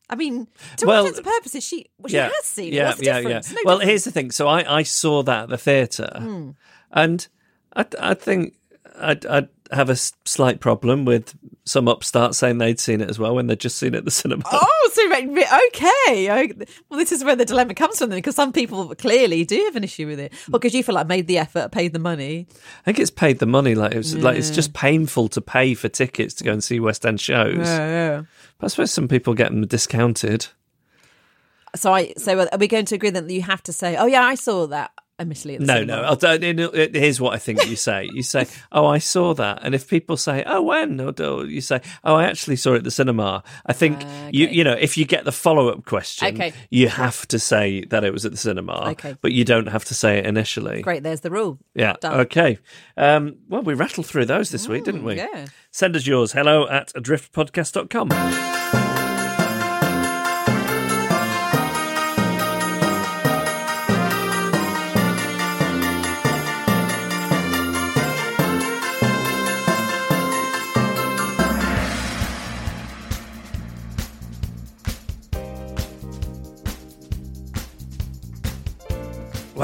I 0.09 0.17
mean, 0.17 0.47
to 0.77 0.87
Well, 0.87 0.97
all 1.01 1.07
intents 1.07 1.19
and 1.19 1.27
purposes, 1.27 1.65
she 1.65 1.87
well, 1.99 2.11
she 2.11 2.17
has 2.17 2.33
seen 2.45 2.73
it. 2.75 2.83
What's 2.85 2.99
the 2.99 3.05
difference? 3.07 3.51
No 3.53 3.61
well, 3.65 3.79
difference. 3.79 3.89
here's 3.91 4.05
the 4.05 4.11
thing. 4.11 4.31
So 4.31 4.47
I, 4.49 4.79
I 4.79 4.83
saw 4.83 5.23
that 5.23 5.45
at 5.45 5.49
the 5.49 5.59
theatre, 5.59 6.13
Hmm. 6.19 6.51
and 6.93 7.27
I, 7.75 7.87
I 8.01 8.15
think 8.15 8.55
I'd, 8.99 9.25
I'd 9.27 9.49
have 9.75 9.91
a 9.91 9.97
slight 9.97 10.61
problem 10.61 11.05
with 11.05 11.35
some 11.65 11.89
upstarts 11.89 12.39
saying 12.39 12.59
they'd 12.59 12.79
seen 12.79 13.01
it 13.01 13.09
as 13.09 13.19
well 13.19 13.35
when 13.35 13.47
they'd 13.47 13.61
just 13.61 13.79
seen 13.79 13.95
it 13.95 13.99
at 13.99 14.05
the 14.05 14.11
cinema. 14.23 14.43
Oh, 14.51 14.91
so 14.93 15.13
okay. 15.13 16.53
Well, 16.89 16.99
this 16.99 17.13
is 17.13 17.25
where 17.25 17.37
the 17.37 17.45
dilemma 17.45 17.75
comes 17.75 17.99
from 17.99 18.11
then, 18.11 18.19
because 18.19 18.37
some 18.37 18.53
people 18.53 18.95
clearly 18.95 19.45
do 19.45 19.57
have 19.65 19.77
an 19.77 19.85
issue 19.85 20.07
with 20.07 20.21
it. 20.21 20.33
Well, 20.49 20.59
because 20.59 20.75
you 20.75 20.83
feel 20.83 20.95
like 20.95 21.07
made 21.07 21.27
the 21.27 21.39
effort, 21.39 21.73
paid 21.73 21.93
the 21.93 21.99
money. 21.99 22.47
I 22.51 22.85
think 22.85 22.99
it's 22.99 23.11
paid 23.11 23.39
the 23.39 23.47
money. 23.47 23.75
Like 23.75 23.95
it's 23.95 24.15
like 24.15 24.37
it's 24.37 24.51
just 24.51 24.75
painful 24.75 25.29
to 25.29 25.41
pay 25.41 25.75
for 25.75 25.89
tickets 25.89 26.35
to 26.35 26.45
go 26.45 26.53
and 26.53 26.63
see 26.63 26.81
West 26.81 27.05
End 27.07 27.21
shows. 27.21 27.57
yeah. 27.67 28.23
But 28.59 28.67
I 28.67 28.69
suppose 28.69 28.93
some 28.93 29.09
people 29.09 29.35
get 29.35 29.51
them 29.51 29.67
discounted. 29.67 30.47
So 31.77 31.93
I, 31.93 32.13
so 32.17 32.39
are 32.41 32.59
we 32.59 32.69
going 32.69 32.85
to 32.87 32.95
agree 32.95 33.11
that 33.11 33.29
you 33.29 33.43
have 33.43 33.63
to 33.65 33.73
say, 33.73 33.97
"Oh 33.97 34.07
yeah, 34.07 34.23
I 34.23 34.37
saw 34.37 34.67
that." 34.69 34.93
Admittedly, 35.17 35.55
at 35.55 35.61
the 35.61 35.67
No, 35.67 35.75
cinema. 35.75 35.97
no. 35.97 36.03
I'll, 36.09 36.17
tell 36.17 36.41
here's 36.41 37.21
what 37.21 37.35
I 37.35 37.39
think 37.39 37.69
you 37.69 37.77
say. 37.77 38.11
You 38.13 38.25
say, 38.25 38.47
"Oh, 38.73 38.87
I 38.87 38.99
saw 38.99 39.33
that," 39.35 39.61
and 39.63 39.73
if 39.73 39.89
people 39.89 40.17
say, 40.17 40.43
"Oh, 40.45 40.61
when?" 40.63 41.01
or 41.01 41.47
you 41.47 41.61
say, 41.61 41.81
"Oh, 42.03 42.17
I 42.17 42.25
actually 42.25 42.57
saw 42.57 42.73
it 42.73 42.79
at 42.79 42.85
the 42.85 42.91
cinema," 42.91 43.45
I 43.65 43.73
think 43.75 44.01
you 44.33 44.49
you 44.49 44.65
know 44.65 44.73
if 44.73 44.97
you 44.97 45.05
get 45.05 45.25
the 45.25 45.31
follow 45.31 45.69
up 45.69 45.85
question, 45.85 46.35
Okay. 46.35 46.53
you 46.69 46.89
have 46.89 47.29
to 47.29 47.39
say 47.39 47.85
that 47.91 48.03
it 48.03 48.13
was 48.13 48.25
at 48.27 48.33
the 48.33 48.37
cinema, 48.39 48.91
Okay. 48.91 49.15
but 49.21 49.31
you 49.31 49.45
don't 49.45 49.69
have 49.69 49.85
to 49.85 49.95
say 49.95 50.19
it 50.19 50.27
initially. 50.27 50.83
Great, 50.83 51.05
there's 51.05 51.21
the 51.21 51.31
rule. 51.31 51.61
Yeah. 51.77 51.95
Done. 52.01 52.21
Okay. 52.23 52.59
Um, 52.97 53.37
well, 53.49 53.63
we 53.63 53.75
rattled 53.75 54.07
through 54.07 54.25
those 54.27 54.51
this 54.51 54.67
week, 54.67 54.83
didn't 54.83 55.05
we? 55.05 55.15
yeah. 55.19 55.47
Send 55.71 55.95
us 55.95 56.09
yours. 56.09 56.33
Hello 56.33 56.67
at 56.69 56.93
adriftpodcast.com. 56.95 58.64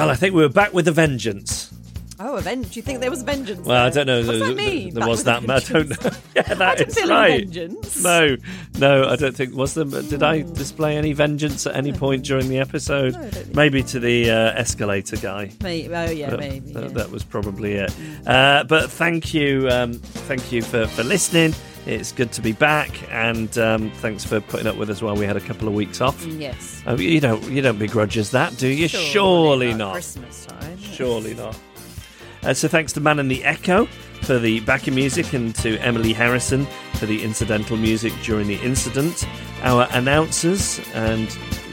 Well, 0.01 0.11
I 0.11 0.15
think 0.15 0.35
we 0.35 0.43
were 0.43 0.49
back 0.49 0.73
with 0.73 0.89
a 0.89 0.93
vengeance. 0.93 1.73
Oh, 2.23 2.37
a 2.37 2.43
ven- 2.43 2.61
Do 2.61 2.69
you 2.75 2.83
think 2.83 3.01
there 3.01 3.09
was 3.09 3.23
vengeance? 3.23 3.67
Well, 3.67 3.87
I 3.87 3.89
don't 3.89 4.07
know. 4.07 4.19
What's 4.19 4.29
There, 4.41 4.49
that 4.49 4.55
mean? 4.57 4.93
there 4.93 5.09
was 5.09 5.25
that. 5.25 5.49
I 5.49 5.59
don't 5.61 5.89
know. 5.89 6.11
Yeah, 6.37 6.55
that 6.55 6.81
is 6.87 6.95
feel 6.95 7.09
right. 7.09 7.41
vengeance. 7.47 8.03
No, 8.05 8.37
no, 8.79 9.09
I 9.09 9.17
don't 9.17 9.35
think. 9.35 9.55
Was 9.55 9.73
there? 9.73 9.87
Did 9.87 10.23
I 10.23 10.43
display 10.43 10.99
any 10.99 11.15
vengeance 11.15 11.67
at 11.67 11.75
any 11.77 11.95
point 11.95 12.25
during 12.27 12.51
the 12.51 12.59
episode? 12.59 13.15
Don't 13.15 13.55
Maybe 13.55 13.83
to 13.85 13.99
the 13.99 14.31
uh, 14.31 14.35
escalator 14.53 15.17
guy. 15.17 15.51
Maybe, 15.63 15.95
oh 15.95 16.11
yeah, 16.11 16.29
But 16.29 16.41
maybe. 16.41 16.73
that, 16.73 16.83
yeah. 16.83 16.89
that 16.91 17.11
was 17.11 17.25
probably 17.25 17.73
it. 17.77 17.95
Uh, 18.27 18.65
but 18.65 18.91
thank 18.91 19.33
you, 19.33 19.69
um, 19.71 19.95
thank 19.95 20.53
you 20.53 20.61
for, 20.61 20.87
for 20.89 21.03
listening. 21.05 21.55
It's 21.87 22.13
good 22.13 22.31
to 22.33 22.43
be 22.43 22.53
back, 22.53 22.91
and 23.11 23.57
um, 23.59 23.91
thanks 23.97 24.23
for 24.25 24.41
putting 24.41 24.67
up 24.67 24.77
with 24.77 24.91
us 24.91 25.01
while 25.01 25.17
we 25.17 25.25
had 25.25 25.37
a 25.37 25.41
couple 25.41 25.67
of 25.67 25.75
weeks 25.75 26.01
off. 26.01 26.23
yes. 26.27 26.83
Oh, 26.87 26.97
you 26.97 27.21
don't 27.21 27.43
you 27.51 27.63
don't 27.63 27.79
begrudge 27.79 28.19
us 28.19 28.31
that, 28.31 28.57
do 28.59 28.69
you? 28.69 28.87
Surely, 28.87 29.73
not. 29.73 29.93
Christmas 29.93 30.47
time. 30.47 30.79
Surely 30.79 31.35
not. 31.35 31.59
Uh, 32.43 32.55
so 32.55 32.69
thanks 32.69 32.93
to 32.95 33.01
Man 33.01 33.19
in 33.19 33.29
the 33.29 33.43
Echo 33.45 33.87
for 34.23 34.39
the 34.39 34.61
backing 34.61 34.95
music 34.95 35.33
and 35.33 35.55
to 35.57 35.79
Emily 35.79 36.13
Harrison 36.13 36.67
for 36.95 37.07
the 37.07 37.23
incidental 37.23 37.77
music 37.77 38.13
during 38.23 38.47
the 38.47 38.57
incident. 38.63 39.27
Our 39.63 39.87
announcers 39.93 40.81
and 40.95 41.29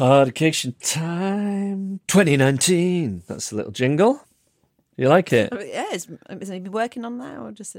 Podcast 0.00 0.72
time 0.94 2.00
2019. 2.06 3.22
That's 3.28 3.52
a 3.52 3.56
little 3.56 3.70
jingle. 3.70 4.18
You 4.96 5.10
like 5.10 5.30
it? 5.30 5.50
Oh, 5.52 5.60
yeah, 5.60 5.92
is, 5.92 6.08
is 6.30 6.48
he 6.48 6.60
working 6.60 7.04
on 7.04 7.18
that 7.18 7.38
or 7.38 7.52
just? 7.52 7.76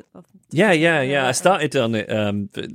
Yeah, 0.51 0.71
yeah, 0.71 1.01
yeah. 1.01 1.27
I 1.27 1.31
started 1.31 1.75
on 1.75 1.95
it 1.95 2.11
um, 2.11 2.51
at 2.55 2.69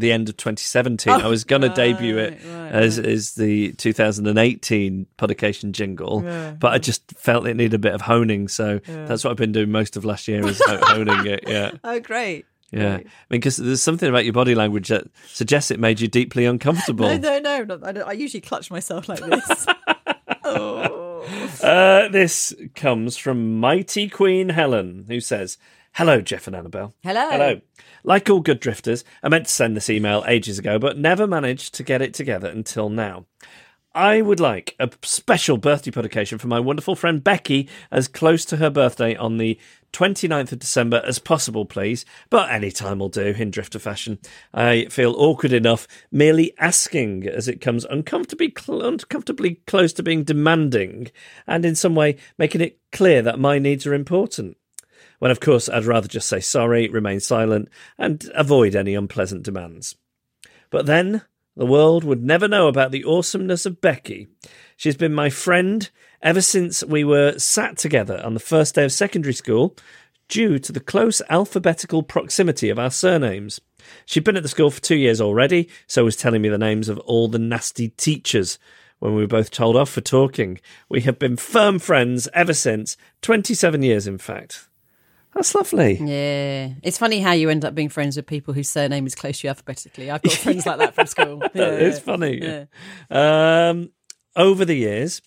the 0.00 0.10
end 0.10 0.28
of 0.28 0.36
2017. 0.36 1.12
I 1.12 1.28
was 1.28 1.44
going 1.44 1.62
to 1.62 1.68
debut 1.68 2.18
it 2.18 2.40
right, 2.44 2.44
right, 2.44 2.72
as 2.72 2.98
as 2.98 3.34
the 3.36 3.70
2018 3.74 5.06
publication 5.16 5.72
jingle, 5.72 6.22
but 6.58 6.72
I 6.72 6.78
just 6.78 7.08
felt 7.12 7.46
it 7.46 7.54
needed 7.54 7.74
a 7.74 7.78
bit 7.78 7.94
of 7.94 8.00
honing. 8.00 8.48
So 8.48 8.80
that's 8.84 9.22
what 9.22 9.30
I've 9.30 9.36
been 9.36 9.52
doing 9.52 9.70
most 9.70 9.96
of 9.96 10.04
last 10.04 10.26
year 10.26 10.44
is 10.44 10.60
honing 10.66 11.24
it. 11.24 11.44
Yeah, 11.46 11.70
Oh, 11.84 12.00
great. 12.00 12.46
Yeah. 12.70 12.94
I 12.94 12.98
mean, 12.98 13.06
because 13.30 13.56
there's 13.56 13.82
something 13.82 14.08
about 14.08 14.24
your 14.24 14.34
body 14.34 14.54
language 14.54 14.88
that 14.88 15.04
suggests 15.26 15.70
it 15.70 15.80
made 15.80 16.00
you 16.00 16.08
deeply 16.08 16.44
uncomfortable. 16.44 17.06
No, 17.18 17.38
no, 17.40 17.64
no. 17.64 17.80
I, 17.82 18.10
I 18.10 18.12
usually 18.12 18.40
clutch 18.40 18.70
myself 18.70 19.08
like 19.08 19.20
this. 19.20 19.66
oh. 20.44 21.22
Uh, 21.62 22.08
this 22.08 22.54
comes 22.74 23.16
from 23.16 23.58
Mighty 23.58 24.08
Queen 24.08 24.50
Helen, 24.50 25.06
who 25.08 25.20
says, 25.20 25.58
Hello, 25.94 26.20
Geoff 26.20 26.46
and 26.46 26.54
Annabel. 26.54 26.94
Hello. 27.02 27.30
Hello. 27.30 27.60
Like 28.04 28.30
all 28.30 28.40
good 28.40 28.60
drifters, 28.60 29.04
I 29.22 29.28
meant 29.28 29.46
to 29.46 29.52
send 29.52 29.76
this 29.76 29.90
email 29.90 30.24
ages 30.28 30.58
ago, 30.58 30.78
but 30.78 30.96
never 30.96 31.26
managed 31.26 31.74
to 31.74 31.82
get 31.82 32.02
it 32.02 32.14
together 32.14 32.48
until 32.48 32.88
now. 32.88 33.26
I 33.98 34.22
would 34.22 34.38
like 34.38 34.76
a 34.78 34.88
special 35.02 35.56
birthday 35.56 35.90
publication 35.90 36.38
for 36.38 36.46
my 36.46 36.60
wonderful 36.60 36.94
friend 36.94 37.22
Becky 37.22 37.68
as 37.90 38.06
close 38.06 38.44
to 38.44 38.58
her 38.58 38.70
birthday 38.70 39.16
on 39.16 39.38
the 39.38 39.58
29th 39.92 40.52
of 40.52 40.60
December 40.60 41.02
as 41.04 41.18
possible, 41.18 41.66
please. 41.66 42.04
But 42.30 42.48
any 42.48 42.70
time 42.70 43.00
will 43.00 43.08
do 43.08 43.34
in 43.36 43.50
drifter 43.50 43.80
fashion. 43.80 44.20
I 44.54 44.84
feel 44.84 45.16
awkward 45.18 45.52
enough 45.52 45.88
merely 46.12 46.56
asking 46.60 47.26
as 47.26 47.48
it 47.48 47.60
comes 47.60 47.84
uncomfortably, 47.86 48.54
cl- 48.56 48.86
uncomfortably 48.86 49.56
close 49.66 49.92
to 49.94 50.04
being 50.04 50.22
demanding 50.22 51.10
and 51.44 51.64
in 51.64 51.74
some 51.74 51.96
way 51.96 52.18
making 52.38 52.60
it 52.60 52.78
clear 52.92 53.20
that 53.22 53.40
my 53.40 53.58
needs 53.58 53.84
are 53.84 53.94
important. 53.94 54.58
When, 55.18 55.32
of 55.32 55.40
course, 55.40 55.68
I'd 55.68 55.86
rather 55.86 56.06
just 56.06 56.28
say 56.28 56.38
sorry, 56.38 56.88
remain 56.88 57.18
silent, 57.18 57.68
and 57.98 58.30
avoid 58.36 58.76
any 58.76 58.94
unpleasant 58.94 59.42
demands. 59.42 59.96
But 60.70 60.86
then 60.86 61.22
the 61.58 61.66
world 61.66 62.04
would 62.04 62.24
never 62.24 62.48
know 62.48 62.68
about 62.68 62.92
the 62.92 63.04
awesomeness 63.04 63.66
of 63.66 63.80
Becky. 63.82 64.28
She's 64.76 64.96
been 64.96 65.12
my 65.12 65.28
friend 65.28 65.90
ever 66.22 66.40
since 66.40 66.82
we 66.84 67.04
were 67.04 67.38
sat 67.38 67.76
together 67.76 68.22
on 68.24 68.32
the 68.34 68.40
first 68.40 68.76
day 68.76 68.84
of 68.84 68.92
secondary 68.92 69.34
school, 69.34 69.76
due 70.28 70.58
to 70.58 70.72
the 70.72 70.80
close 70.80 71.20
alphabetical 71.30 72.02
proximity 72.02 72.68
of 72.68 72.78
our 72.78 72.90
surnames. 72.90 73.60
She'd 74.06 74.24
been 74.24 74.36
at 74.36 74.42
the 74.42 74.48
school 74.48 74.70
for 74.70 74.80
two 74.80 74.96
years 74.96 75.20
already, 75.20 75.68
so 75.86 76.04
was 76.04 76.16
telling 76.16 76.42
me 76.42 76.48
the 76.48 76.58
names 76.58 76.88
of 76.88 76.98
all 77.00 77.28
the 77.28 77.38
nasty 77.38 77.88
teachers. 77.88 78.58
When 78.98 79.14
we 79.14 79.22
were 79.22 79.28
both 79.28 79.50
told 79.50 79.76
off 79.76 79.90
for 79.90 80.00
talking, 80.00 80.60
we 80.88 81.02
have 81.02 81.18
been 81.18 81.36
firm 81.36 81.78
friends 81.78 82.28
ever 82.34 82.54
since, 82.54 82.96
27 83.22 83.82
years 83.82 84.06
in 84.06 84.18
fact. 84.18 84.67
That's 85.34 85.54
lovely. 85.54 85.98
Yeah. 86.02 86.70
It's 86.82 86.98
funny 86.98 87.20
how 87.20 87.32
you 87.32 87.48
end 87.50 87.64
up 87.64 87.74
being 87.74 87.88
friends 87.90 88.16
with 88.16 88.26
people 88.26 88.54
whose 88.54 88.68
surname 88.68 89.06
is 89.06 89.14
close 89.14 89.40
to 89.40 89.46
you 89.46 89.50
alphabetically. 89.50 90.10
I've 90.10 90.22
got 90.22 90.32
friends 90.44 90.66
like 90.66 90.78
that 90.78 90.94
from 90.94 91.06
school. 91.06 91.42
Yeah, 91.54 91.70
it's 91.70 91.98
funny. 92.00 92.40
Yeah. 92.42 92.64
Um, 93.10 93.90
over 94.34 94.64
the 94.64 94.74
years, 94.74 95.20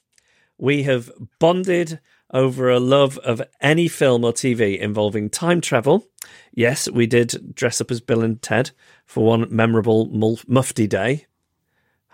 we 0.58 0.84
have 0.84 1.12
bonded 1.39 1.99
over 2.34 2.70
a 2.70 2.80
love 2.80 3.18
of 3.20 3.41
any 3.60 3.88
film 3.88 4.24
or 4.24 4.32
TV 4.34 4.78
involving 4.80 5.30
time 5.30 5.62
travel. 5.62 6.08
Yes, 6.54 6.89
we 6.89 7.06
did 7.06 7.54
dress 7.56 7.80
up 7.82 7.91
as 7.91 8.02
Bill 8.02 8.22
and 8.24 8.41
Ted 8.41 8.72
for 9.06 9.26
one 9.26 9.47
memorable 9.54 10.10
Mufti 10.47 10.88
Day. 10.88 11.28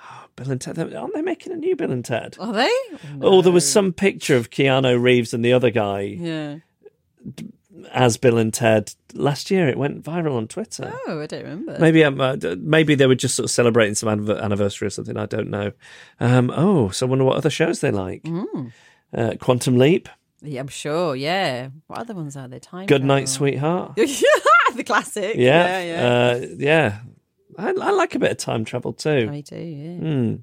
Oh, 0.03 0.25
Bill 0.35 0.51
and 0.51 0.61
Ted, 0.61 0.77
aren't 0.93 1.13
they 1.13 1.21
making 1.21 1.53
a 1.53 1.55
new 1.55 1.75
Bill 1.75 1.91
and 1.91 2.03
Ted? 2.05 2.35
Are 2.39 2.53
they? 2.53 2.71
Oh, 3.21 3.41
there 3.41 3.51
was 3.51 3.69
some 3.71 3.93
picture 3.93 4.35
of 4.35 4.49
Keanu 4.49 5.01
Reeves 5.01 5.33
and 5.33 5.43
the 5.45 5.53
other 5.53 5.69
guy 5.69 6.01
Yeah. 6.19 6.57
As 7.91 8.17
Bill 8.17 8.38
and 8.38 8.53
Ted 8.53 8.93
last 9.13 9.49
year. 9.51 9.67
It 9.67 9.78
went 9.78 10.03
viral 10.03 10.36
on 10.38 10.47
Twitter. 10.47 10.93
Oh, 11.07 11.21
I 11.21 11.25
don't 11.28 11.43
remember. 11.43 11.78
Maybe 11.80 12.03
um, 12.03 12.19
uh, 12.19 12.36
maybe 12.59 12.95
they 12.95 13.07
were 13.07 13.15
just 13.15 13.36
sort 13.36 13.45
of 13.45 13.51
celebrating 13.51 13.95
some 13.95 14.09
anniv- 14.09 14.41
anniversary 14.41 14.88
or 14.88 14.89
something. 14.91 15.17
I 15.17 15.25
don't 15.25 15.49
know. 15.49 15.71
Um, 16.19 16.51
oh, 16.55 16.89
so 16.89 17.05
I 17.05 17.09
wonder 17.09 17.25
what 17.25 17.38
other 17.38 17.49
shows 17.49 17.82
they 17.82 17.91
like. 17.91 18.23
Mm. 18.23 18.71
Uh, 19.13 19.34
Quantum 19.39 19.78
Leap, 19.78 20.09
Yeah, 20.41 20.59
I'm 20.61 20.67
sure. 20.67 21.15
Yeah. 21.15 21.69
What 21.88 21.99
other 21.99 22.13
ones 22.13 22.36
are 22.36 22.47
there? 22.47 22.59
Time. 22.59 22.86
Good 22.88 23.03
Night. 23.03 23.30
Sweetheart. 23.30 23.95
the 23.95 24.84
classic. 24.86 25.36
Yeah, 25.38 25.82
Yeah. 25.82 25.84
Yeah. 25.84 26.07
uh, 26.43 26.47
yeah. 26.57 26.99
I, 27.57 27.69
I 27.69 27.91
like 27.91 28.13
a 28.15 28.19
bit 28.19 28.32
of 28.32 28.38
time 28.38 28.65
travel 28.65 28.93
too. 28.93 29.30
Me 29.32 29.41
too. 29.41 29.55
Yeah. 29.55 29.97
Hmm. 29.97 30.36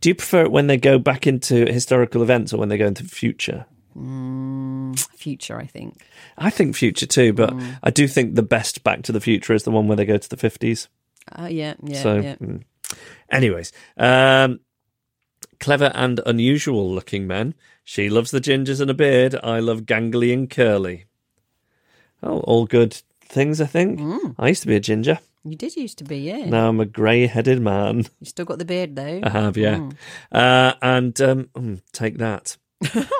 Do 0.00 0.08
you 0.10 0.14
prefer 0.14 0.42
it 0.42 0.52
when 0.52 0.66
they 0.66 0.76
go 0.76 0.98
back 0.98 1.26
into 1.26 1.64
historical 1.66 2.22
events 2.22 2.52
or 2.52 2.58
when 2.58 2.68
they 2.68 2.76
go 2.78 2.86
into 2.86 3.02
the 3.02 3.08
future? 3.08 3.64
Mm, 3.96 4.98
future, 5.16 5.58
I 5.58 5.66
think. 5.66 6.02
I 6.36 6.50
think 6.50 6.76
future 6.76 7.06
too, 7.06 7.32
but 7.32 7.50
Mm. 7.50 7.78
I 7.82 7.90
do 7.90 8.08
think 8.08 8.34
the 8.34 8.42
best 8.42 8.82
Back 8.84 9.02
to 9.02 9.12
the 9.12 9.20
Future 9.20 9.54
is 9.54 9.62
the 9.62 9.70
one 9.70 9.86
where 9.86 9.96
they 9.96 10.04
go 10.04 10.18
to 10.18 10.28
the 10.28 10.36
fifties. 10.36 10.88
Uh, 11.30 11.48
yeah. 11.50 11.74
Yeah. 11.82 12.02
so, 12.02 12.16
yeah. 12.20 12.34
mm. 12.36 12.62
anyways, 13.30 13.72
um, 13.96 14.60
clever 15.60 15.90
and 15.94 16.20
unusual 16.26 16.92
looking 16.92 17.26
men. 17.26 17.54
She 17.84 18.08
loves 18.10 18.30
the 18.30 18.40
gingers 18.40 18.80
and 18.80 18.90
a 18.90 18.94
beard. 18.94 19.36
I 19.42 19.60
love 19.60 19.82
gangly 19.82 20.32
and 20.32 20.48
curly. 20.50 21.04
Oh, 22.22 22.40
all 22.40 22.66
good 22.66 22.94
things, 23.20 23.60
I 23.60 23.66
think. 23.66 24.00
Mm. 24.00 24.34
I 24.38 24.48
used 24.48 24.62
to 24.62 24.68
be 24.68 24.76
a 24.76 24.80
ginger. 24.80 25.18
You 25.44 25.56
did 25.56 25.76
used 25.76 25.98
to 25.98 26.04
be. 26.04 26.18
Yeah. 26.18 26.46
Now 26.46 26.68
I'm 26.70 26.80
a 26.80 26.86
grey 26.86 27.26
headed 27.26 27.60
man. 27.60 28.06
You 28.20 28.26
still 28.26 28.46
got 28.46 28.58
the 28.58 28.64
beard 28.64 28.96
though. 28.96 29.20
I 29.22 29.28
have, 29.28 29.58
yeah. 29.58 29.76
Mm. 29.76 29.96
Uh, 30.32 30.74
and 30.80 31.20
um, 31.20 31.44
mm, 31.54 31.82
take 31.92 32.16
that. 32.18 32.56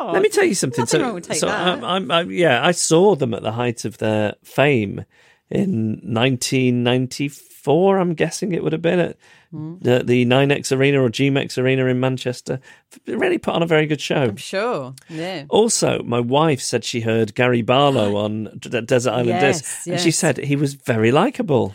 Let 0.01 0.23
me 0.23 0.29
tell 0.29 0.45
you 0.45 0.55
something. 0.55 0.87
so, 0.87 1.21
so. 1.21 1.49
I'm, 1.49 1.85
I'm, 1.85 2.11
I'm, 2.11 2.31
yeah, 2.31 2.65
I 2.67 2.73
saw 2.73 3.15
them 3.17 3.35
at 3.35 3.43
the 3.43 3.53
height 3.53 3.85
of 3.85 3.99
their 3.99 4.35
fame 4.43 5.05
in 5.51 6.01
1994. 6.03 7.99
I'm 7.99 8.15
guessing 8.15 8.53
it 8.53 8.63
would 8.63 8.73
have 8.73 8.83
been 8.83 8.99
at 9.01 9.17
Hmm. 9.51 9.77
the, 9.81 10.03
the 10.03 10.25
NYNEX 10.27 10.77
Arena 10.77 11.01
or 11.01 11.09
G-Mex 11.09 11.57
Arena 11.59 11.87
in 11.87 12.01
Manchester. 12.01 12.59
Really 13.07 13.39
put 13.39 13.55
on 13.55 13.63
a 13.63 13.67
very 13.67 13.87
good 13.87 14.01
show. 14.01 14.23
I'm 14.25 14.37
sure. 14.37 14.95
Yeah. 15.09 15.45
Also, 15.49 16.03
my 16.03 16.19
wife 16.19 16.61
said 16.61 16.85
she 16.85 17.03
heard 17.03 17.37
Gary 17.37 17.63
Barlow 17.63 18.17
on 18.25 18.59
D- 18.59 18.81
Desert 18.81 19.13
Island 19.13 19.29
Yes, 19.29 19.61
Disc, 19.61 19.87
and 19.87 20.01
she 20.01 20.11
said 20.11 20.39
he 20.39 20.57
was 20.57 20.75
very 20.75 21.13
likable. 21.13 21.73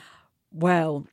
Well, 0.52 1.08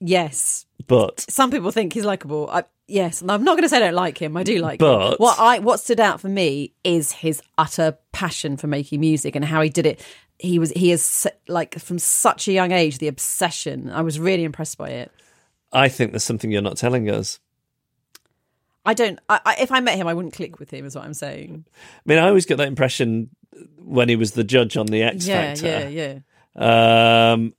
yes. 0.00 0.66
But 0.88 1.20
Some 1.20 1.52
people 1.52 1.70
think 1.70 1.92
he's 1.92 2.04
likable. 2.04 2.50
I, 2.50 2.64
yes, 2.86 3.20
and 3.20 3.30
I'm 3.30 3.44
not 3.44 3.52
going 3.52 3.62
to 3.62 3.68
say 3.68 3.76
I 3.78 3.80
don't 3.80 3.94
like 3.94 4.18
him. 4.18 4.36
I 4.36 4.42
do 4.42 4.58
like 4.58 4.80
him. 4.80 4.86
But- 4.86 5.20
What 5.20 5.38
I 5.38 5.58
what 5.58 5.80
stood 5.80 6.00
out 6.00 6.20
for 6.20 6.28
me 6.28 6.72
is 6.84 7.12
his 7.12 7.42
utter 7.58 7.96
passion 8.12 8.56
for 8.56 8.66
making 8.66 9.00
music 9.00 9.34
and 9.36 9.44
how 9.44 9.62
he 9.62 9.70
did 9.70 9.86
it. 9.86 10.04
He 10.38 10.58
was 10.58 10.70
he 10.70 10.90
is 10.90 11.26
like 11.48 11.78
from 11.78 11.98
such 11.98 12.48
a 12.48 12.52
young 12.52 12.72
age 12.72 12.98
the 12.98 13.08
obsession. 13.08 13.90
I 13.90 14.02
was 14.02 14.18
really 14.18 14.44
impressed 14.44 14.78
by 14.78 14.88
it. 14.90 15.12
I 15.72 15.88
think 15.88 16.12
there's 16.12 16.24
something 16.24 16.50
you're 16.50 16.62
not 16.62 16.76
telling 16.76 17.08
us. 17.10 17.40
I 18.86 18.94
don't. 18.94 19.18
I, 19.28 19.40
I, 19.46 19.56
if 19.60 19.72
I 19.72 19.80
met 19.80 19.96
him, 19.96 20.06
I 20.06 20.14
wouldn't 20.14 20.34
click 20.34 20.58
with 20.58 20.70
him. 20.70 20.84
Is 20.84 20.94
what 20.94 21.04
I'm 21.04 21.14
saying. 21.14 21.64
I 21.74 22.00
mean, 22.04 22.18
I 22.18 22.28
always 22.28 22.46
got 22.46 22.58
that 22.58 22.68
impression 22.68 23.30
when 23.78 24.08
he 24.08 24.16
was 24.16 24.32
the 24.32 24.44
judge 24.44 24.76
on 24.76 24.86
the 24.86 25.02
X 25.02 25.26
yeah, 25.26 25.54
Factor. 25.54 25.90
yeah, 25.90 26.20
yeah. 26.56 27.32
Um, 27.32 27.54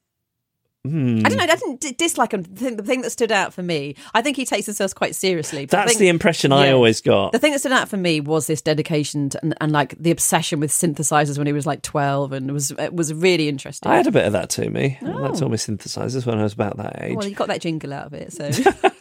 hmm. 0.90 1.26
I 1.26 1.30
don't 1.30 1.38
know. 1.38 1.44
I 1.44 1.48
didn't 1.48 1.80
d- 1.82 1.92
dislike 1.94 2.34
him. 2.34 2.44
The 2.44 2.50
thing, 2.56 2.76
the 2.78 2.84
thing 2.84 3.02
that 3.02 3.10
stood 3.12 3.32
out 3.32 3.54
for 3.54 3.62
me, 3.64 3.96
I 4.14 4.22
think 4.22 4.38
he 4.38 4.46
takes 4.46 4.66
himself 4.66 4.94
quite 4.96 5.16
seriously. 5.16 5.66
That's 5.66 5.92
think- 5.92 6.00
the 6.00 6.08
impression 6.10 6.52
I 6.52 6.72
always 6.72 7.02
got. 7.02 7.32
The 7.32 7.40
thing 7.40 7.52
that 7.54 7.60
stood 7.60 7.72
out 7.72 7.90
for 7.90 7.98
me 7.98 8.22
was 8.22 8.48
this 8.48 8.62
dedication 8.62 9.30
to, 9.30 9.40
and, 9.42 9.56
and 9.62 9.72
like 9.72 9.96
the 10.00 10.12
obsession 10.12 10.60
with 10.60 10.72
synthesizers 10.72 11.38
when 11.38 11.48
he 11.48 11.54
was 11.54 11.66
like 11.66 11.82
twelve, 11.82 12.32
and 12.32 12.50
it 12.50 12.54
was 12.54 12.72
it 12.72 12.94
was 12.94 13.14
really 13.14 13.50
interesting. 13.50 13.92
I 13.92 13.98
had 13.98 14.08
a 14.08 14.12
bit 14.12 14.26
of 14.26 14.34
that 14.34 14.50
to 14.52 14.70
me. 14.70 14.98
I 15.02 15.06
Oh. 15.06 15.18
liked 15.18 15.42
all 15.42 15.50
my 15.50 15.56
synthesizers 15.56 16.26
when 16.26 16.38
I 16.40 16.44
was 16.44 16.54
about 16.54 16.78
that 16.78 17.02
age. 17.02 17.16
well, 17.16 17.28
you 17.28 17.36
got 17.36 17.48
that 17.48 17.62
jingle 17.62 17.94
out 17.94 18.08
of 18.08 18.14
it, 18.14 18.34
so 18.34 18.50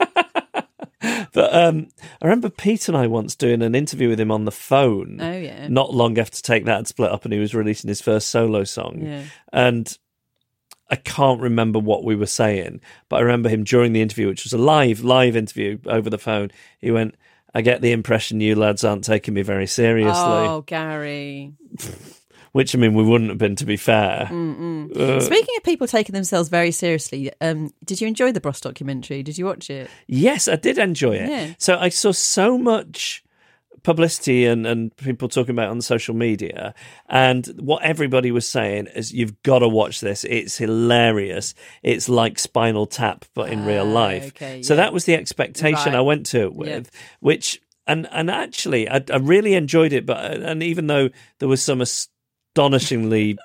But 1.33 1.53
um, 1.55 1.89
I 2.23 2.27
remember 2.27 2.49
Pete 2.49 2.89
and 2.89 2.97
I 2.97 3.09
once 3.09 3.35
doing 3.35 3.61
an 3.61 3.75
interview 3.75 4.09
with 4.09 4.21
him 4.21 4.31
on 4.31 4.45
the 4.45 4.53
phone. 4.53 5.19
Oh, 5.21 5.33
yeah. 5.37 5.67
Not 5.69 5.93
long 5.93 6.17
after 6.17 6.41
Take 6.41 6.65
That 6.65 6.77
had 6.77 6.87
split 6.89 7.11
up 7.11 7.25
and 7.25 7.35
he 7.35 7.41
was 7.41 7.55
releasing 7.55 7.89
his 7.89 8.01
first 8.01 8.29
solo 8.29 8.63
song. 8.65 9.01
Yeah. 9.03 9.25
And 9.53 9.99
I 10.95 10.97
can't 10.99 11.41
remember 11.41 11.81
what 11.81 12.05
we 12.05 12.15
were 12.15 12.25
saying, 12.25 12.81
but 13.09 13.17
I 13.17 13.23
remember 13.23 13.49
him 13.49 13.65
during 13.65 13.93
the 13.95 14.01
interview, 14.01 14.29
which 14.29 14.45
was 14.45 14.53
a 14.53 14.59
live, 14.59 15.03
live 15.03 15.35
interview 15.35 15.77
over 15.87 16.09
the 16.09 16.19
phone. 16.19 16.53
He 16.79 16.93
went, 16.93 17.17
I 17.53 17.63
get 17.63 17.81
the 17.81 17.91
impression 17.91 18.41
you 18.41 18.55
lads 18.55 18.85
aren't 18.85 19.03
taking 19.03 19.35
me 19.35 19.43
very 19.43 19.67
seriously. 19.67 20.13
oh, 20.15 20.63
Gary. 20.65 21.53
Which, 22.53 22.77
I 22.77 22.79
mean, 22.79 22.95
we 22.95 23.03
wouldn't 23.03 23.31
have 23.31 23.39
been, 23.39 23.57
to 23.57 23.65
be 23.65 23.77
fair. 23.77 24.29
Uh, 24.31 25.19
Speaking 25.21 25.57
of 25.57 25.65
people 25.65 25.89
taking 25.89 26.13
themselves 26.13 26.49
very 26.49 26.71
seriously, 26.71 27.33
um, 27.41 27.73
did 27.85 28.01
you 28.01 28.07
enjoy 28.07 28.31
the 28.31 28.41
Bros 28.41 28.61
documentary? 28.61 29.25
Did 29.25 29.37
you 29.37 29.47
watch 29.47 29.69
it? 29.69 29.91
Yes, 30.07 30.47
I 30.47 30.55
did 30.55 30.79
enjoy 30.79 31.17
it. 31.17 31.29
Yeah. 31.29 31.55
So 31.59 31.77
I 31.77 31.89
saw 31.89 32.13
so 32.13 32.57
much 32.57 33.24
publicity 33.85 34.45
and, 34.47 34.67
and 34.67 34.97
people 34.97 35.29
talking 35.29 35.55
about 35.55 35.69
it 35.69 35.71
on 35.71 35.81
social 35.81 36.15
media. 36.17 36.75
And 37.09 37.47
what 37.61 37.85
everybody 37.85 38.33
was 38.33 38.49
saying 38.49 38.89
is, 38.97 39.13
you've 39.13 39.41
got 39.45 39.61
to 39.61 39.69
watch 39.69 40.01
this. 40.01 40.25
It's 40.25 40.57
hilarious. 40.59 41.55
It's 41.85 42.09
like 42.09 42.41
Spinal 42.41 42.87
Tap, 42.87 43.25
but 43.35 43.51
in 43.51 43.65
real 43.65 43.87
Ah, 43.87 43.93
life. 43.93 44.27
okay, 44.29 44.63
so 44.63 44.75
yeah. 44.75 44.79
that 44.83 44.93
was 44.93 45.05
the 45.05 45.15
expectation 45.15 45.93
Right. 45.93 45.95
I 45.95 46.01
went 46.01 46.27
to 46.27 46.41
it 46.43 46.55
with, 46.55 46.91
which. 47.21 47.61
And 47.87 48.09
and 48.13 48.31
actually, 48.31 48.89
I, 48.89 49.05
I 49.13 49.17
really 49.17 49.53
enjoyed 49.53 49.93
it. 49.93 50.07
But 50.07 50.33
and 50.43 50.63
even 50.63 50.87
though 50.87 51.11
there 51.39 51.49
was 51.51 51.63
some 51.63 51.83
astonishingly 51.83 53.37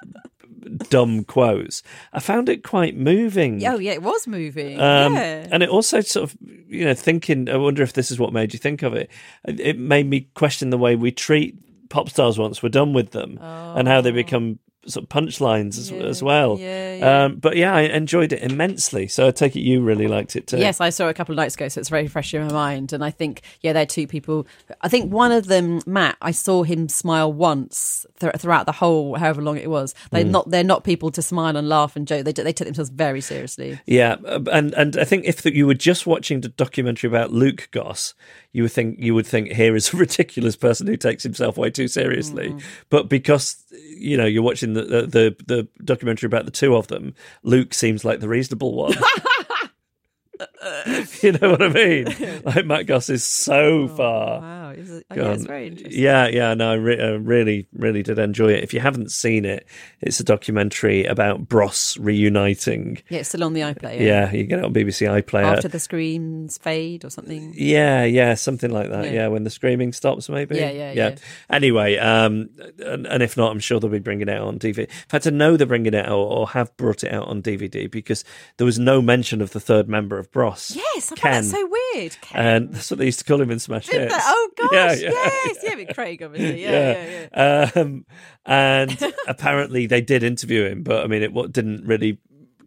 dumb 0.77 1.23
quotes, 1.23 1.83
I 2.13 2.19
found 2.19 2.49
it 2.49 2.63
quite 2.63 2.95
moving. 2.95 3.65
Oh, 3.65 3.79
yeah, 3.79 3.93
it 3.93 4.03
was 4.03 4.27
moving. 4.27 4.79
Um, 4.79 5.15
yeah. 5.15 5.47
And 5.51 5.63
it 5.63 5.69
also 5.69 6.01
sort 6.01 6.29
of, 6.29 6.37
you 6.41 6.85
know, 6.85 6.93
thinking, 6.93 7.49
I 7.49 7.57
wonder 7.57 7.83
if 7.83 7.93
this 7.93 8.11
is 8.11 8.19
what 8.19 8.33
made 8.33 8.53
you 8.53 8.59
think 8.59 8.83
of 8.83 8.93
it. 8.93 9.09
It 9.45 9.59
it 9.59 9.77
made 9.77 10.07
me 10.07 10.29
question 10.33 10.69
the 10.69 10.77
way 10.77 10.95
we 10.95 11.11
treat 11.11 11.55
pop 11.89 12.09
stars 12.09 12.37
once 12.37 12.61
we're 12.61 12.69
done 12.69 12.93
with 12.93 13.11
them 13.11 13.39
and 13.41 13.87
how 13.87 14.01
they 14.01 14.11
become 14.11 14.59
sort 14.89 15.03
of 15.03 15.09
punchlines 15.09 15.77
as. 15.77 15.91
Yeah, 15.91 16.03
as 16.03 16.21
well. 16.23 16.57
yeah, 16.59 16.95
yeah. 16.95 17.23
Um, 17.25 17.35
but 17.37 17.55
yeah, 17.55 17.73
I 17.73 17.81
enjoyed 17.81 18.31
it 18.33 18.41
immensely. 18.41 19.07
So 19.07 19.27
I 19.27 19.31
take 19.31 19.55
it 19.55 19.61
you 19.61 19.81
really 19.81 20.07
liked 20.07 20.35
it 20.35 20.47
too. 20.47 20.57
Yes, 20.57 20.81
I 20.81 20.89
saw 20.89 21.07
it 21.07 21.11
a 21.11 21.13
couple 21.13 21.33
of 21.33 21.37
nights 21.37 21.55
ago, 21.55 21.67
so 21.67 21.79
it's 21.79 21.89
very 21.89 22.07
fresh 22.07 22.33
in 22.33 22.45
my 22.47 22.51
mind. 22.53 22.93
And 22.93 23.03
I 23.03 23.11
think, 23.11 23.41
yeah, 23.61 23.73
they're 23.73 23.85
two 23.85 24.07
people. 24.07 24.47
I 24.81 24.87
think 24.89 25.11
one 25.11 25.31
of 25.31 25.47
them, 25.47 25.81
Matt, 25.85 26.17
I 26.21 26.31
saw 26.31 26.63
him 26.63 26.89
smile 26.89 27.31
once 27.31 28.05
th- 28.19 28.33
throughout 28.37 28.65
the 28.65 28.71
whole, 28.71 29.15
however 29.15 29.41
long 29.41 29.57
it 29.57 29.69
was. 29.69 29.93
They're 30.11 30.23
Mm. 30.23 30.31
not, 30.31 30.49
they're 30.49 30.63
not 30.63 30.83
people 30.83 31.11
to 31.11 31.21
smile 31.21 31.55
and 31.55 31.67
laugh 31.69 31.95
and 31.95 32.07
joke. 32.07 32.25
They 32.25 32.31
they 32.31 32.53
take 32.53 32.65
themselves 32.67 32.89
very 32.89 33.21
seriously. 33.21 33.79
Yeah, 33.85 34.15
uh, 34.25 34.39
and 34.51 34.73
and 34.73 34.97
I 34.97 35.03
think 35.03 35.25
if 35.25 35.45
you 35.45 35.65
were 35.67 35.73
just 35.73 36.05
watching 36.07 36.41
the 36.41 36.49
documentary 36.49 37.07
about 37.07 37.31
Luke 37.31 37.67
Goss, 37.71 38.13
you 38.51 38.63
would 38.63 38.71
think 38.71 38.97
you 38.99 39.13
would 39.13 39.27
think 39.27 39.51
here 39.51 39.75
is 39.75 39.93
a 39.93 39.97
ridiculous 39.97 40.55
person 40.55 40.87
who 40.87 40.97
takes 40.97 41.23
himself 41.23 41.57
way 41.57 41.69
too 41.69 41.87
seriously. 41.87 42.49
Mm. 42.49 42.63
But 42.89 43.09
because 43.09 43.63
you 43.95 44.17
know 44.17 44.25
you're 44.25 44.43
watching 44.43 44.73
the, 44.73 44.83
the 44.83 45.01
the 45.01 45.35
the 45.45 45.67
documentary 45.83 46.27
about 46.27 46.45
the 46.45 46.51
two 46.51 46.75
of 46.75 46.87
them, 46.87 47.13
Luke 47.43 47.73
seems 47.73 48.03
like 48.03 48.19
the 48.19 48.29
reasonable 48.29 48.73
one. 48.75 48.95
you 51.21 51.31
know 51.33 51.51
what 51.51 51.61
I 51.61 51.69
mean? 51.69 52.07
Like 52.49 52.65
Matt 52.65 52.85
Goss 52.85 53.09
is 53.09 53.23
so 53.23 53.87
far. 53.89 54.39
Wow, 54.41 54.69
oh, 54.71 55.15
yeah, 55.15 55.31
it's 55.33 55.45
very 55.45 55.67
interesting. 55.67 56.01
Yeah, 56.01 56.27
yeah, 56.27 56.53
no, 56.53 56.71
I 56.71 56.75
re- 56.75 56.99
uh, 56.99 57.17
really, 57.17 57.67
really 57.73 58.01
did 58.01 58.17
enjoy 58.17 58.53
it. 58.53 58.63
If 58.63 58.73
you 58.73 58.79
haven't 58.79 59.11
seen 59.11 59.45
it, 59.45 59.67
it's 60.01 60.19
a 60.19 60.23
documentary 60.23 61.05
about 61.05 61.47
Bros 61.47 61.97
reuniting. 61.99 62.99
Yeah, 63.09 63.19
it's 63.19 63.29
still 63.29 63.43
on 63.43 63.53
the 63.53 63.61
iPlayer. 63.61 63.99
Yeah, 63.99 64.31
you 64.31 64.45
get 64.45 64.59
it 64.59 64.65
on 64.65 64.73
BBC 64.73 65.07
iPlayer. 65.21 65.57
After 65.57 65.67
the 65.67 65.79
screams 65.79 66.57
fade 66.57 67.05
or 67.05 67.09
something. 67.09 67.53
Yeah, 67.55 68.05
yeah, 68.05 68.33
something 68.35 68.71
like 68.71 68.89
that. 68.89 69.05
Yeah. 69.05 69.11
Yeah, 69.11 69.27
when 69.27 69.43
the 69.43 69.49
screaming 69.49 69.93
stops, 69.93 70.29
maybe. 70.29 70.55
Yeah, 70.55 70.71
yeah, 70.71 70.91
yeah. 70.91 71.15
Anyway, 71.49 71.97
um, 71.97 72.49
and, 72.79 73.05
and 73.05 73.21
if 73.21 73.35
not, 73.37 73.51
I'm 73.51 73.59
sure 73.59 73.79
they'll 73.79 73.89
be 73.89 73.99
bringing 73.99 74.27
it 74.27 74.33
out 74.33 74.47
on 74.47 74.59
DVD. 74.59 74.79
In 74.79 75.09
fact, 75.09 75.27
I 75.27 75.31
know 75.31 75.57
they're 75.57 75.67
bringing 75.67 75.93
it 75.93 76.05
out 76.05 76.17
or 76.17 76.47
have 76.49 76.75
brought 76.77 77.03
it 77.03 77.13
out 77.13 77.27
on 77.27 77.41
DVD 77.41 77.89
because 77.89 78.23
there 78.57 78.65
was 78.65 78.79
no 78.79 79.01
mention 79.01 79.41
of 79.41 79.51
the 79.51 79.59
third 79.59 79.87
member 79.89 80.17
of 80.17 80.31
Bros. 80.31 80.48
Yes, 80.51 81.11
I 81.11 81.15
Ken. 81.15 81.33
find 81.33 81.45
that 81.45 81.49
so 81.49 81.69
weird. 81.95 82.17
Ken. 82.21 82.45
And 82.45 82.73
that's 82.73 82.89
what 82.91 82.97
they 82.97 83.05
used 83.05 83.19
to 83.19 83.25
call 83.25 83.41
him 83.41 83.51
in 83.51 83.59
Smash 83.59 83.87
Did 83.87 84.01
Hits. 84.01 84.13
they? 84.15 84.21
Oh 84.23 84.49
gosh, 84.57 84.71
Yeah, 84.73 84.93
yeah. 84.93 85.09
yes, 85.11 85.57
yeah, 85.63 85.75
with 85.75 85.95
Craig 85.95 86.21
obviously, 86.23 86.61
yeah, 86.63 86.69
yeah, 86.71 87.27
yeah. 87.35 87.69
yeah. 87.75 87.81
Um, 87.81 88.05
and 88.45 89.13
apparently 89.27 89.85
they 89.87 90.01
did 90.01 90.23
interview 90.23 90.65
him, 90.65 90.83
but 90.83 91.03
I 91.03 91.07
mean, 91.07 91.21
it 91.23 91.33
what 91.33 91.51
didn't 91.51 91.85
really 91.85 92.19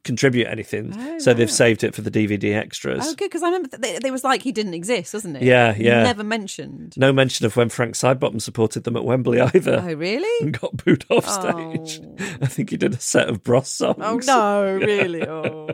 contribute 0.05 0.49
anything, 0.49 0.93
Oh, 0.99 1.19
so 1.21 1.33
they've 1.33 1.49
saved 1.49 1.85
it 1.85 1.95
for 1.95 2.03
the 2.03 2.11
DVD 2.11 2.57
extras. 2.57 3.05
Oh, 3.07 3.15
good 3.15 3.27
because 3.27 3.45
I 3.45 3.47
remember 3.47 3.69
th- 3.69 3.81
th- 3.83 4.05
it 4.05 4.11
was 4.11 4.25
like 4.25 4.43
he 4.43 4.51
didn't 4.51 4.75
exist, 4.75 5.15
wasn't 5.15 5.37
it? 5.37 5.45
Yeah, 5.45 5.77
yeah. 5.79 6.03
Never 6.03 6.25
mentioned. 6.25 6.95
No 6.97 7.13
mention 7.13 7.47
of 7.47 7.55
when 7.57 7.69
Frank 7.69 7.95
Sidebottom 7.95 8.43
supported 8.43 8.83
them 8.83 8.97
at 8.97 9.05
Wembley 9.05 9.41
either. 9.41 9.81
Oh, 9.81 9.95
really? 9.95 10.45
And 10.45 10.59
got 10.59 10.77
booed 10.85 11.05
off 11.09 11.29
stage. 11.29 12.01
I 12.43 12.47
think 12.47 12.71
he 12.71 12.77
did 12.77 12.95
a 12.95 13.01
set 13.01 13.29
of 13.29 13.45
Bros 13.45 13.69
songs. 13.69 13.97
Oh 14.01 14.19
no, 14.27 14.75
really? 14.85 15.23
Oh, 15.25 15.69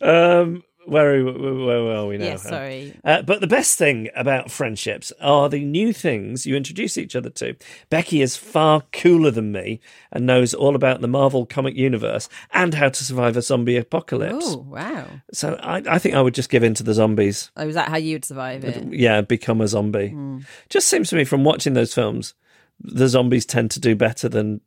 Um, 0.00 0.62
where, 0.86 1.14
are 1.14 1.24
we- 1.24 1.32
where, 1.64 1.84
where 1.84 1.96
are 1.96 2.06
we 2.06 2.18
now? 2.18 2.24
yeah. 2.26 2.36
Sorry. 2.36 2.94
Uh, 3.04 3.22
but 3.22 3.40
the 3.40 3.46
best 3.46 3.76
thing 3.78 4.08
about 4.16 4.50
friendships 4.50 5.12
are 5.20 5.48
the 5.48 5.64
new 5.64 5.92
things 5.92 6.46
you 6.46 6.56
introduce 6.56 6.96
each 6.96 7.14
other 7.16 7.30
to. 7.30 7.56
Becky 7.90 8.22
is 8.22 8.36
far 8.36 8.82
cooler 8.92 9.30
than 9.30 9.52
me 9.52 9.80
and 10.12 10.26
knows 10.26 10.54
all 10.54 10.74
about 10.76 11.00
the 11.00 11.08
Marvel 11.08 11.44
comic 11.46 11.74
universe 11.76 12.28
and 12.52 12.74
how 12.74 12.88
to 12.88 13.04
survive 13.04 13.36
a 13.36 13.42
zombie 13.42 13.76
apocalypse. 13.76 14.44
Oh, 14.48 14.58
wow. 14.68 15.06
So 15.32 15.54
I, 15.62 15.82
I 15.88 15.98
think 15.98 16.14
I 16.14 16.20
would 16.22 16.34
just 16.34 16.50
give 16.50 16.62
in 16.62 16.74
to 16.74 16.82
the 16.82 16.94
zombies. 16.94 17.50
Oh, 17.56 17.66
was 17.66 17.74
that 17.74 17.88
how 17.88 17.96
you'd 17.96 18.24
survive 18.24 18.64
it? 18.64 18.92
Yeah, 18.92 19.20
become 19.20 19.60
a 19.60 19.68
zombie. 19.68 20.08
Hmm. 20.08 20.38
Just 20.68 20.88
seems 20.88 21.10
to 21.10 21.16
me 21.16 21.24
from 21.24 21.44
watching 21.44 21.74
those 21.74 21.92
films, 21.94 22.34
the 22.80 23.08
zombies 23.08 23.46
tend 23.46 23.70
to 23.72 23.80
do 23.80 23.96
better 23.96 24.28
than 24.28 24.60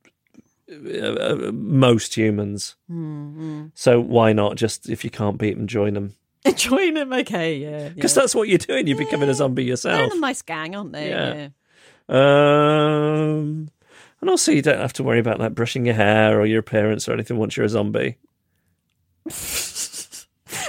uh, 0.72 1.00
uh, 1.48 1.52
most 1.54 2.16
humans. 2.16 2.76
Hmm, 2.88 3.68
So 3.74 4.00
why 4.00 4.34
not 4.34 4.56
just 4.56 4.90
if 4.90 5.04
you 5.04 5.10
can't 5.10 5.38
beat 5.38 5.58
them, 5.58 5.68
join 5.68 5.94
them? 5.94 6.16
Join 6.56 6.94
them, 6.94 7.12
okay? 7.12 7.58
Yeah. 7.58 7.90
Because 7.90 8.16
yeah. 8.16 8.22
that's 8.22 8.34
what 8.34 8.48
you're 8.48 8.58
doing. 8.60 8.88
You're 8.88 8.98
becoming 8.98 9.28
a 9.28 9.34
zombie 9.34 9.66
yourself. 9.66 10.10
They're 10.10 10.18
a 10.18 10.22
nice 10.22 10.42
gang, 10.42 10.74
aren't 10.74 10.94
they? 10.94 11.10
Yeah. 11.10 11.50
Um, 12.08 13.70
and 14.22 14.30
also, 14.30 14.54
you 14.54 14.62
don't 14.62 14.80
have 14.80 14.94
to 14.94 15.04
worry 15.04 15.20
about 15.20 15.40
like 15.40 15.54
brushing 15.54 15.86
your 15.86 15.96
hair 15.96 16.40
or 16.40 16.46
your 16.46 16.60
appearance 16.60 17.10
or 17.10 17.14
anything 17.14 17.38
once 17.38 17.58
you're 17.58 17.66
a 17.66 17.70
zombie. 17.70 18.18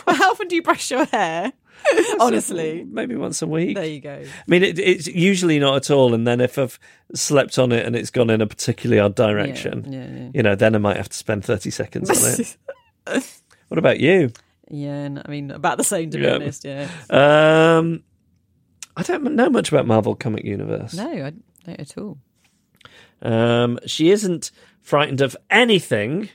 Well, 0.07 0.17
how 0.17 0.31
often 0.33 0.49
do 0.49 0.57
you 0.57 0.63
brush 0.63 0.91
your 0.91 1.05
hair? 1.07 1.53
Honestly. 2.20 2.85
Maybe 2.89 3.16
once 3.16 3.43
a 3.43 3.47
week. 3.47 3.76
There 3.76 3.85
you 3.87 4.01
go. 4.01 4.22
I 4.24 4.43
mean, 4.47 4.62
it, 4.62 4.78
it's 4.78 5.07
usually 5.07 5.59
not 5.59 5.76
at 5.76 5.91
all. 5.91 6.14
And 6.14 6.26
then 6.26 6.41
if 6.41 6.59
I've 6.59 6.78
slept 7.14 7.59
on 7.59 7.72
it 7.72 7.85
and 7.87 7.97
it's 7.97 8.11
gone 8.11 8.31
in 8.31 8.41
a 8.41 8.47
particularly 8.47 9.01
odd 9.01 9.14
direction, 9.14 9.91
Yeah, 9.93 10.07
yeah, 10.07 10.31
you 10.35 10.43
know, 10.43 10.55
then 10.55 10.74
I 10.74 10.78
might 10.78 10.97
have 10.97 11.09
to 11.09 11.16
spend 11.16 11.45
30 11.45 11.70
seconds 11.70 12.11
on 12.11 12.16
it. 13.07 13.24
what 13.68 13.78
about 13.78 14.01
you? 14.01 14.31
yeah. 14.68 14.91
and 15.05 15.22
I 15.24 15.28
mean, 15.28 15.51
about 15.51 15.78
the 15.78 15.85
same, 15.85 16.11
to 16.11 16.18
be 16.18 16.24
Yeah. 16.24 16.35
honest. 16.35 16.64
Yeah. 16.64 16.89
Um, 17.11 18.05
I 18.97 19.03
don't 19.03 19.24
know 19.35 19.51
much 19.51 19.70
about 19.72 19.87
Marvel 19.87 20.14
Comic 20.14 20.45
Universe. 20.45 20.95
No, 20.95 21.09
I 21.11 21.33
don't 21.66 21.81
at 21.81 21.97
all. 21.99 22.18
Um, 23.22 23.78
she 23.87 24.11
isn't 24.11 24.51
frightened 24.81 25.20
of 25.20 25.37
anything. 25.51 26.28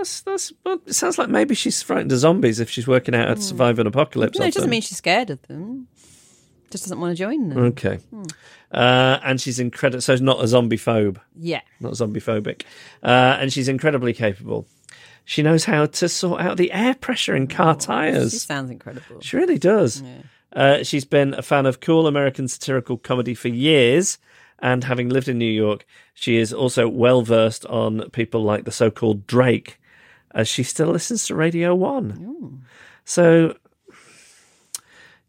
That's 0.00 0.22
that's. 0.22 0.52
Well, 0.64 0.80
it 0.86 0.94
sounds 0.94 1.18
like 1.18 1.28
maybe 1.28 1.54
she's 1.54 1.82
frightened 1.82 2.10
of 2.12 2.18
zombies 2.18 2.58
if 2.58 2.70
she's 2.70 2.86
working 2.86 3.14
out 3.14 3.28
how 3.28 3.34
to 3.34 3.42
survive 3.42 3.78
an 3.78 3.86
apocalypse. 3.86 4.38
Hmm. 4.38 4.42
No, 4.44 4.48
it 4.48 4.54
doesn't 4.54 4.70
mean 4.70 4.80
she's 4.80 4.96
scared 4.96 5.28
of 5.28 5.42
them. 5.42 5.88
Just 6.70 6.84
doesn't 6.84 6.98
want 7.00 7.12
to 7.16 7.22
join 7.22 7.48
them. 7.50 7.58
Okay. 7.58 7.98
Uh, 8.72 9.18
and 9.24 9.40
she's 9.40 9.58
incredible. 9.58 10.00
So 10.00 10.14
she's 10.14 10.20
not 10.22 10.42
a 10.42 10.48
zombie 10.48 10.78
phobe, 10.78 11.18
Yeah. 11.36 11.60
not 11.80 11.96
zombie 11.96 12.20
phobic. 12.20 12.62
Uh, 13.02 13.36
and 13.40 13.52
she's 13.52 13.68
incredibly 13.68 14.12
capable. 14.12 14.66
She 15.24 15.42
knows 15.42 15.64
how 15.64 15.86
to 15.86 16.08
sort 16.08 16.40
out 16.40 16.56
the 16.56 16.72
air 16.72 16.94
pressure 16.94 17.34
in 17.36 17.46
car 17.48 17.74
tires. 17.74 18.32
She 18.32 18.38
sounds 18.38 18.70
incredible. 18.70 19.20
She 19.20 19.36
really 19.36 19.58
does. 19.58 20.02
Uh, 20.52 20.82
she's 20.82 21.04
been 21.04 21.34
a 21.34 21.42
fan 21.42 21.66
of 21.66 21.80
cool 21.80 22.06
American 22.06 22.48
satirical 22.48 22.96
comedy 22.96 23.34
for 23.34 23.48
years. 23.48 24.18
And 24.62 24.84
having 24.84 25.08
lived 25.08 25.26
in 25.28 25.38
New 25.38 25.50
York, 25.50 25.86
she 26.14 26.36
is 26.36 26.52
also 26.52 26.86
well 26.86 27.22
versed 27.22 27.64
on 27.66 28.08
people 28.10 28.42
like 28.44 28.64
the 28.64 28.70
so 28.72 28.90
called 28.90 29.26
Drake, 29.26 29.79
as 30.34 30.48
she 30.48 30.62
still 30.62 30.88
listens 30.88 31.26
to 31.26 31.34
Radio 31.34 31.74
1. 31.74 32.62
So. 33.04 33.54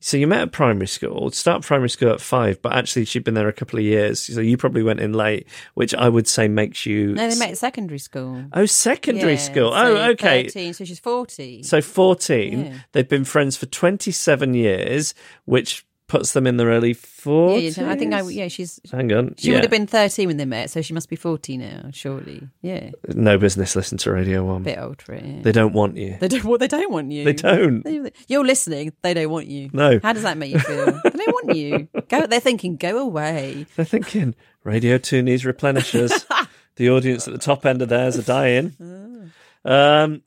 So 0.04 0.18
you 0.18 0.26
met 0.26 0.42
at 0.42 0.52
primary 0.52 0.88
school, 0.88 1.30
start 1.30 1.62
primary 1.62 1.88
school 1.88 2.10
at 2.12 2.20
five, 2.20 2.60
but 2.60 2.74
actually 2.74 3.06
she'd 3.06 3.24
been 3.24 3.36
there 3.36 3.48
a 3.48 3.54
couple 3.54 3.78
of 3.78 3.86
years. 3.86 4.20
So 4.34 4.42
you 4.42 4.58
probably 4.58 4.82
went 4.82 5.00
in 5.00 5.14
late, 5.14 5.48
which 5.76 5.94
I 5.94 6.10
would 6.10 6.28
say 6.28 6.48
makes 6.48 6.88
you. 6.88 7.14
No, 7.14 7.30
they 7.30 7.38
met 7.38 7.52
at 7.52 7.60
secondary 7.60 8.00
school. 8.00 8.44
Oh, 8.52 8.66
secondary 8.66 9.34
Yeah, 9.34 9.38
school. 9.38 9.72
so 9.72 9.78
oh, 9.98 10.10
okay. 10.14 10.46
13, 10.46 10.74
so 10.74 10.86
she's 10.86 10.98
40. 10.98 11.62
So 11.62 11.84
14, 11.84 12.60
Yeah. 12.66 12.74
they've 12.94 13.08
been 13.08 13.24
friends 13.26 13.56
for 13.58 13.68
27 13.68 14.56
years, 14.56 15.14
which 15.46 15.86
puts 16.12 16.34
them 16.34 16.46
in 16.46 16.58
the 16.58 16.66
early 16.66 16.90
yeah, 16.90 16.94
40s. 16.94 17.78
yeah, 17.78 17.90
I 17.90 17.96
think 17.96 18.14
I, 18.14 18.22
yeah, 18.22 18.50
she's. 18.50 18.82
Hang 18.92 19.14
on. 19.14 19.34
She 19.38 19.48
yeah. 19.48 19.56
would 19.56 19.64
have 19.64 19.72
been 19.72 19.88
13 19.88 20.28
when 20.28 20.36
they 20.36 20.44
met, 20.44 20.70
so 20.70 20.82
she 20.82 20.94
must 20.94 21.10
be 21.10 21.16
40 21.16 21.58
now, 21.58 21.90
surely. 21.94 22.50
Yeah. 22.62 22.92
No 23.08 23.38
business 23.38 23.78
listen 23.78 23.98
to 24.00 24.12
Radio 24.12 24.44
1. 24.44 24.64
bit 24.64 24.78
old 24.78 25.02
for 25.02 25.14
it. 25.14 25.24
Yeah. 25.24 25.42
They 25.42 25.54
don't 25.54 25.72
want 25.72 25.96
you. 25.96 26.18
They 26.20 26.28
don't. 26.28 26.44
Well, 26.44 26.58
they 26.58 26.68
don't 26.68 26.92
want 26.92 27.12
you. 27.12 27.24
They 27.24 27.34
don't. 27.34 27.84
They- 27.84 28.12
You're 28.28 28.46
listening. 28.46 28.92
They 29.02 29.14
don't 29.14 29.30
want 29.30 29.48
you. 29.48 29.70
No. 29.72 30.02
How 30.04 30.12
does 30.12 30.24
that 30.24 30.38
make 30.38 30.52
you 30.52 30.60
feel? 30.60 30.86
they 31.04 31.10
don't 31.10 31.34
want 31.34 31.56
you. 31.56 31.88
Go. 32.10 32.28
They're 32.28 32.42
thinking, 32.42 32.76
go 32.76 32.98
away. 33.00 33.66
They're 33.78 33.86
thinking, 33.86 34.36
Radio 34.66 34.98
2 34.98 35.22
needs 35.22 35.44
replenishers. 35.44 36.26
the 36.76 36.90
audience 36.90 37.26
at 37.26 37.34
the 37.34 37.40
top 37.40 37.66
end 37.66 37.82
of 37.82 37.88
theirs 37.88 38.18
are 38.18 38.24
dying. 38.24 38.76
Um, 39.64 40.24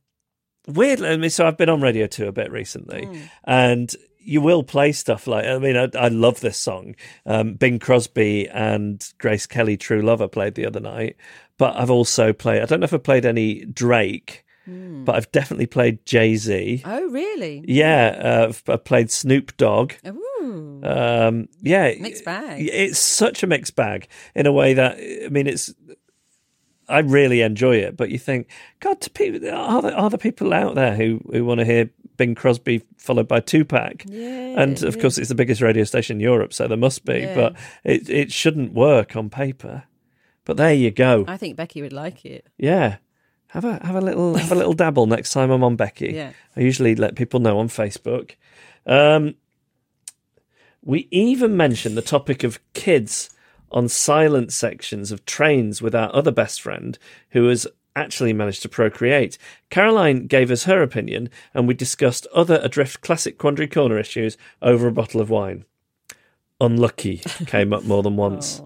weirdly, 0.68 1.08
I 1.08 1.16
mean, 1.16 1.28
so 1.28 1.44
I've 1.44 1.56
been 1.56 1.68
on 1.68 1.80
Radio 1.80 2.06
2 2.06 2.28
a 2.28 2.32
bit 2.32 2.52
recently, 2.52 3.28
and 3.42 3.92
you 4.24 4.40
will 4.40 4.62
play 4.62 4.92
stuff 4.92 5.26
like, 5.26 5.44
I 5.44 5.58
mean, 5.58 5.76
I, 5.76 5.88
I 5.98 6.08
love 6.08 6.40
this 6.40 6.58
song. 6.58 6.96
Um, 7.26 7.54
Bing 7.54 7.78
Crosby 7.78 8.48
and 8.48 9.06
Grace 9.18 9.46
Kelly, 9.46 9.76
True 9.76 10.02
Lover, 10.02 10.28
played 10.28 10.54
the 10.54 10.66
other 10.66 10.80
night, 10.80 11.16
but 11.58 11.76
I've 11.76 11.90
also 11.90 12.32
played, 12.32 12.62
I 12.62 12.66
don't 12.66 12.80
know 12.80 12.84
if 12.84 12.94
I've 12.94 13.02
played 13.02 13.26
any 13.26 13.64
Drake. 13.64 14.40
But 14.66 15.16
I've 15.16 15.30
definitely 15.30 15.66
played 15.66 16.06
Jay 16.06 16.36
Z. 16.36 16.80
Oh, 16.86 17.06
really? 17.10 17.62
Yeah, 17.68 18.18
uh, 18.18 18.46
I've, 18.48 18.62
I've 18.66 18.84
played 18.84 19.10
Snoop 19.10 19.54
Dogg. 19.58 19.92
Ooh. 20.08 20.80
Um, 20.82 21.48
yeah, 21.60 21.92
Mixed 22.00 22.24
bag. 22.24 22.66
It's 22.66 22.98
such 22.98 23.42
a 23.42 23.46
mixed 23.46 23.76
bag 23.76 24.08
in 24.34 24.46
a 24.46 24.52
way 24.52 24.72
that 24.72 24.96
I 24.96 25.28
mean, 25.28 25.46
it's. 25.48 25.74
I 26.88 26.98
really 27.00 27.40
enjoy 27.40 27.76
it, 27.76 27.96
but 27.96 28.10
you 28.10 28.18
think, 28.18 28.48
God, 28.80 29.06
people 29.14 29.48
are 29.50 29.82
there 29.82 29.96
are 29.96 30.10
there 30.10 30.18
people 30.18 30.52
out 30.52 30.74
there 30.74 30.94
who 30.96 31.20
who 31.32 31.44
want 31.44 31.60
to 31.60 31.64
hear 31.64 31.90
Bing 32.16 32.34
Crosby 32.34 32.82
followed 32.98 33.26
by 33.28 33.40
Tupac? 33.40 34.04
Yeah, 34.06 34.60
and 34.60 34.82
of 34.82 34.98
course, 35.00 35.18
it's 35.18 35.28
the 35.30 35.34
biggest 35.34 35.60
radio 35.60 35.84
station 35.84 36.16
in 36.18 36.20
Europe, 36.20 36.52
so 36.52 36.68
there 36.68 36.76
must 36.76 37.04
be, 37.04 37.20
Yeah. 37.20 37.34
but 37.34 37.56
it 37.84 38.08
it 38.08 38.32
shouldn't 38.32 38.72
work 38.72 39.16
on 39.16 39.30
paper. 39.30 39.84
But 40.44 40.56
there 40.58 40.74
you 40.74 40.90
go. 40.90 41.24
I 41.26 41.36
think 41.38 41.56
Becky 41.56 41.80
would 41.80 41.92
like 41.94 42.24
it. 42.24 42.46
Yeah. 42.58 42.96
Have 43.48 43.64
a 43.64 43.80
have 43.86 43.94
a 43.96 44.00
little 44.00 44.34
have 44.36 44.52
a 44.52 44.54
little 44.56 44.74
dabble 44.74 45.06
next 45.06 45.32
time 45.32 45.50
I'm 45.50 45.64
on 45.64 45.76
Becky. 45.76 46.12
Yeah. 46.14 46.32
I 46.56 46.60
usually 46.60 46.94
let 46.94 47.14
people 47.14 47.40
know 47.40 47.58
on 47.58 47.68
Facebook. 47.68 48.32
Um, 48.84 49.36
we 50.82 51.08
even 51.10 51.56
mentioned 51.56 51.96
the 51.96 52.02
topic 52.02 52.44
of 52.44 52.58
kids 52.74 53.30
on 53.74 53.88
silent 53.88 54.52
sections 54.52 55.12
of 55.12 55.26
trains 55.26 55.82
with 55.82 55.94
our 55.94 56.14
other 56.14 56.30
best 56.30 56.62
friend, 56.62 56.98
who 57.30 57.48
has 57.48 57.66
actually 57.96 58.32
managed 58.32 58.62
to 58.62 58.68
procreate. 58.68 59.36
Caroline 59.68 60.26
gave 60.26 60.50
us 60.50 60.64
her 60.64 60.80
opinion, 60.82 61.28
and 61.52 61.68
we 61.68 61.74
discussed 61.74 62.26
other 62.34 62.58
Adrift 62.62 63.02
Classic 63.02 63.36
Quandary 63.36 63.68
Corner 63.68 63.98
issues 63.98 64.38
over 64.62 64.86
a 64.86 64.92
bottle 64.92 65.20
of 65.20 65.28
wine. 65.28 65.64
Unlucky 66.60 67.18
came 67.46 67.72
up 67.72 67.84
more 67.84 68.02
than 68.02 68.16
once. 68.16 68.62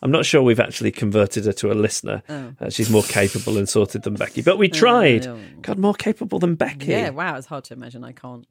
I'm 0.00 0.10
not 0.10 0.24
sure 0.24 0.42
we've 0.42 0.60
actually 0.60 0.92
converted 0.92 1.44
her 1.44 1.52
to 1.54 1.72
a 1.72 1.74
listener. 1.74 2.22
Uh, 2.28 2.70
she's 2.70 2.88
more 2.88 3.02
capable 3.02 3.58
and 3.58 3.68
sorted 3.68 4.02
than 4.02 4.14
Becky, 4.14 4.42
but 4.42 4.56
we 4.56 4.68
tried. 4.68 5.24
no. 5.24 5.38
God, 5.60 5.78
more 5.78 5.94
capable 5.94 6.38
than 6.38 6.54
Becky. 6.54 6.86
Yeah. 6.86 7.10
Wow. 7.10 7.36
It's 7.36 7.48
hard 7.48 7.64
to 7.64 7.74
imagine. 7.74 8.04
I 8.04 8.12
can't. 8.12 8.46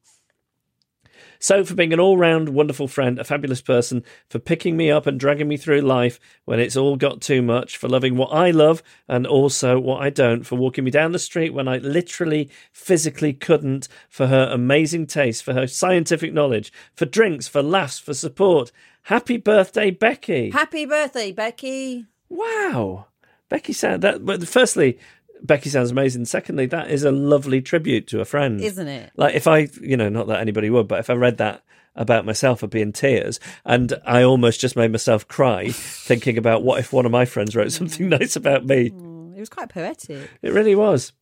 So, 1.38 1.64
for 1.64 1.74
being 1.74 1.92
an 1.92 2.00
all 2.00 2.16
round 2.16 2.48
wonderful 2.50 2.88
friend, 2.88 3.18
a 3.18 3.24
fabulous 3.24 3.60
person, 3.60 4.04
for 4.28 4.38
picking 4.38 4.76
me 4.76 4.90
up 4.90 5.06
and 5.06 5.20
dragging 5.20 5.48
me 5.48 5.56
through 5.56 5.80
life 5.82 6.18
when 6.44 6.60
it's 6.60 6.76
all 6.76 6.96
got 6.96 7.20
too 7.20 7.42
much, 7.42 7.76
for 7.76 7.88
loving 7.88 8.16
what 8.16 8.32
I 8.32 8.50
love 8.50 8.82
and 9.06 9.26
also 9.26 9.78
what 9.78 10.02
I 10.02 10.10
don't, 10.10 10.44
for 10.44 10.56
walking 10.56 10.84
me 10.84 10.90
down 10.90 11.12
the 11.12 11.18
street 11.18 11.54
when 11.54 11.68
I 11.68 11.78
literally, 11.78 12.50
physically 12.72 13.32
couldn't, 13.32 13.88
for 14.08 14.26
her 14.26 14.48
amazing 14.50 15.06
taste, 15.06 15.44
for 15.44 15.54
her 15.54 15.66
scientific 15.66 16.32
knowledge, 16.32 16.72
for 16.94 17.04
drinks, 17.04 17.46
for 17.46 17.62
laughs, 17.62 17.98
for 17.98 18.14
support. 18.14 18.72
Happy 19.02 19.36
birthday, 19.36 19.90
Becky. 19.90 20.50
Happy 20.50 20.86
birthday, 20.86 21.32
Becky. 21.32 22.06
Wow. 22.28 23.06
Becky 23.48 23.72
sound 23.72 24.02
that 24.02 24.26
but 24.26 24.46
firstly, 24.46 24.98
Becky 25.42 25.70
sounds 25.70 25.90
amazing. 25.90 26.24
Secondly, 26.24 26.66
that 26.66 26.90
is 26.90 27.04
a 27.04 27.12
lovely 27.12 27.60
tribute 27.60 28.06
to 28.08 28.20
a 28.20 28.24
friend. 28.24 28.60
Isn't 28.60 28.88
it? 28.88 29.12
Like 29.16 29.34
if 29.34 29.46
I 29.46 29.68
you 29.80 29.96
know, 29.96 30.08
not 30.08 30.26
that 30.28 30.40
anybody 30.40 30.70
would, 30.70 30.88
but 30.88 31.00
if 31.00 31.10
I 31.10 31.14
read 31.14 31.38
that 31.38 31.62
about 31.94 32.24
myself 32.24 32.62
I'd 32.62 32.70
be 32.70 32.80
in 32.80 32.92
tears 32.92 33.40
and 33.64 33.92
I 34.06 34.22
almost 34.22 34.60
just 34.60 34.76
made 34.76 34.92
myself 34.92 35.26
cry 35.26 35.68
thinking 35.72 36.38
about 36.38 36.62
what 36.62 36.78
if 36.78 36.92
one 36.92 37.06
of 37.06 37.10
my 37.10 37.24
friends 37.24 37.56
wrote 37.56 37.72
something 37.72 38.06
mm. 38.06 38.20
nice 38.20 38.36
about 38.36 38.64
me. 38.64 38.90
Mm, 38.90 39.36
it 39.36 39.40
was 39.40 39.48
quite 39.48 39.68
poetic. 39.68 40.30
It 40.42 40.52
really 40.52 40.76
was. 40.76 41.12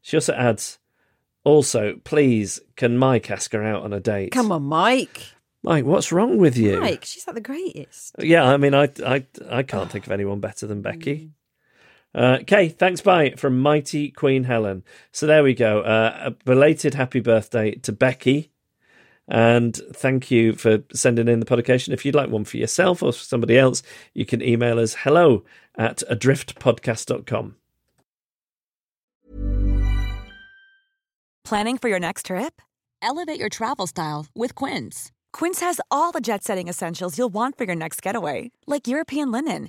She 0.00 0.16
also 0.16 0.32
adds 0.34 0.78
also, 1.44 2.00
please, 2.04 2.60
can 2.76 2.96
Mike 2.96 3.30
ask 3.30 3.52
her 3.52 3.62
out 3.62 3.82
on 3.82 3.92
a 3.92 4.00
date? 4.00 4.32
Come 4.32 4.50
on, 4.50 4.62
Mike. 4.62 5.34
Mike, 5.62 5.84
what's 5.84 6.10
wrong 6.10 6.38
with 6.38 6.56
you? 6.56 6.80
Mike, 6.80 7.04
she's 7.04 7.26
like 7.26 7.34
the 7.34 7.40
greatest. 7.40 8.16
Yeah, 8.18 8.44
I 8.44 8.56
mean, 8.56 8.74
I, 8.74 8.90
I, 9.04 9.26
I 9.50 9.62
can't 9.62 9.90
think 9.90 10.06
of 10.06 10.12
anyone 10.12 10.40
better 10.40 10.66
than 10.66 10.82
Becky. 10.82 11.16
Mm. 11.16 11.30
Uh, 12.14 12.38
okay, 12.42 12.68
thanks. 12.68 13.00
Bye 13.00 13.34
from 13.36 13.58
Mighty 13.58 14.10
Queen 14.10 14.44
Helen. 14.44 14.84
So 15.12 15.26
there 15.26 15.42
we 15.42 15.54
go. 15.54 15.80
Uh, 15.80 16.20
a 16.26 16.30
belated 16.30 16.94
happy 16.94 17.20
birthday 17.20 17.72
to 17.76 17.92
Becky. 17.92 18.50
And 19.26 19.74
thank 19.94 20.30
you 20.30 20.52
for 20.52 20.84
sending 20.92 21.28
in 21.28 21.40
the 21.40 21.46
publication. 21.46 21.92
If 21.92 22.04
you'd 22.04 22.14
like 22.14 22.30
one 22.30 22.44
for 22.44 22.58
yourself 22.58 23.02
or 23.02 23.12
for 23.12 23.18
somebody 23.18 23.58
else, 23.58 23.82
you 24.12 24.26
can 24.26 24.42
email 24.42 24.78
us 24.78 24.94
hello 24.94 25.44
at 25.76 26.02
adriftpodcast.com. 26.10 27.56
Planning 31.44 31.78
for 31.78 31.88
your 31.88 32.00
next 32.00 32.26
trip? 32.26 32.62
Elevate 33.02 33.38
your 33.38 33.50
travel 33.50 33.86
style 33.86 34.26
with 34.34 34.54
Quince. 34.54 35.12
Quince 35.32 35.60
has 35.60 35.80
all 35.90 36.10
the 36.10 36.20
jet 36.20 36.42
setting 36.42 36.68
essentials 36.68 37.18
you'll 37.18 37.28
want 37.28 37.58
for 37.58 37.64
your 37.64 37.76
next 37.76 38.00
getaway, 38.02 38.50
like 38.66 38.88
European 38.88 39.30
linen, 39.30 39.68